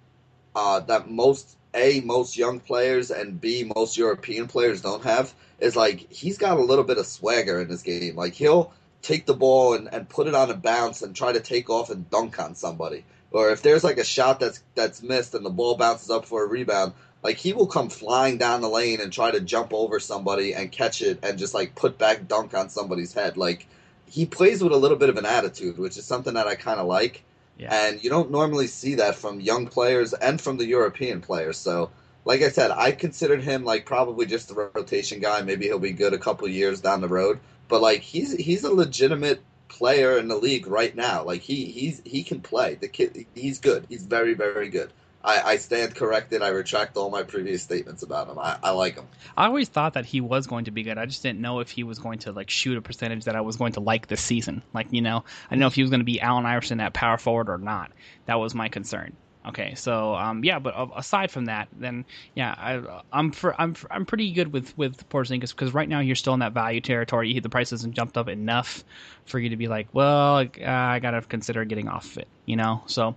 uh, 0.54 0.80
that 0.80 1.10
most 1.10 1.56
a 1.74 2.00
most 2.00 2.36
young 2.36 2.60
players 2.60 3.10
and 3.10 3.40
b 3.40 3.70
most 3.74 3.96
European 3.98 4.46
players 4.46 4.80
don't 4.80 5.02
have 5.02 5.34
is 5.58 5.74
like 5.74 6.10
he's 6.12 6.38
got 6.38 6.56
a 6.58 6.62
little 6.62 6.84
bit 6.84 6.98
of 6.98 7.06
swagger 7.06 7.60
in 7.60 7.68
his 7.68 7.82
game. 7.82 8.14
Like 8.16 8.34
he'll 8.34 8.72
take 9.04 9.26
the 9.26 9.34
ball 9.34 9.74
and, 9.74 9.92
and 9.92 10.08
put 10.08 10.26
it 10.26 10.34
on 10.34 10.50
a 10.50 10.54
bounce 10.54 11.02
and 11.02 11.14
try 11.14 11.32
to 11.32 11.40
take 11.40 11.70
off 11.70 11.90
and 11.90 12.10
dunk 12.10 12.40
on 12.40 12.54
somebody. 12.54 13.04
Or 13.30 13.50
if 13.50 13.62
there's 13.62 13.84
like 13.84 13.98
a 13.98 14.04
shot 14.04 14.40
that's 14.40 14.62
that's 14.74 15.02
missed 15.02 15.34
and 15.34 15.44
the 15.44 15.50
ball 15.50 15.76
bounces 15.76 16.10
up 16.10 16.24
for 16.24 16.44
a 16.44 16.48
rebound, 16.48 16.94
like 17.22 17.36
he 17.36 17.52
will 17.52 17.66
come 17.66 17.90
flying 17.90 18.38
down 18.38 18.60
the 18.60 18.68
lane 18.68 19.00
and 19.00 19.12
try 19.12 19.30
to 19.30 19.40
jump 19.40 19.74
over 19.74 20.00
somebody 20.00 20.54
and 20.54 20.70
catch 20.70 21.02
it 21.02 21.18
and 21.22 21.38
just 21.38 21.54
like 21.54 21.74
put 21.74 21.98
back 21.98 22.28
dunk 22.28 22.54
on 22.54 22.68
somebody's 22.68 23.12
head. 23.12 23.36
Like 23.36 23.66
he 24.06 24.26
plays 24.26 24.62
with 24.62 24.72
a 24.72 24.76
little 24.76 24.96
bit 24.96 25.08
of 25.08 25.16
an 25.16 25.26
attitude, 25.26 25.78
which 25.78 25.96
is 25.96 26.04
something 26.04 26.34
that 26.34 26.46
I 26.46 26.54
kind 26.54 26.80
of 26.80 26.86
like. 26.86 27.24
Yeah. 27.58 27.72
And 27.72 28.02
you 28.02 28.10
don't 28.10 28.30
normally 28.30 28.66
see 28.66 28.96
that 28.96 29.16
from 29.16 29.40
young 29.40 29.66
players 29.66 30.12
and 30.12 30.40
from 30.40 30.56
the 30.56 30.66
European 30.66 31.20
players. 31.20 31.56
So, 31.56 31.90
like 32.24 32.42
I 32.42 32.48
said, 32.48 32.70
I 32.70 32.92
considered 32.92 33.42
him 33.42 33.64
like 33.64 33.86
probably 33.86 34.26
just 34.26 34.50
a 34.50 34.70
rotation 34.74 35.20
guy. 35.20 35.42
Maybe 35.42 35.66
he'll 35.66 35.78
be 35.78 35.92
good 35.92 36.14
a 36.14 36.18
couple 36.18 36.48
years 36.48 36.80
down 36.80 37.00
the 37.00 37.08
road. 37.08 37.40
But 37.68 37.82
like 37.82 38.00
he's 38.00 38.32
he's 38.32 38.64
a 38.64 38.72
legitimate 38.72 39.42
player 39.68 40.18
in 40.18 40.28
the 40.28 40.36
league 40.36 40.66
right 40.66 40.94
now. 40.94 41.24
Like 41.24 41.42
he 41.42 41.66
he's 41.66 42.00
he 42.04 42.22
can 42.22 42.40
play. 42.40 42.76
The 42.76 42.88
kid 42.88 43.26
he's 43.34 43.58
good. 43.58 43.86
He's 43.88 44.04
very 44.04 44.34
very 44.34 44.68
good. 44.68 44.92
I, 45.24 45.40
I 45.52 45.56
stand 45.56 45.94
corrected. 45.94 46.42
I 46.42 46.48
retract 46.48 46.98
all 46.98 47.10
my 47.10 47.22
previous 47.22 47.62
statements 47.62 48.02
about 48.02 48.28
him. 48.28 48.38
I, 48.38 48.58
I 48.62 48.70
like 48.72 48.96
him. 48.96 49.06
I 49.38 49.46
always 49.46 49.70
thought 49.70 49.94
that 49.94 50.04
he 50.04 50.20
was 50.20 50.46
going 50.46 50.66
to 50.66 50.70
be 50.70 50.82
good. 50.82 50.98
I 50.98 51.06
just 51.06 51.22
didn't 51.22 51.40
know 51.40 51.60
if 51.60 51.70
he 51.70 51.82
was 51.82 51.98
going 51.98 52.18
to 52.20 52.32
like 52.32 52.50
shoot 52.50 52.76
a 52.76 52.82
percentage 52.82 53.24
that 53.24 53.34
I 53.34 53.40
was 53.40 53.56
going 53.56 53.72
to 53.72 53.80
like 53.80 54.06
this 54.06 54.20
season. 54.20 54.62
Like 54.74 54.88
you 54.90 55.00
know, 55.00 55.24
I 55.46 55.50
didn't 55.50 55.60
know 55.60 55.66
if 55.66 55.74
he 55.74 55.82
was 55.82 55.90
going 55.90 56.00
to 56.00 56.04
be 56.04 56.20
Allen 56.20 56.44
Iverson 56.44 56.80
at 56.80 56.92
power 56.92 57.16
forward 57.16 57.48
or 57.48 57.58
not. 57.58 57.90
That 58.26 58.38
was 58.38 58.54
my 58.54 58.68
concern. 58.68 59.16
Okay, 59.46 59.74
so 59.74 60.14
um, 60.14 60.42
yeah, 60.42 60.58
but 60.58 60.74
aside 60.96 61.30
from 61.30 61.46
that, 61.46 61.68
then 61.76 62.06
yeah, 62.34 62.54
I, 62.56 63.02
I'm 63.12 63.30
for, 63.30 63.60
I'm 63.60 63.74
I'm 63.90 64.06
pretty 64.06 64.32
good 64.32 64.52
with 64.52 64.76
with 64.78 65.06
Porzingis 65.10 65.50
because 65.50 65.74
right 65.74 65.88
now 65.88 66.00
you're 66.00 66.16
still 66.16 66.32
in 66.32 66.40
that 66.40 66.52
value 66.52 66.80
territory. 66.80 67.38
The 67.38 67.50
price 67.50 67.70
hasn't 67.70 67.94
jumped 67.94 68.16
up 68.16 68.28
enough 68.28 68.84
for 69.26 69.38
you 69.38 69.50
to 69.50 69.56
be 69.56 69.68
like, 69.68 69.88
well, 69.92 70.36
uh, 70.38 70.46
I 70.64 70.98
gotta 70.98 71.20
consider 71.20 71.64
getting 71.66 71.88
off 71.88 72.12
of 72.12 72.18
it. 72.18 72.28
You 72.46 72.56
know, 72.56 72.82
so 72.86 73.16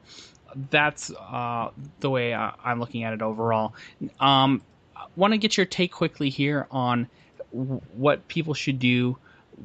that's 0.69 1.11
uh, 1.11 1.69
the 2.01 2.09
way 2.09 2.33
I, 2.33 2.53
I'm 2.63 2.79
looking 2.79 3.03
at 3.03 3.13
it 3.13 3.21
overall. 3.21 3.73
Um, 4.19 4.61
want 5.15 5.33
to 5.33 5.37
get 5.37 5.55
your 5.55 5.65
take 5.65 5.91
quickly 5.91 6.29
here 6.29 6.67
on 6.71 7.07
w- 7.53 7.81
what 7.95 8.27
people 8.27 8.53
should 8.53 8.79
do 8.79 9.17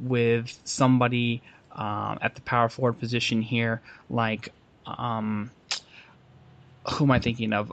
with 0.04 0.58
somebody 0.64 1.42
um, 1.72 2.18
at 2.22 2.34
the 2.34 2.40
power 2.42 2.68
forward 2.68 2.98
position 2.98 3.42
here, 3.42 3.80
like 4.10 4.50
um, 4.86 5.50
who 6.90 7.04
am 7.04 7.10
I 7.10 7.18
thinking 7.18 7.52
of? 7.52 7.72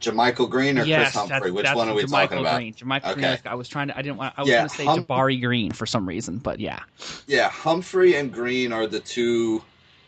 JaMychal 0.00 0.50
Green 0.50 0.78
or 0.78 0.84
yes, 0.84 1.12
Chris 1.12 1.30
Humphrey? 1.30 1.50
Which 1.50 1.72
one 1.72 1.88
are 1.88 1.94
we 1.94 2.02
JaMychal 2.04 2.10
talking 2.10 2.38
about? 2.38 2.56
Green. 2.56 2.74
JaMychal 2.74 3.12
Okay. 3.12 3.20
Green. 3.20 3.38
I 3.46 3.54
was 3.54 3.68
trying 3.68 3.88
to. 3.88 3.96
I 3.98 4.02
didn't 4.02 4.18
want. 4.18 4.34
I 4.36 4.42
was 4.42 4.50
Yeah, 4.50 4.58
going 4.58 4.68
to 4.68 4.74
say 4.76 4.84
Hum- 4.84 5.04
Jabari 5.04 5.40
Green 5.40 5.72
for 5.72 5.86
some 5.86 6.06
reason, 6.06 6.38
but 6.38 6.60
yeah. 6.60 6.80
Yeah, 7.26 7.48
Humphrey 7.48 8.16
and 8.16 8.32
Green 8.32 8.72
are 8.72 8.86
the 8.86 9.00
two 9.00 9.62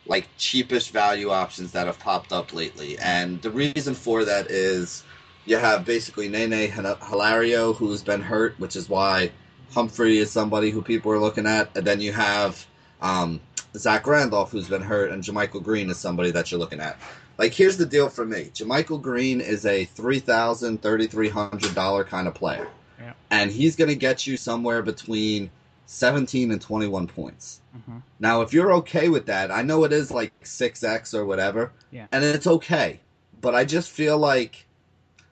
like 0.07 0.29
cheapest 0.39 0.91
value 0.91 1.31
options 1.31 1.73
that 1.73 1.87
have 1.87 1.99
popped 1.99 2.33
up 2.33 2.53
lately, 2.53 2.99
and 2.99 3.41
the 3.43 3.51
reason 3.51 3.95
for 3.95 4.25
that 4.25 4.51
is 4.51 5.03
you 5.47 5.57
have 5.57 5.85
basically 5.85 6.29
Nene 6.29 6.71
Hil- 6.71 6.97
Hilario 7.09 7.73
who's 7.73 8.03
been 8.03 8.21
hurt, 8.21 8.59
which 8.61 8.77
is 8.77 8.89
why 8.89 9.31
Humphrey 9.73 10.19
is 10.19 10.31
somebody 10.31 10.71
who 10.71 10.83
people 10.83 11.11
are 11.13 11.19
looking 11.19 11.47
at, 11.47 11.71
and 11.77 11.87
then 11.87 12.01
you 12.01 12.13
have 12.13 12.65
um, 13.01 13.41
Zach 13.77 14.07
Randolph 14.07 14.53
who's 14.53 14.69
been 14.69 14.83
hurt, 14.83 15.11
and 15.11 15.23
JaMychal 15.23 15.63
Green 15.63 15.91
is 15.91 15.99
somebody 15.99 16.31
that 16.33 16.51
you're 16.51 16.61
looking 16.61 16.81
at. 16.81 16.99
Like 17.39 17.53
here's 17.53 17.77
the 17.77 17.87
deal 17.87 18.09
for 18.09 18.25
me: 18.25 18.51
JaMychal 18.55 19.03
Green 19.03 19.41
is 19.41 19.67
a 19.67 19.85
three 19.85 20.21
thousand, 20.21 20.83
thirty 20.83 21.07
three 21.07 21.29
hundred 21.29 21.75
dollar 21.75 22.05
$3,300 22.05 22.09
kind 22.09 22.29
of 22.29 22.35
player, 22.35 22.69
Yeah. 23.01 23.13
and 23.31 23.51
he's 23.51 23.77
going 23.77 23.91
to 23.91 23.97
get 23.97 24.27
you 24.27 24.37
somewhere 24.37 24.83
between 24.83 25.51
seventeen 25.87 26.51
and 26.51 26.61
twenty 26.61 26.87
one 26.87 27.07
points. 27.07 27.61
Mhm. 27.77 28.03
Now, 28.21 28.41
if 28.41 28.53
you're 28.55 28.73
okay 28.77 29.09
with 29.09 29.27
that, 29.27 29.51
I 29.51 29.63
know 29.63 29.85
it 29.85 29.93
is 29.93 30.11
like 30.11 30.33
6x 30.43 31.13
or 31.15 31.27
whatever, 31.27 31.73
Yeah. 31.91 32.07
and 32.11 32.25
it's 32.25 32.47
okay. 32.47 33.01
But 33.43 33.55
I 33.55 33.65
just 33.65 33.91
feel 33.91 34.17
like, 34.17 34.67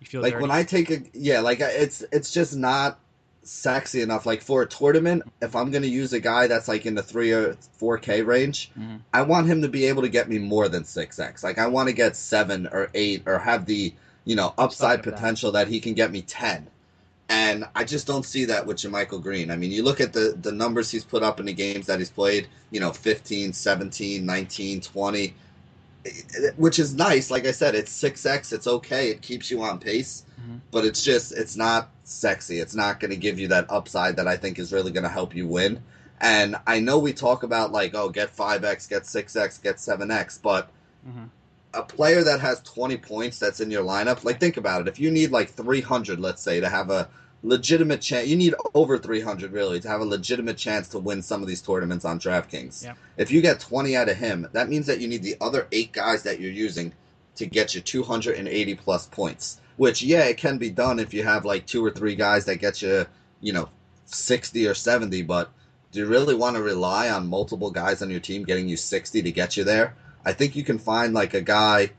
You 0.01 0.07
feel 0.07 0.21
like 0.21 0.35
dirty. 0.35 0.43
when 0.43 0.51
I 0.51 0.63
take 0.63 0.91
a, 0.91 1.03
yeah, 1.15 1.41
like 1.41 1.61
it's 1.61 2.05
it's 2.13 2.31
just 2.33 2.55
not 2.55 2.99
sexy 3.47 4.03
enough. 4.03 4.27
Like 4.27 4.43
for 4.43 4.63
a 4.63 4.67
tournament, 4.67 5.23
if 5.41 5.55
I'm 5.57 5.71
gonna 5.71 5.87
use 5.87 6.13
a 6.13 6.21
guy 6.21 6.47
that's 6.47 6.69
like 6.69 6.87
in 6.87 6.95
the 6.95 7.03
three 7.03 7.33
or 7.33 7.57
four 7.79 7.99
K 7.99 8.23
range, 8.23 8.71
Mhm. 8.79 9.01
I 9.13 9.23
want 9.23 9.47
him 9.47 9.63
to 9.63 9.69
be 9.69 9.87
able 9.87 10.03
to 10.03 10.09
get 10.09 10.29
me 10.29 10.39
more 10.39 10.69
than 10.69 10.85
6x. 10.85 11.43
Like 11.43 11.59
I 11.59 11.67
want 11.67 11.89
to 11.89 11.93
get 11.95 12.17
seven 12.17 12.67
or 12.67 12.91
eight 12.95 13.23
or 13.27 13.39
have 13.39 13.67
the 13.67 13.93
you 14.25 14.37
know 14.37 14.55
upside 14.59 15.01
of 15.01 15.05
that. 15.05 15.15
potential 15.15 15.53
that 15.53 15.69
he 15.69 15.81
can 15.81 15.95
get 15.95 16.11
me 16.13 16.23
10. 16.23 16.69
And 17.29 17.65
I 17.75 17.85
just 17.85 18.07
don't 18.07 18.25
see 18.25 18.45
that 18.47 18.67
with 18.67 18.85
Michael 18.91 19.19
Green. 19.19 19.51
I 19.51 19.57
mean, 19.57 19.71
you 19.73 19.83
look 19.83 19.99
at 20.01 20.13
the, 20.13 20.37
the 20.41 20.53
numbers 20.53 20.91
he's 20.91 21.05
put 21.05 21.23
up 21.23 21.41
in 21.41 21.47
the 21.47 21.55
games 21.55 21.87
that 21.87 21.99
he's 21.99 22.11
played, 22.11 22.49
you 22.71 22.81
know, 22.81 22.93
15, 22.93 23.55
17, 23.55 24.27
19, 24.27 24.81
20, 24.83 25.35
which 26.57 26.79
is 26.79 26.95
nice. 26.95 27.31
Like 27.31 27.47
I 27.47 27.53
said, 27.53 27.75
it's 27.75 27.93
6x. 28.03 28.53
It's 28.53 28.67
okay. 28.67 29.11
It 29.11 29.23
keeps 29.23 29.51
you 29.51 29.63
on 29.63 29.79
pace. 29.79 30.25
Mhm. 30.41 30.61
But 30.71 30.85
it's 30.85 31.03
just, 31.03 31.33
it's 31.33 31.57
not 31.57 31.91
sexy. 32.05 32.61
It's 32.61 32.75
not 32.75 33.01
going 33.01 33.11
to 33.11 33.17
give 33.17 33.39
you 33.39 33.49
that 33.49 33.67
upside 33.71 34.17
that 34.17 34.29
I 34.29 34.37
think 34.37 34.59
is 34.59 34.73
really 34.73 34.91
going 34.93 35.05
to 35.05 35.09
help 35.09 35.35
you 35.35 35.47
win. 35.47 35.83
And 36.21 36.57
I 36.67 36.81
know 36.81 36.99
we 36.99 37.13
talk 37.13 37.43
about, 37.43 37.73
like, 37.73 37.95
oh, 37.95 38.09
get 38.09 38.35
5x, 38.35 38.89
get 38.89 39.03
6x, 39.05 39.63
get 39.63 39.77
7x, 39.77 40.39
but 40.43 40.71
Mhm. 41.07 41.29
a 41.75 41.83
player 41.83 42.23
that 42.23 42.41
has 42.41 42.61
20 42.63 42.97
points 42.97 43.39
that's 43.39 43.61
in 43.61 43.71
your 43.71 43.85
lineup, 43.85 44.25
like 44.25 44.41
think 44.41 44.57
about 44.57 44.81
it. 44.83 44.89
If 44.89 44.99
you 45.01 45.11
need 45.11 45.31
like 45.31 45.51
300, 45.51 46.21
let's 46.21 46.43
say, 46.43 46.61
to 46.61 46.69
have 46.69 46.91
a 46.91 47.09
legitimate 47.45 48.01
chance, 48.01 48.27
you 48.27 48.37
need 48.37 48.55
over 48.73 48.99
300 48.99 49.53
really 49.53 49.79
to 49.79 49.89
have 49.89 50.01
a 50.01 50.05
legitimate 50.05 50.57
chance 50.57 50.89
to 50.89 50.99
win 50.99 51.23
some 51.23 51.43
of 51.43 51.47
these 51.49 51.61
tournaments 51.61 52.05
on 52.05 52.19
DraftKings. 52.19 52.85
Yep. 52.85 52.99
If 53.19 53.31
you 53.31 53.43
get 53.43 53.61
20 53.61 53.95
out 53.97 54.09
of 54.09 54.17
him, 54.17 54.49
that 54.53 54.69
means 54.69 54.87
that 54.87 55.01
you 55.01 55.07
need 55.07 55.23
the 55.23 55.37
other 55.41 55.69
eight 55.71 55.93
guys 55.93 56.23
that 56.25 56.41
you're 56.41 56.51
using 56.51 56.93
to 57.37 57.47
get 57.47 57.75
you 57.75 57.81
280 57.81 58.75
plus 58.77 59.07
points. 59.07 59.61
Which, 59.77 60.03
yeah, 60.03 60.25
it 60.25 60.39
can 60.39 60.59
be 60.59 60.71
done 60.71 60.99
if 60.99 61.13
you 61.13 61.23
have 61.23 61.45
like 61.45 61.67
two 61.67 61.85
or 61.85 61.91
three 61.91 62.15
guys 62.15 62.47
that 62.47 62.61
get 62.61 62.81
you, 62.81 63.07
you 63.41 63.53
know, 63.53 63.69
60 64.07 64.67
or 64.67 64.75
70, 64.75 65.23
but 65.23 65.51
do 65.93 66.01
you 66.01 66.07
really 66.07 66.35
want 66.35 66.57
to 66.57 66.63
rely 66.63 67.11
on 67.11 67.29
multiple 67.29 67.71
guys 67.71 68.01
on 68.03 68.11
your 68.11 68.21
team 68.21 68.45
getting 68.45 68.69
you 68.69 68.77
60 68.77 69.23
to 69.23 69.33
get 69.33 69.57
you 69.57 69.65
there? 69.65 69.95
I 70.25 70.33
think 70.33 70.57
you 70.57 70.65
can 70.65 70.79
find 70.79 71.13
like 71.13 71.35
a 71.35 71.41
guy, 71.41 71.91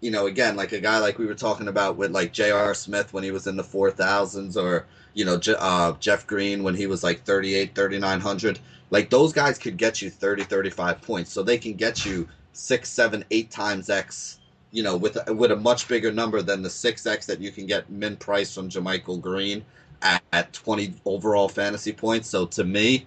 you 0.00 0.10
know, 0.10 0.26
again, 0.26 0.56
like 0.56 0.72
a 0.72 0.80
guy 0.80 0.98
like 0.98 1.18
we 1.18 1.26
were 1.26 1.34
talking 1.34 1.68
about 1.68 1.96
with 1.96 2.12
like 2.12 2.32
J.R. 2.32 2.74
Smith 2.74 3.12
when 3.12 3.24
he 3.24 3.30
was 3.30 3.46
in 3.46 3.56
the 3.56 3.64
4000s 3.64 4.56
or, 4.56 4.86
you 5.14 5.24
know, 5.24 5.40
uh, 5.58 5.92
Jeff 5.98 6.26
Green 6.26 6.62
when 6.62 6.74
he 6.74 6.86
was 6.86 7.02
like 7.02 7.24
38, 7.24 7.74
3900. 7.74 8.60
Like 8.90 9.10
those 9.10 9.32
guys 9.32 9.58
could 9.58 9.76
get 9.76 10.00
you 10.00 10.10
30, 10.10 10.44
35 10.44 11.02
points. 11.02 11.32
So 11.32 11.42
they 11.42 11.58
can 11.58 11.74
get 11.74 12.06
you 12.06 12.28
six, 12.52 12.88
seven, 12.88 13.24
eight 13.30 13.50
times 13.50 13.90
X, 13.90 14.38
you 14.70 14.82
know, 14.82 14.96
with, 14.96 15.18
with 15.30 15.50
a 15.50 15.56
much 15.56 15.88
bigger 15.88 16.12
number 16.12 16.42
than 16.42 16.62
the 16.62 16.68
6X 16.68 17.26
that 17.26 17.40
you 17.40 17.50
can 17.50 17.66
get 17.66 17.90
min 17.90 18.16
price 18.16 18.54
from 18.54 18.68
JaMychal 18.68 19.20
Green 19.20 19.64
at, 20.02 20.22
at 20.32 20.52
20 20.52 20.94
overall 21.06 21.48
fantasy 21.48 21.92
points. 21.92 22.28
So 22.28 22.46
to 22.46 22.62
me, 22.62 23.06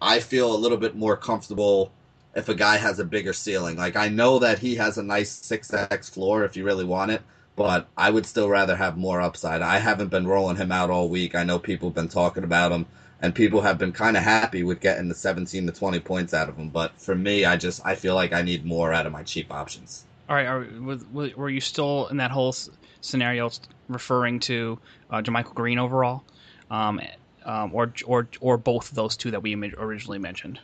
I 0.00 0.18
feel 0.18 0.52
a 0.52 0.58
little 0.58 0.78
bit 0.78 0.96
more 0.96 1.16
comfortable 1.16 1.92
if 2.34 2.48
a 2.48 2.54
guy 2.54 2.76
has 2.76 2.98
a 2.98 3.04
bigger 3.04 3.32
ceiling. 3.32 3.76
Like 3.76 3.96
I 3.96 4.08
know 4.08 4.38
that 4.38 4.58
he 4.58 4.76
has 4.76 4.98
a 4.98 5.02
nice 5.02 5.40
6x 5.40 6.10
floor 6.10 6.44
if 6.44 6.56
you 6.56 6.64
really 6.64 6.84
want 6.84 7.10
it, 7.10 7.22
but 7.56 7.88
I 7.96 8.10
would 8.10 8.26
still 8.26 8.48
rather 8.48 8.76
have 8.76 8.96
more 8.96 9.20
upside. 9.20 9.62
I 9.62 9.78
haven't 9.78 10.08
been 10.08 10.26
rolling 10.26 10.56
him 10.56 10.72
out 10.72 10.90
all 10.90 11.08
week. 11.08 11.34
I 11.34 11.44
know 11.44 11.58
people 11.58 11.88
have 11.88 11.94
been 11.94 12.08
talking 12.08 12.44
about 12.44 12.72
him 12.72 12.86
and 13.20 13.34
people 13.34 13.60
have 13.60 13.78
been 13.78 13.92
kind 13.92 14.16
of 14.16 14.22
happy 14.24 14.64
with 14.64 14.80
getting 14.80 15.08
the 15.08 15.14
17 15.14 15.66
to 15.66 15.72
20 15.72 16.00
points 16.00 16.34
out 16.34 16.48
of 16.48 16.56
him, 16.56 16.68
but 16.68 16.92
for 17.00 17.14
me, 17.14 17.44
I 17.44 17.56
just 17.56 17.80
I 17.84 17.94
feel 17.94 18.14
like 18.14 18.32
I 18.32 18.42
need 18.42 18.64
more 18.64 18.92
out 18.92 19.06
of 19.06 19.12
my 19.12 19.22
cheap 19.22 19.52
options. 19.52 20.04
All 20.28 20.36
right, 20.36 20.46
are, 20.46 20.66
was, 20.80 21.04
were 21.12 21.48
you 21.48 21.60
still 21.60 22.08
in 22.08 22.16
that 22.16 22.30
whole 22.30 22.54
scenario 23.00 23.50
referring 23.88 24.40
to 24.40 24.78
uh, 25.10 25.22
JaMychal 25.22 25.54
Green 25.54 25.78
overall? 25.78 26.24
Um, 26.70 27.00
um, 27.44 27.74
or 27.74 27.92
or 28.06 28.28
or 28.40 28.56
both 28.56 28.90
of 28.90 28.94
those 28.94 29.16
two 29.16 29.30
that 29.32 29.42
we 29.42 29.54
originally 29.54 30.18
mentioned. 30.18 30.60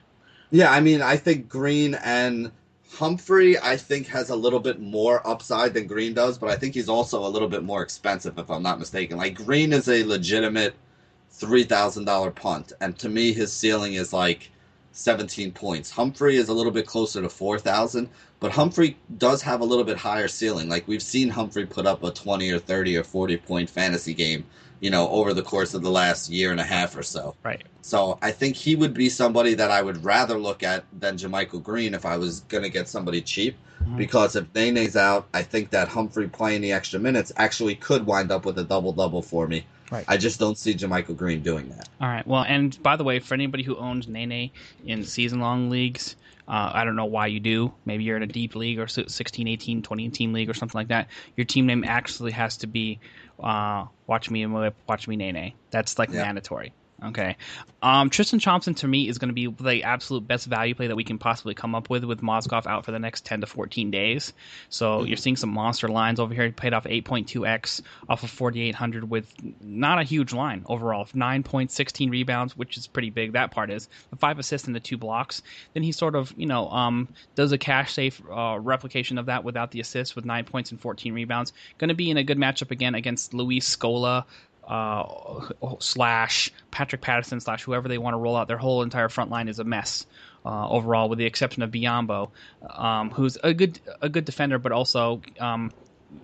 Yeah, 0.51 0.70
I 0.72 0.80
mean, 0.80 1.03
I 1.03 1.16
think 1.16 1.49
Green 1.49 1.94
and 1.94 2.51
Humphrey, 2.92 3.59
I 3.59 3.76
think, 3.76 4.07
has 4.09 4.30
a 4.30 4.36
little 4.36 4.61
bit 4.61 4.80
more 4.80 5.26
upside 5.26 5.74
than 5.74 5.86
Green 5.86 6.14
does, 6.14 6.38
but 6.38 6.49
I 6.49 6.57
think 6.57 6.74
he's 6.74 6.88
also 6.88 7.26
a 7.26 7.28
little 7.28 7.49
bit 7.49 7.64
more 7.64 7.82
expensive, 7.82 8.38
if 8.38 8.51
I'm 8.51 8.62
not 8.62 8.78
mistaken. 8.78 9.18
Like, 9.18 9.34
Green 9.34 9.74
is 9.74 9.88
a 9.88 10.05
legitimate 10.05 10.74
$3,000 11.32 12.34
punt, 12.34 12.72
and 12.80 12.99
to 12.99 13.11
me, 13.11 13.32
his 13.32 13.53
ceiling 13.53 13.94
is 13.94 14.12
like 14.14 14.51
17 14.92 15.53
points. 15.53 15.90
Humphrey 15.90 16.36
is 16.36 16.49
a 16.49 16.55
little 16.55 16.72
bit 16.72 16.86
closer 16.86 17.20
to 17.20 17.28
4,000, 17.28 18.09
but 18.41 18.53
Humphrey 18.53 18.97
does 19.16 19.43
have 19.43 19.61
a 19.61 19.64
little 19.64 19.84
bit 19.84 19.97
higher 19.97 20.28
ceiling. 20.28 20.68
Like, 20.68 20.86
we've 20.86 21.03
seen 21.03 21.28
Humphrey 21.28 21.66
put 21.66 21.86
up 21.86 22.03
a 22.05 22.11
20 22.11 22.51
or 22.51 22.59
30 22.59 22.97
or 22.97 23.05
40 23.05 23.36
point 23.39 23.70
fantasy 23.70 24.14
game 24.14 24.45
you 24.80 24.91
know, 24.91 25.09
over 25.09 25.34
the 25.34 25.43
course 25.43 25.74
of 25.74 25.82
the 25.82 25.91
last 25.91 26.30
year 26.30 26.51
and 26.51 26.61
a 26.61 26.64
half 26.64 26.97
or 26.97 27.03
so. 27.03 27.34
Right. 27.43 27.64
So 27.82 28.18
I 28.22 28.30
think 28.30 28.57
he 28.57 28.76
would 28.76 28.95
be 28.95 29.09
somebody 29.09 29.55
that 29.55 29.70
I 29.70 29.82
would 29.82 30.05
rather 30.05 30.39
look 30.39 30.62
at 30.62 30.84
than 30.99 31.16
JaMychal 31.16 31.62
Green 31.62 31.95
if 31.95 32.05
I 32.07 32.16
was 32.16 32.41
going 32.41 32.62
to 32.62 32.70
get 32.70 32.89
somebody 32.89 33.20
cheap. 33.20 33.57
Mm-hmm. 33.80 33.97
Because 33.97 34.36
if 34.36 34.53
Nene's 34.55 34.97
out, 34.97 35.28
I 35.32 35.43
think 35.43 35.70
that 35.70 35.89
Humphrey 35.89 36.28
playing 36.28 36.61
the 36.61 36.72
extra 36.72 36.99
minutes 36.99 37.32
actually 37.36 37.76
could 37.76 38.07
wind 38.07 38.30
up 38.30 38.45
with 38.45 38.59
a 38.59 38.64
double 38.64 38.93
double 38.93 39.22
for 39.22 39.47
me. 39.47 39.64
Right. 39.91 40.05
I 40.07 40.16
just 40.16 40.39
don't 40.39 40.59
see 40.59 40.74
JaMychal 40.74 41.16
Green 41.16 41.43
doing 41.43 41.70
that. 41.70 41.89
All 42.01 42.09
right. 42.09 42.26
Well, 42.26 42.45
and 42.47 42.80
by 42.82 42.97
the 42.97 43.05
way, 43.05 43.20
for 43.20 43.34
anybody 43.34 43.62
who 43.62 43.76
owns 43.76 44.07
Nene 44.07 44.51
in 44.84 45.05
season 45.05 45.41
long 45.41 45.70
leagues, 45.70 46.16
uh, 46.49 46.70
I 46.72 46.84
don't 46.84 46.96
know 46.96 47.05
why 47.05 47.26
you 47.26 47.40
do. 47.40 47.74
Maybe 47.84 48.05
you're 48.05 48.16
in 48.16 48.22
a 48.22 48.26
deep 48.26 48.57
league 48.57 48.78
or 48.78 48.86
16, 48.88 49.49
18, 49.49 49.82
20 49.82 50.09
team 50.09 50.32
league 50.32 50.49
or 50.49 50.55
something 50.55 50.78
like 50.78 50.88
that. 50.88 51.09
Your 51.36 51.44
team 51.44 51.66
name 51.66 51.84
actually 51.86 52.32
has 52.32 52.57
to 52.59 52.66
be 52.66 53.01
uh, 53.38 53.84
Watch 54.07 54.30
Me 54.30 54.46
Whip, 54.46 54.74
Watch 54.88 55.07
Me 55.07 55.16
Nene. 55.16 55.53
That's 55.70 55.99
like 55.99 56.11
yeah. 56.11 56.22
mandatory. 56.22 56.72
Okay. 57.05 57.36
Um, 57.80 58.11
Tristan 58.11 58.40
Thompson 58.40 58.74
to 58.74 58.88
me 58.88 59.09
is 59.09 59.18
going 59.18 59.28
to 59.28 59.34
be 59.34 59.46
the 59.46 59.84
absolute 59.84 60.26
best 60.26 60.46
value 60.46 60.74
play 60.74 60.88
that 60.88 60.96
we 60.96 61.05
can 61.05 61.18
possibly 61.18 61.55
come 61.55 61.76
up 61.76 61.88
with 61.88 62.03
with 62.03 62.22
Mozgov 62.22 62.66
out 62.66 62.84
for 62.84 62.90
the 62.90 62.99
next 62.99 63.24
10 63.24 63.42
to 63.42 63.46
14 63.46 63.92
days. 63.92 64.32
So 64.68 64.99
mm-hmm. 64.99 65.07
you're 65.07 65.16
seeing 65.16 65.36
some 65.36 65.51
monster 65.51 65.86
lines 65.86 66.18
over 66.18 66.34
here. 66.34 66.46
He 66.46 66.51
played 66.51 66.74
off 66.74 66.84
8.2x 66.84 67.82
off 68.09 68.24
of 68.24 68.30
4,800 68.30 69.09
with 69.09 69.32
not 69.61 70.01
a 70.01 70.03
huge 70.03 70.32
line 70.32 70.64
overall. 70.66 71.05
9.16 71.07 72.11
rebounds, 72.11 72.57
which 72.57 72.76
is 72.76 72.88
pretty 72.88 73.11
big. 73.11 73.34
That 73.34 73.53
part 73.53 73.70
is. 73.70 73.88
The 74.11 74.16
five 74.16 74.40
assists 74.40 74.66
and 74.66 74.74
the 74.74 74.80
two 74.80 74.96
blocks. 74.96 75.42
Then 75.74 75.84
he 75.84 75.92
sort 75.92 76.16
of, 76.16 76.34
you 76.36 76.46
know, 76.46 76.68
um, 76.68 77.09
does 77.36 77.53
a 77.53 77.59
cash 77.59 77.92
safe 77.92 78.20
uh, 78.28 78.59
replication 78.61 79.18
of 79.18 79.26
that 79.26 79.44
without 79.44 79.70
the 79.70 79.78
assists 79.78 80.16
with 80.16 80.24
nine 80.24 80.44
points 80.44 80.72
and 80.72 80.80
14 80.80 81.14
rebounds. 81.14 81.53
Going 81.78 81.88
to 81.88 81.94
be 81.94 82.11
in 82.11 82.16
a 82.16 82.24
good 82.24 82.38
matchup 82.38 82.72
again 82.72 82.96
against 82.96 83.34
Luis 83.34 83.76
Scola, 83.76 84.24
uh, 84.69 85.49
slash 85.81 86.53
Patrick 86.71 87.01
Patterson 87.01 87.41
slash 87.41 87.64
whoever 87.64 87.89
they 87.89 87.99
want 87.99 88.14
to 88.14 88.19
roll 88.19 88.37
out. 88.37 88.49
Their 88.49 88.59
whole 88.59 88.83
entire 88.83 89.09
front 89.09 89.31
line 89.31 89.49
is 89.49 89.59
a 89.59 89.64
mess 89.64 90.07
uh, 90.45 90.69
overall, 90.69 91.09
with 91.09 91.19
the 91.19 91.25
exception 91.25 91.62
of 91.62 91.71
Biyombo, 91.71 92.31
um, 92.71 93.11
who's 93.11 93.39
a 93.43 93.55
good 93.55 93.81
a 94.03 94.09
good 94.09 94.25
defender, 94.25 94.59
but 94.59 94.73
also 94.73 95.23
um, 95.41 95.73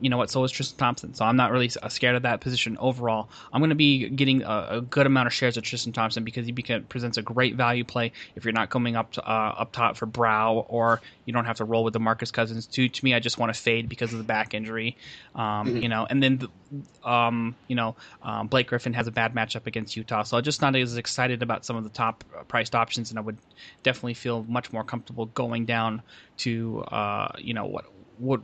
you 0.00 0.08
know 0.08 0.16
what? 0.16 0.30
So 0.30 0.42
is 0.44 0.50
Tristan 0.50 0.78
Thompson. 0.78 1.14
So 1.14 1.24
I'm 1.24 1.36
not 1.36 1.50
really 1.50 1.68
scared 1.68 2.16
of 2.16 2.22
that 2.22 2.40
position 2.40 2.76
overall. 2.78 3.28
I'm 3.52 3.60
going 3.60 3.70
to 3.70 3.76
be 3.76 4.08
getting 4.08 4.42
a, 4.42 4.66
a, 4.70 4.80
good 4.80 5.06
amount 5.06 5.26
of 5.26 5.32
shares 5.32 5.56
of 5.56 5.62
Tristan 5.62 5.92
Thompson 5.92 6.24
because 6.24 6.46
he 6.46 6.52
beca- 6.52 6.88
presents 6.88 7.18
a 7.18 7.22
great 7.22 7.54
value 7.54 7.84
play 7.84 8.12
if 8.34 8.44
you're 8.44 8.52
not 8.52 8.70
coming 8.70 8.96
up 8.96 9.12
to, 9.12 9.22
uh, 9.22 9.54
up 9.58 9.72
top 9.72 9.96
for 9.96 10.06
Brow 10.06 10.66
or 10.68 11.00
you 11.26 11.32
don't 11.32 11.44
have 11.44 11.56
to 11.56 11.64
roll 11.64 11.84
with 11.84 11.94
DeMarcus 11.94 12.32
Cousins. 12.32 12.66
To 12.68 12.88
to 12.88 13.04
me, 13.04 13.14
I 13.14 13.20
just 13.20 13.38
want 13.38 13.54
to 13.54 13.60
fade 13.60 13.88
because 13.88 14.12
of 14.12 14.18
the 14.18 14.24
back 14.24 14.54
injury. 14.54 14.96
Um, 15.34 15.68
mm-hmm. 15.68 15.76
You 15.78 15.88
know, 15.88 16.06
and 16.08 16.22
then 16.22 16.38
the, 16.38 17.08
um, 17.08 17.54
you 17.68 17.76
know 17.76 17.96
um, 18.22 18.48
Blake 18.48 18.68
Griffin 18.68 18.94
has 18.94 19.06
a 19.06 19.12
bad 19.12 19.34
matchup 19.34 19.66
against 19.66 19.96
Utah, 19.96 20.22
so 20.22 20.36
I'm 20.36 20.42
just 20.42 20.60
not 20.60 20.76
as 20.76 20.96
excited 20.96 21.42
about 21.42 21.64
some 21.64 21.76
of 21.76 21.84
the 21.84 21.90
top 21.90 22.24
priced 22.48 22.74
options, 22.74 23.10
and 23.10 23.18
I 23.18 23.22
would 23.22 23.38
definitely 23.82 24.14
feel 24.14 24.44
much 24.44 24.72
more 24.72 24.84
comfortable 24.84 25.26
going 25.26 25.64
down 25.66 26.02
to 26.38 26.82
uh, 26.88 27.32
you 27.38 27.54
know 27.54 27.66
what 27.66 27.86
what 28.18 28.40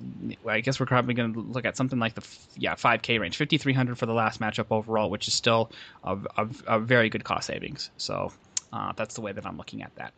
I 0.47 0.61
guess 0.61 0.81
we're 0.81 0.87
probably 0.87 1.15
going 1.15 1.35
to 1.35 1.41
look 1.41 1.65
at 1.65 1.77
something 1.77 1.99
like 1.99 2.15
the 2.15 2.27
yeah 2.57 2.75
5K 2.75 3.21
range, 3.21 3.37
5300 3.37 3.99
for 3.99 4.07
the 4.07 4.13
last 4.13 4.41
matchup 4.41 4.67
overall, 4.71 5.11
which 5.11 5.29
is 5.29 5.35
still 5.35 5.71
a, 6.05 6.19
a, 6.37 6.49
a 6.67 6.79
very 6.81 7.09
good 7.09 7.25
cost 7.25 7.47
savings. 7.47 7.91
So 7.97 8.33
uh, 8.73 8.93
that's 8.97 9.15
the 9.15 9.21
way 9.21 9.33
that 9.33 9.47
I'm 9.47 9.57
looking 9.57 9.83
at 9.83 9.93
that. 9.97 10.13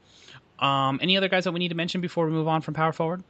Um, 0.65 1.01
any 1.03 1.17
other 1.17 1.29
guys 1.29 1.45
that 1.45 1.53
we 1.53 1.59
need 1.59 1.69
to 1.69 1.75
mention 1.75 2.01
before 2.01 2.27
we 2.27 2.33
move 2.33 2.49
on 2.49 2.63
from 2.63 2.75
power 2.75 2.93
forward? 2.93 3.23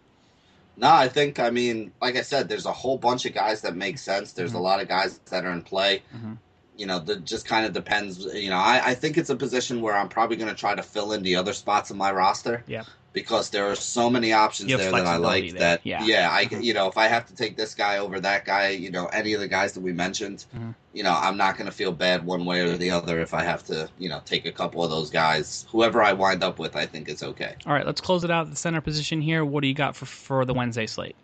No, 0.77 0.91
I 0.91 1.09
think 1.09 1.39
I 1.39 1.51
mean, 1.51 1.93
like 2.01 2.17
I 2.17 2.23
said, 2.23 2.49
there's 2.49 2.67
a 2.67 2.73
whole 2.73 2.99
bunch 2.99 3.27
of 3.27 3.35
guys 3.35 3.63
that 3.63 3.77
make 3.77 3.99
sense. 3.99 4.33
There's 4.33 4.51
mm-hmm. 4.51 4.59
a 4.59 4.63
lot 4.63 4.81
of 4.81 4.89
guys 4.89 5.19
that 5.31 5.45
are 5.45 5.53
in 5.53 5.63
play. 5.63 6.03
Mm-hmm. 6.15 6.35
You 6.77 6.87
know, 6.87 6.99
that 7.01 7.25
just 7.25 7.47
kind 7.47 7.67
of 7.67 7.75
depends. 7.75 8.25
You 8.25 8.49
know, 8.49 8.57
I, 8.57 8.81
I 8.87 8.95
think 8.95 9.19
it's 9.19 9.29
a 9.29 9.37
position 9.37 9.83
where 9.83 9.95
I'm 9.95 10.09
probably 10.09 10.37
going 10.37 10.49
to 10.49 10.55
try 10.55 10.75
to 10.75 10.83
fill 10.83 11.13
in 11.13 11.23
the 11.23 11.37
other 11.37 11.53
spots 11.53 11.91
in 11.91 11.99
my 11.99 12.11
roster. 12.11 12.65
Yeah 12.67 12.85
because 13.13 13.51
there 13.51 13.71
are 13.71 13.75
so 13.75 14.09
many 14.09 14.33
options 14.33 14.69
there 14.69 14.91
that 14.91 15.07
I 15.07 15.17
like 15.17 15.55
that 15.55 15.81
yeah. 15.85 16.05
yeah 16.05 16.29
I 16.31 16.47
mm-hmm. 16.47 16.63
you 16.63 16.75
know 16.75 16.89
if 16.89 16.97
I 16.97 17.09
have 17.09 17.27
to 17.27 17.35
take 17.35 17.57
this 17.57 17.75
guy 17.75 17.99
over 17.99 18.21
that 18.21 18.45
guy 18.45 18.71
you 18.71 18.91
know 18.91 19.07
any 19.07 19.35
of 19.35 19.41
the 19.41 19.49
guys 19.49 19.75
that 19.75 19.81
we 19.81 19.93
mentioned 19.93 20.47
mm-hmm. 20.55 20.71
you 20.93 21.03
know 21.03 21.13
I'm 21.13 21.37
not 21.37 21.57
going 21.57 21.67
to 21.67 21.73
feel 21.73 21.93
bad 21.93 22.25
one 22.25 22.45
way 22.45 22.61
or 22.61 22.77
the 22.77 22.91
other 22.91 23.21
if 23.21 23.35
I 23.35 23.43
have 23.43 23.65
to 23.65 23.89
you 23.99 24.09
know 24.09 24.21
take 24.25 24.47
a 24.47 24.53
couple 24.53 24.83
of 24.83 24.91
those 24.91 25.11
guys 25.11 25.67
whoever 25.71 26.03
I 26.03 26.13
wind 26.13 26.43
up 26.43 26.59
with 26.59 26.77
I 26.77 26.87
think 26.87 27.09
it's 27.09 27.23
okay 27.23 27.55
all 27.67 27.73
right 27.73 27.87
let's 27.87 28.01
close 28.01 28.25
it 28.25 28.31
out 28.31 28.51
the 28.51 28.57
center 28.57 28.81
position 28.81 29.21
here 29.21 29.45
what 29.45 29.63
do 29.63 29.69
you 29.69 29.75
got 29.75 29.97
for 29.97 30.07
for 30.07 30.45
the 30.45 30.55
Wednesday 30.55 30.87
slate 30.87 31.17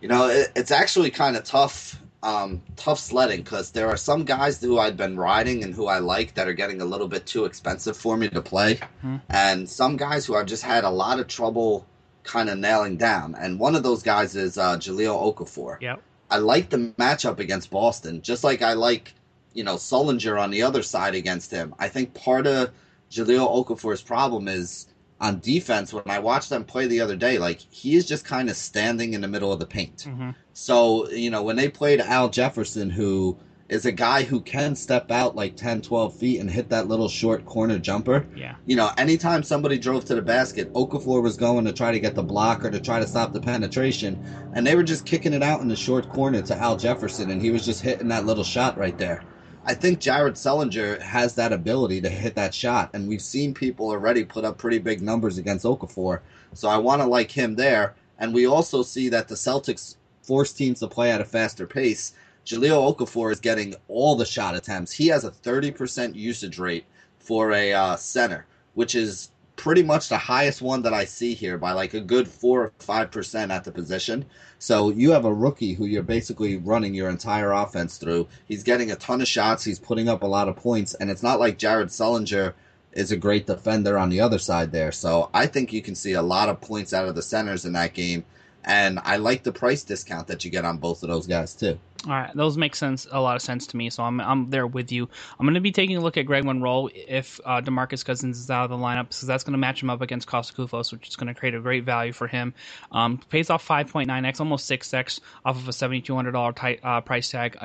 you 0.00 0.08
know 0.08 0.28
it, 0.28 0.52
it's 0.56 0.70
actually 0.70 1.10
kind 1.10 1.36
of 1.36 1.44
tough 1.44 2.00
um, 2.24 2.62
tough 2.76 2.98
sledding 2.98 3.42
because 3.42 3.70
there 3.70 3.88
are 3.88 3.96
some 3.96 4.24
guys 4.24 4.60
who 4.60 4.78
I've 4.78 4.96
been 4.96 5.16
riding 5.16 5.62
and 5.62 5.74
who 5.74 5.86
I 5.86 5.98
like 5.98 6.34
that 6.34 6.48
are 6.48 6.54
getting 6.54 6.80
a 6.80 6.84
little 6.84 7.06
bit 7.06 7.26
too 7.26 7.44
expensive 7.44 7.96
for 7.96 8.16
me 8.16 8.28
to 8.30 8.40
play, 8.40 8.76
mm-hmm. 8.76 9.16
and 9.28 9.68
some 9.68 9.96
guys 9.96 10.24
who 10.24 10.34
I've 10.34 10.46
just 10.46 10.62
had 10.62 10.84
a 10.84 10.90
lot 10.90 11.20
of 11.20 11.28
trouble 11.28 11.86
kind 12.22 12.48
of 12.48 12.58
nailing 12.58 12.96
down. 12.96 13.34
And 13.38 13.60
one 13.60 13.76
of 13.76 13.82
those 13.82 14.02
guys 14.02 14.34
is 14.34 14.56
uh, 14.56 14.78
Jahlil 14.78 15.34
Okafor. 15.34 15.80
Yep. 15.82 16.02
I 16.30 16.38
like 16.38 16.70
the 16.70 16.78
matchup 16.98 17.38
against 17.38 17.70
Boston, 17.70 18.22
just 18.22 18.42
like 18.42 18.62
I 18.62 18.72
like, 18.72 19.12
you 19.52 19.62
know, 19.62 19.74
Sullinger 19.74 20.40
on 20.40 20.50
the 20.50 20.62
other 20.62 20.82
side 20.82 21.14
against 21.14 21.50
him. 21.50 21.74
I 21.78 21.88
think 21.88 22.14
part 22.14 22.46
of 22.46 22.70
Jahlil 23.10 23.66
Okafor's 23.66 24.00
problem 24.00 24.48
is 24.48 24.86
on 25.20 25.40
defense, 25.40 25.92
when 25.92 26.04
I 26.06 26.18
watched 26.18 26.48
them 26.48 26.64
play 26.64 26.86
the 26.86 27.00
other 27.00 27.16
day, 27.16 27.38
like 27.38 27.60
he 27.70 27.94
is 27.94 28.06
just 28.06 28.24
kind 28.24 28.48
of 28.48 28.56
standing 28.56 29.12
in 29.12 29.20
the 29.20 29.28
middle 29.28 29.52
of 29.52 29.58
the 29.58 29.66
paint. 29.66 30.06
Mm-hmm. 30.08 30.30
So, 30.54 31.10
you 31.10 31.30
know, 31.30 31.42
when 31.42 31.56
they 31.56 31.68
played 31.68 32.00
Al 32.00 32.28
Jefferson, 32.28 32.88
who 32.88 33.36
is 33.68 33.86
a 33.86 33.92
guy 33.92 34.22
who 34.22 34.40
can 34.40 34.76
step 34.76 35.10
out 35.10 35.34
like 35.34 35.56
10, 35.56 35.82
12 35.82 36.14
feet 36.14 36.40
and 36.40 36.50
hit 36.50 36.68
that 36.68 36.86
little 36.86 37.08
short 37.08 37.44
corner 37.44 37.78
jumper. 37.78 38.26
Yeah. 38.36 38.54
You 38.66 38.76
know, 38.76 38.90
anytime 38.96 39.42
somebody 39.42 39.78
drove 39.78 40.04
to 40.06 40.14
the 40.14 40.22
basket, 40.22 40.72
Okafor 40.74 41.22
was 41.22 41.36
going 41.36 41.64
to 41.64 41.72
try 41.72 41.90
to 41.90 41.98
get 41.98 42.14
the 42.14 42.22
block 42.22 42.64
or 42.64 42.70
to 42.70 42.78
try 42.78 43.00
to 43.00 43.06
stop 43.06 43.32
the 43.32 43.40
penetration. 43.40 44.22
And 44.54 44.66
they 44.66 44.76
were 44.76 44.82
just 44.82 45.06
kicking 45.06 45.32
it 45.32 45.42
out 45.42 45.60
in 45.60 45.68
the 45.68 45.76
short 45.76 46.08
corner 46.10 46.42
to 46.42 46.56
Al 46.56 46.76
Jefferson, 46.76 47.30
and 47.30 47.42
he 47.42 47.50
was 47.50 47.64
just 47.64 47.80
hitting 47.80 48.08
that 48.08 48.26
little 48.26 48.44
shot 48.44 48.78
right 48.78 48.96
there. 48.96 49.22
I 49.66 49.74
think 49.74 49.98
Jared 49.98 50.34
Sullinger 50.34 51.00
has 51.00 51.34
that 51.36 51.52
ability 51.52 52.02
to 52.02 52.10
hit 52.10 52.34
that 52.34 52.54
shot, 52.54 52.90
and 52.92 53.08
we've 53.08 53.22
seen 53.22 53.54
people 53.54 53.88
already 53.88 54.22
put 54.22 54.44
up 54.44 54.58
pretty 54.58 54.78
big 54.78 55.00
numbers 55.00 55.38
against 55.38 55.64
Okafor. 55.64 56.20
So 56.52 56.68
I 56.68 56.76
want 56.76 57.00
to 57.00 57.08
like 57.08 57.30
him 57.30 57.56
there. 57.56 57.94
And 58.18 58.32
we 58.32 58.46
also 58.46 58.82
see 58.82 59.08
that 59.08 59.26
the 59.26 59.34
Celtics 59.34 59.96
force 60.26 60.52
teams 60.52 60.80
to 60.80 60.88
play 60.88 61.10
at 61.10 61.20
a 61.20 61.24
faster 61.24 61.66
pace. 61.66 62.14
Jahlil 62.44 62.94
Okafor 62.94 63.32
is 63.32 63.40
getting 63.40 63.74
all 63.88 64.16
the 64.16 64.26
shot 64.26 64.54
attempts. 64.54 64.92
He 64.92 65.08
has 65.08 65.24
a 65.24 65.30
30% 65.30 66.14
usage 66.14 66.58
rate 66.58 66.84
for 67.18 67.52
a 67.52 67.72
uh, 67.72 67.96
center, 67.96 68.46
which 68.74 68.94
is 68.94 69.30
pretty 69.56 69.82
much 69.82 70.08
the 70.08 70.18
highest 70.18 70.60
one 70.60 70.82
that 70.82 70.92
I 70.92 71.04
see 71.04 71.34
here 71.34 71.56
by 71.58 71.72
like 71.72 71.94
a 71.94 72.00
good 72.00 72.28
four 72.28 72.64
or 72.64 72.72
five 72.78 73.10
percent 73.10 73.52
at 73.52 73.64
the 73.64 73.72
position. 73.72 74.24
So 74.58 74.90
you 74.90 75.12
have 75.12 75.24
a 75.24 75.32
rookie 75.32 75.74
who 75.74 75.86
you're 75.86 76.02
basically 76.02 76.56
running 76.56 76.94
your 76.94 77.08
entire 77.08 77.52
offense 77.52 77.96
through. 77.96 78.28
He's 78.46 78.62
getting 78.62 78.90
a 78.90 78.96
ton 78.96 79.20
of 79.20 79.28
shots. 79.28 79.64
He's 79.64 79.78
putting 79.78 80.08
up 80.08 80.22
a 80.22 80.26
lot 80.26 80.48
of 80.48 80.56
points, 80.56 80.94
and 80.94 81.10
it's 81.10 81.22
not 81.22 81.40
like 81.40 81.58
Jared 81.58 81.88
Sullinger 81.88 82.54
is 82.92 83.12
a 83.12 83.16
great 83.16 83.46
defender 83.46 83.98
on 83.98 84.08
the 84.08 84.20
other 84.20 84.38
side 84.38 84.72
there. 84.72 84.92
So 84.92 85.28
I 85.34 85.46
think 85.46 85.72
you 85.72 85.82
can 85.82 85.94
see 85.94 86.12
a 86.12 86.22
lot 86.22 86.48
of 86.48 86.60
points 86.60 86.92
out 86.92 87.08
of 87.08 87.14
the 87.14 87.22
centers 87.22 87.64
in 87.64 87.72
that 87.72 87.94
game. 87.94 88.24
And 88.64 88.98
I 89.04 89.16
like 89.16 89.42
the 89.42 89.52
price 89.52 89.82
discount 89.82 90.26
that 90.28 90.44
you 90.44 90.50
get 90.50 90.64
on 90.64 90.78
both 90.78 91.02
of 91.02 91.08
those 91.08 91.26
guys 91.26 91.54
too. 91.54 91.78
All 92.06 92.12
right, 92.12 92.30
those 92.34 92.58
make 92.58 92.76
sense, 92.76 93.06
a 93.10 93.20
lot 93.20 93.34
of 93.34 93.40
sense 93.40 93.66
to 93.68 93.78
me. 93.78 93.88
So 93.88 94.02
I'm 94.02 94.20
I'm 94.20 94.50
there 94.50 94.66
with 94.66 94.92
you. 94.92 95.08
I'm 95.38 95.46
going 95.46 95.54
to 95.54 95.60
be 95.60 95.72
taking 95.72 95.96
a 95.96 96.00
look 96.00 96.18
at 96.18 96.26
Greg 96.26 96.44
Monroe 96.44 96.90
if 96.94 97.40
uh, 97.46 97.62
DeMarcus 97.62 98.04
Cousins 98.04 98.38
is 98.38 98.50
out 98.50 98.64
of 98.64 98.70
the 98.70 98.76
lineup, 98.76 99.08
because 99.08 99.22
that's 99.22 99.42
going 99.42 99.52
to 99.52 99.58
match 99.58 99.82
him 99.82 99.88
up 99.88 100.02
against 100.02 100.28
Kosta 100.28 100.54
Koufos, 100.54 100.92
which 100.92 101.08
is 101.08 101.16
going 101.16 101.28
to 101.28 101.34
create 101.38 101.54
a 101.54 101.60
great 101.60 101.84
value 101.84 102.12
for 102.12 102.26
him. 102.26 102.52
Um, 102.92 103.18
pays 103.30 103.48
off 103.48 103.66
5.9x, 103.66 104.40
almost 104.40 104.70
6x 104.70 105.20
off 105.46 105.56
of 105.56 105.66
a 105.66 105.72
$7,200 105.72 106.78
uh, 106.82 107.00
price 107.00 107.30
tag 107.30 107.56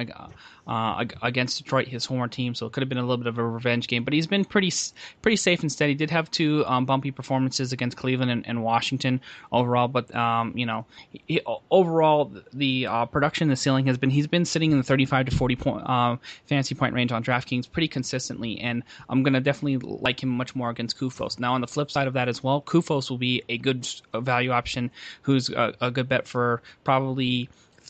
uh, 0.70 1.03
against 1.24 1.57
Detroit, 1.57 1.88
his 1.88 2.05
former 2.05 2.28
team. 2.28 2.53
So 2.53 2.67
it 2.67 2.74
could 2.74 2.82
have 2.82 2.89
been 2.89 2.99
a 2.99 3.01
little 3.01 3.17
bit 3.17 3.26
of 3.26 3.39
a 3.39 3.43
revenge 3.43 3.88
game, 3.88 4.03
but 4.03 4.13
he's 4.13 4.28
been 4.28 4.45
pretty 4.45 4.72
pretty 5.24 5.36
safe 5.36 5.61
and 5.61 5.72
steady. 5.72 5.95
Did 5.95 6.11
have 6.11 6.30
two 6.30 6.63
um, 6.67 6.86
bumpy 6.86 7.09
performances 7.09 7.74
against 7.74 7.97
Cleveland 7.97 8.30
and, 8.30 8.47
and 8.47 8.63
Washington 8.63 9.20
overall, 9.51 9.88
but 9.88 10.13
um, 10.15 10.53
you 10.55 10.67
know, 10.67 10.86
he, 11.26 11.41
overall 11.72 12.32
the 12.53 12.86
uh, 12.86 13.05
production, 13.07 13.49
the 13.49 13.55
ceiling 13.55 13.88
has 13.88 13.97
been 13.97 14.11
he's 14.11 14.28
been 14.28 14.45
sitting 14.45 14.72
in 14.72 14.78
the 14.78 14.84
35 14.84 15.26
to 15.26 15.36
40 15.36 15.55
point 15.55 15.89
uh, 15.89 16.17
fantasy 16.45 16.76
point 16.76 16.93
range 16.93 17.11
on 17.11 17.24
DraftKings 17.24 17.70
pretty 17.72 17.88
consistently, 17.88 18.59
and 18.59 18.84
I'm 19.09 19.24
gonna 19.24 19.41
definitely 19.41 19.78
like 19.78 20.22
him 20.22 20.30
much 20.30 20.55
more 20.55 20.70
against 20.70 20.99
Koufos. 20.99 21.39
Now 21.39 21.55
on 21.55 21.61
the 21.61 21.67
flip 21.67 21.89
side 21.89 22.07
of 22.07 22.13
that 22.13 22.30
as 22.30 22.43
well, 22.43 22.61
Koufos 22.61 23.09
will 23.09 23.17
be 23.17 23.41
a 23.49 23.57
good 23.57 23.88
value 24.13 24.51
option, 24.51 24.91
who's 25.24 25.49
a, 25.49 25.74
a 25.82 25.89
good 25.89 26.07
bet 26.07 26.28
for 26.28 26.61
probably 26.84 27.49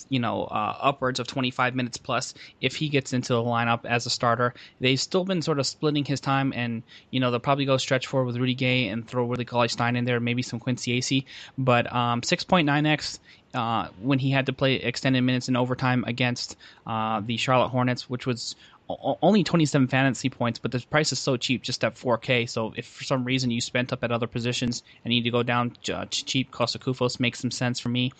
you 0.09 0.19
know 0.19 0.43
uh, 0.45 0.77
upwards 0.79 1.19
of 1.19 1.27
25 1.27 1.75
minutes 1.75 1.97
plus 1.97 2.33
if 2.61 2.75
he 2.75 2.89
gets 2.89 3.13
into 3.13 3.33
the 3.33 3.41
lineup 3.41 3.85
as 3.85 4.05
a 4.05 4.09
starter. 4.09 4.53
They've 4.79 4.99
still 4.99 5.25
been 5.25 5.41
sort 5.41 5.59
of 5.59 5.67
splitting 5.67 6.05
his 6.05 6.19
time, 6.19 6.53
and 6.55 6.83
you 7.11 7.19
know 7.19 7.31
they'll 7.31 7.39
probably 7.39 7.65
go 7.65 7.77
stretch 7.77 8.07
forward 8.07 8.27
with 8.27 8.37
Rudy 8.37 8.55
Gay 8.55 8.87
and 8.87 9.07
throw 9.07 9.25
Willie 9.25 9.45
Cauley 9.45 9.67
Stein 9.67 9.95
in 9.95 10.05
there, 10.05 10.19
maybe 10.19 10.41
some 10.41 10.59
Quincy 10.59 10.99
Acy. 10.99 11.25
But 11.57 11.91
um, 11.93 12.21
6.9x 12.21 13.19
uh, 13.53 13.87
when 14.01 14.19
he 14.19 14.29
had 14.31 14.45
to 14.45 14.53
play 14.53 14.75
extended 14.75 15.21
minutes 15.21 15.49
in 15.49 15.55
overtime 15.55 16.03
against 16.07 16.55
uh, 16.85 17.21
the 17.25 17.37
Charlotte 17.37 17.69
Hornets, 17.69 18.09
which 18.09 18.25
was 18.25 18.55
only 18.89 19.43
27 19.43 19.87
fantasy 19.87 20.29
points, 20.29 20.59
but 20.59 20.71
the 20.71 20.79
price 20.89 21.11
is 21.11 21.19
so 21.19 21.37
cheap, 21.37 21.61
just 21.61 21.83
at 21.83 21.95
4K. 21.95 22.49
So 22.49 22.73
if 22.75 22.87
for 22.87 23.03
some 23.03 23.23
reason 23.23 23.51
you 23.51 23.61
spent 23.61 23.93
up 23.93 24.03
at 24.03 24.11
other 24.11 24.27
positions 24.27 24.83
and 25.03 25.11
need 25.11 25.23
to 25.23 25.31
go 25.31 25.43
down 25.43 25.75
uh, 25.93 26.05
cheap, 26.09 26.51
Kosta 26.51 26.79
Koufos 26.79 27.19
makes 27.19 27.39
some 27.39 27.51
sense 27.51 27.79
for 27.79 27.89
me. 27.89 28.11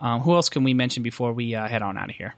Um, 0.00 0.20
who 0.20 0.34
else 0.34 0.48
can 0.48 0.64
we 0.64 0.74
mention 0.74 1.02
before 1.02 1.32
we 1.32 1.54
uh, 1.54 1.68
head 1.68 1.82
on 1.82 1.98
out 1.98 2.10
of 2.10 2.16
here? 2.16 2.34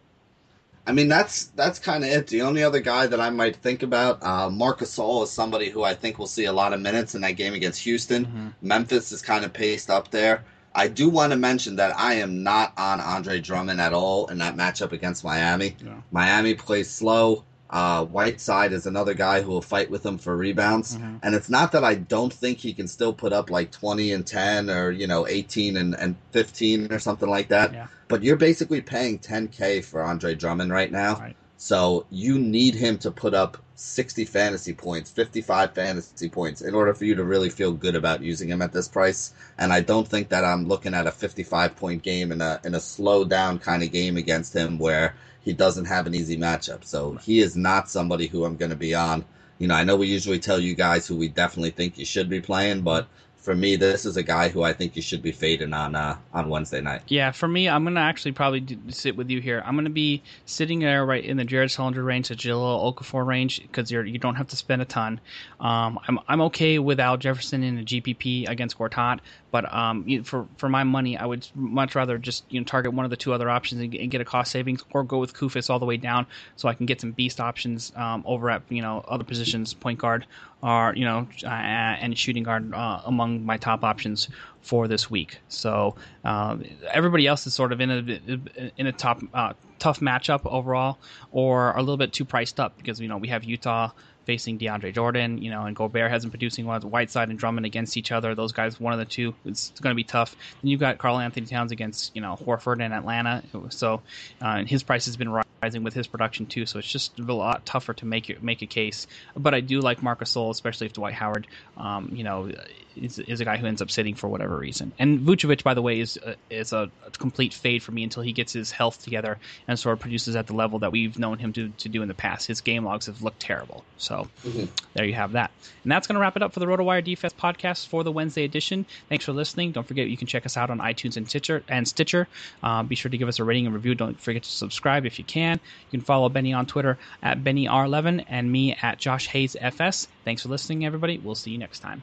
I 0.88 0.92
mean, 0.92 1.08
that's 1.08 1.46
that's 1.46 1.80
kind 1.80 2.04
of 2.04 2.10
it. 2.10 2.28
The 2.28 2.42
only 2.42 2.62
other 2.62 2.78
guy 2.78 3.08
that 3.08 3.20
I 3.20 3.30
might 3.30 3.56
think 3.56 3.82
about, 3.82 4.22
uh, 4.22 4.48
Marc 4.48 4.78
Gasol, 4.78 5.24
is 5.24 5.30
somebody 5.30 5.68
who 5.68 5.82
I 5.82 5.94
think 5.94 6.18
will 6.18 6.28
see 6.28 6.44
a 6.44 6.52
lot 6.52 6.72
of 6.72 6.80
minutes 6.80 7.16
in 7.16 7.22
that 7.22 7.32
game 7.32 7.54
against 7.54 7.82
Houston. 7.82 8.26
Mm-hmm. 8.26 8.48
Memphis 8.62 9.10
is 9.10 9.20
kind 9.20 9.44
of 9.44 9.52
paced 9.52 9.90
up 9.90 10.10
there. 10.12 10.44
I 10.76 10.88
do 10.88 11.08
want 11.08 11.32
to 11.32 11.38
mention 11.38 11.76
that 11.76 11.98
I 11.98 12.14
am 12.14 12.42
not 12.42 12.72
on 12.76 13.00
Andre 13.00 13.40
Drummond 13.40 13.80
at 13.80 13.94
all 13.94 14.26
in 14.26 14.38
that 14.38 14.56
matchup 14.56 14.92
against 14.92 15.24
Miami. 15.24 15.74
Yeah. 15.82 15.94
Miami 16.12 16.54
plays 16.54 16.90
slow. 16.90 17.44
Uh, 17.68 18.04
Whiteside 18.04 18.72
is 18.72 18.86
another 18.86 19.14
guy 19.14 19.42
who 19.42 19.50
will 19.50 19.62
fight 19.62 19.90
with 19.90 20.04
him 20.06 20.18
for 20.18 20.36
rebounds. 20.36 20.96
Mm-hmm. 20.96 21.16
And 21.22 21.34
it's 21.34 21.50
not 21.50 21.72
that 21.72 21.84
I 21.84 21.94
don't 21.94 22.32
think 22.32 22.58
he 22.58 22.72
can 22.72 22.88
still 22.88 23.12
put 23.12 23.32
up 23.32 23.50
like 23.50 23.72
20 23.72 24.12
and 24.12 24.26
10 24.26 24.70
or, 24.70 24.90
you 24.90 25.06
know, 25.06 25.26
18 25.26 25.76
and, 25.76 25.94
and 25.94 26.16
15 26.32 26.92
or 26.92 26.98
something 26.98 27.28
like 27.28 27.48
that. 27.48 27.72
Yeah. 27.72 27.86
But 28.08 28.22
you're 28.22 28.36
basically 28.36 28.80
paying 28.80 29.18
10K 29.18 29.84
for 29.84 30.02
Andre 30.02 30.34
Drummond 30.34 30.72
right 30.72 30.92
now. 30.92 31.16
Right. 31.16 31.36
So 31.56 32.06
you 32.10 32.38
need 32.38 32.74
him 32.74 32.98
to 32.98 33.10
put 33.10 33.34
up 33.34 33.56
60 33.76 34.24
fantasy 34.24 34.72
points, 34.72 35.10
55 35.10 35.74
fantasy 35.74 36.28
points 36.28 36.62
in 36.62 36.74
order 36.74 36.94
for 36.94 37.04
you 37.04 37.14
to 37.14 37.24
really 37.24 37.50
feel 37.50 37.72
good 37.72 37.94
about 37.94 38.22
using 38.22 38.48
him 38.48 38.62
at 38.62 38.72
this 38.72 38.88
price. 38.88 39.32
And 39.58 39.72
I 39.72 39.80
don't 39.80 40.06
think 40.06 40.28
that 40.30 40.44
I'm 40.44 40.66
looking 40.66 40.94
at 40.94 41.06
a 41.06 41.10
55 41.10 41.76
point 41.76 42.02
game 42.02 42.32
in 42.32 42.40
a 42.40 42.60
in 42.64 42.74
a 42.74 42.80
slow 42.80 43.24
down 43.24 43.58
kind 43.58 43.82
of 43.82 43.92
game 43.92 44.16
against 44.16 44.54
him 44.54 44.78
where 44.78 45.14
he 45.46 45.52
doesn't 45.52 45.84
have 45.84 46.08
an 46.08 46.14
easy 46.14 46.36
matchup. 46.36 46.84
So 46.84 47.12
he 47.22 47.38
is 47.38 47.56
not 47.56 47.88
somebody 47.88 48.26
who 48.26 48.44
I'm 48.44 48.56
going 48.56 48.72
to 48.72 48.76
be 48.76 48.96
on. 48.96 49.24
You 49.58 49.68
know, 49.68 49.76
I 49.76 49.84
know 49.84 49.94
we 49.94 50.08
usually 50.08 50.40
tell 50.40 50.58
you 50.58 50.74
guys 50.74 51.06
who 51.06 51.16
we 51.16 51.28
definitely 51.28 51.70
think 51.70 51.96
you 51.96 52.04
should 52.04 52.28
be 52.28 52.40
playing, 52.40 52.82
but 52.82 53.06
for 53.46 53.54
me, 53.54 53.76
this 53.76 54.04
is 54.04 54.16
a 54.16 54.24
guy 54.24 54.48
who 54.48 54.64
I 54.64 54.72
think 54.72 54.96
you 54.96 55.02
should 55.02 55.22
be 55.22 55.30
fading 55.30 55.72
on 55.72 55.94
uh, 55.94 56.16
on 56.34 56.48
Wednesday 56.48 56.80
night. 56.80 57.02
Yeah, 57.06 57.30
for 57.30 57.46
me, 57.46 57.68
I'm 57.68 57.84
gonna 57.84 58.00
actually 58.00 58.32
probably 58.32 58.58
do, 58.58 58.76
sit 58.88 59.16
with 59.16 59.30
you 59.30 59.40
here. 59.40 59.62
I'm 59.64 59.76
gonna 59.76 59.88
be 59.88 60.24
sitting 60.46 60.80
there 60.80 61.06
right 61.06 61.24
in 61.24 61.36
the 61.36 61.44
Jared 61.44 61.70
Sullinger 61.70 62.04
range, 62.04 62.26
the 62.26 62.34
Jahlil 62.34 62.92
Okafor 62.92 63.24
range, 63.24 63.62
because 63.62 63.88
you're 63.88 64.04
you 64.04 64.18
don't 64.18 64.34
have 64.34 64.48
to 64.48 64.56
spend 64.56 64.82
a 64.82 64.84
ton. 64.84 65.20
Um, 65.60 66.00
I'm 66.08 66.18
I'm 66.26 66.40
okay 66.40 66.80
with 66.80 66.98
Al 66.98 67.18
Jefferson 67.18 67.62
in 67.62 67.78
a 67.78 67.82
GPP 67.84 68.48
against 68.48 68.76
Gortat, 68.76 69.20
but 69.52 69.72
um, 69.72 70.24
for 70.24 70.48
for 70.56 70.68
my 70.68 70.82
money, 70.82 71.16
I 71.16 71.24
would 71.24 71.46
much 71.54 71.94
rather 71.94 72.18
just 72.18 72.44
you 72.48 72.58
know 72.58 72.64
target 72.64 72.94
one 72.94 73.04
of 73.04 73.12
the 73.12 73.16
two 73.16 73.32
other 73.32 73.48
options 73.48 73.80
and, 73.80 73.94
and 73.94 74.10
get 74.10 74.20
a 74.20 74.24
cost 74.24 74.50
savings, 74.50 74.82
or 74.90 75.04
go 75.04 75.18
with 75.18 75.34
Koufos 75.34 75.70
all 75.70 75.78
the 75.78 75.86
way 75.86 75.98
down, 75.98 76.26
so 76.56 76.68
I 76.68 76.74
can 76.74 76.86
get 76.86 77.00
some 77.00 77.12
beast 77.12 77.38
options 77.38 77.92
um, 77.94 78.24
over 78.26 78.50
at 78.50 78.62
you 78.70 78.82
know 78.82 79.04
other 79.06 79.22
positions, 79.22 79.72
point 79.72 80.00
guard, 80.00 80.26
or 80.66 80.92
you 80.96 81.04
know 81.04 81.28
uh, 81.44 81.48
and 81.48 82.18
shooting 82.18 82.42
guard 82.42 82.74
uh, 82.74 83.00
among 83.04 83.46
my 83.46 83.56
top 83.56 83.84
options 83.84 84.28
for 84.62 84.88
this 84.88 85.08
week. 85.08 85.38
So 85.48 85.94
uh, 86.24 86.56
everybody 86.92 87.26
else 87.26 87.46
is 87.46 87.54
sort 87.54 87.72
of 87.72 87.80
in 87.80 87.90
a 87.90 88.70
in 88.76 88.88
a 88.88 88.92
top 88.92 89.22
uh, 89.32 89.52
tough 89.78 90.00
matchup 90.00 90.40
overall, 90.44 90.98
or 91.30 91.70
a 91.72 91.80
little 91.80 91.96
bit 91.96 92.12
too 92.12 92.24
priced 92.24 92.58
up 92.58 92.76
because 92.76 93.00
you 93.00 93.06
know 93.06 93.16
we 93.16 93.28
have 93.28 93.44
Utah 93.44 93.90
facing 94.26 94.58
DeAndre 94.58 94.94
Jordan, 94.94 95.38
you 95.38 95.50
know, 95.50 95.64
and 95.64 95.74
Gobert 95.74 96.10
hasn't 96.10 96.32
producing 96.32 96.66
one. 96.66 96.82
Whiteside 96.82 97.30
and 97.30 97.38
Drummond 97.38 97.64
against 97.64 97.96
each 97.96 98.12
other. 98.12 98.34
Those 98.34 98.52
guys, 98.52 98.78
one 98.78 98.92
of 98.92 98.98
the 98.98 99.04
two, 99.06 99.34
it's 99.44 99.70
going 99.80 99.92
to 99.92 99.96
be 99.96 100.04
tough. 100.04 100.36
Then 100.60 100.70
you've 100.70 100.80
got 100.80 100.98
Karl-Anthony 100.98 101.46
Towns 101.46 101.72
against, 101.72 102.14
you 102.14 102.20
know, 102.20 102.36
Horford 102.36 102.84
in 102.84 102.92
Atlanta. 102.92 103.42
So, 103.70 104.02
uh, 104.42 104.44
and 104.44 104.68
his 104.68 104.82
price 104.82 105.06
has 105.06 105.16
been 105.16 105.30
rising 105.62 105.82
with 105.82 105.94
his 105.94 106.06
production 106.06 106.46
too. 106.46 106.66
So 106.66 106.78
it's 106.78 106.90
just 106.90 107.18
a 107.18 107.32
lot 107.32 107.64
tougher 107.64 107.94
to 107.94 108.04
make 108.04 108.42
make 108.42 108.62
a 108.62 108.66
case. 108.66 109.06
But 109.34 109.54
I 109.54 109.60
do 109.60 109.80
like 109.80 110.02
Marcus 110.02 110.26
Gasol, 110.26 110.50
especially 110.50 110.86
if 110.86 110.92
Dwight 110.92 111.14
Howard, 111.14 111.46
um, 111.76 112.10
you 112.12 112.24
know, 112.24 112.50
is, 112.96 113.18
is 113.18 113.40
a 113.40 113.44
guy 113.44 113.56
who 113.56 113.66
ends 113.66 113.82
up 113.82 113.90
sitting 113.90 114.14
for 114.14 114.28
whatever 114.28 114.56
reason. 114.56 114.92
And 114.98 115.20
Vucevic, 115.20 115.62
by 115.62 115.74
the 115.74 115.82
way, 115.82 116.00
is 116.00 116.18
a, 116.24 116.36
is 116.50 116.72
a, 116.72 116.90
complete 117.18 117.54
fade 117.54 117.82
for 117.82 117.92
me 117.92 118.02
until 118.02 118.22
he 118.22 118.32
gets 118.32 118.52
his 118.52 118.70
health 118.70 119.02
together 119.02 119.38
and 119.66 119.78
sort 119.78 119.94
of 119.94 120.00
produces 120.00 120.36
at 120.36 120.46
the 120.46 120.54
level 120.54 120.80
that 120.80 120.92
we've 120.92 121.18
known 121.18 121.38
him 121.38 121.52
to, 121.54 121.68
to 121.70 121.88
do 121.88 122.02
in 122.02 122.08
the 122.08 122.14
past. 122.14 122.46
His 122.46 122.60
game 122.60 122.84
logs 122.84 123.06
have 123.06 123.22
looked 123.22 123.40
terrible. 123.40 123.84
So 123.96 124.15
mm-hmm. 124.24 124.64
there 124.94 125.04
you 125.04 125.14
have 125.14 125.32
that. 125.32 125.50
And 125.82 125.92
that's 125.92 126.06
going 126.06 126.14
to 126.14 126.20
wrap 126.20 126.36
it 126.36 126.42
up 126.42 126.52
for 126.52 126.60
the 126.60 126.66
RotoWire 126.66 127.04
DFS 127.04 127.34
podcast 127.34 127.86
for 127.88 128.02
the 128.04 128.12
Wednesday 128.12 128.44
edition. 128.44 128.86
Thanks 129.08 129.24
for 129.24 129.32
listening. 129.32 129.72
Don't 129.72 129.86
forget 129.86 130.08
you 130.08 130.16
can 130.16 130.26
check 130.26 130.46
us 130.46 130.56
out 130.56 130.70
on 130.70 130.78
iTunes 130.78 131.16
and 131.16 131.28
Stitcher. 131.28 131.62
And 131.68 131.86
Stitcher. 131.86 132.26
Uh, 132.62 132.82
be 132.82 132.94
sure 132.94 133.10
to 133.10 133.18
give 133.18 133.28
us 133.28 133.38
a 133.38 133.44
rating 133.44 133.66
and 133.66 133.74
review. 133.74 133.94
Don't 133.94 134.20
forget 134.20 134.42
to 134.42 134.50
subscribe 134.50 135.06
if 135.06 135.18
you 135.18 135.24
can. 135.24 135.60
You 135.90 135.98
can 135.98 136.00
follow 136.00 136.28
Benny 136.28 136.52
on 136.52 136.66
Twitter 136.66 136.98
at 137.22 137.44
BennyR11 137.44 138.24
and 138.28 138.50
me 138.50 138.76
at 138.82 138.98
Josh 138.98 139.28
Hayes 139.28 139.56
FS. 139.60 140.08
Thanks 140.24 140.42
for 140.42 140.48
listening, 140.48 140.84
everybody. 140.84 141.18
We'll 141.18 141.34
see 141.34 141.50
you 141.50 141.58
next 141.58 141.80
time. 141.80 142.02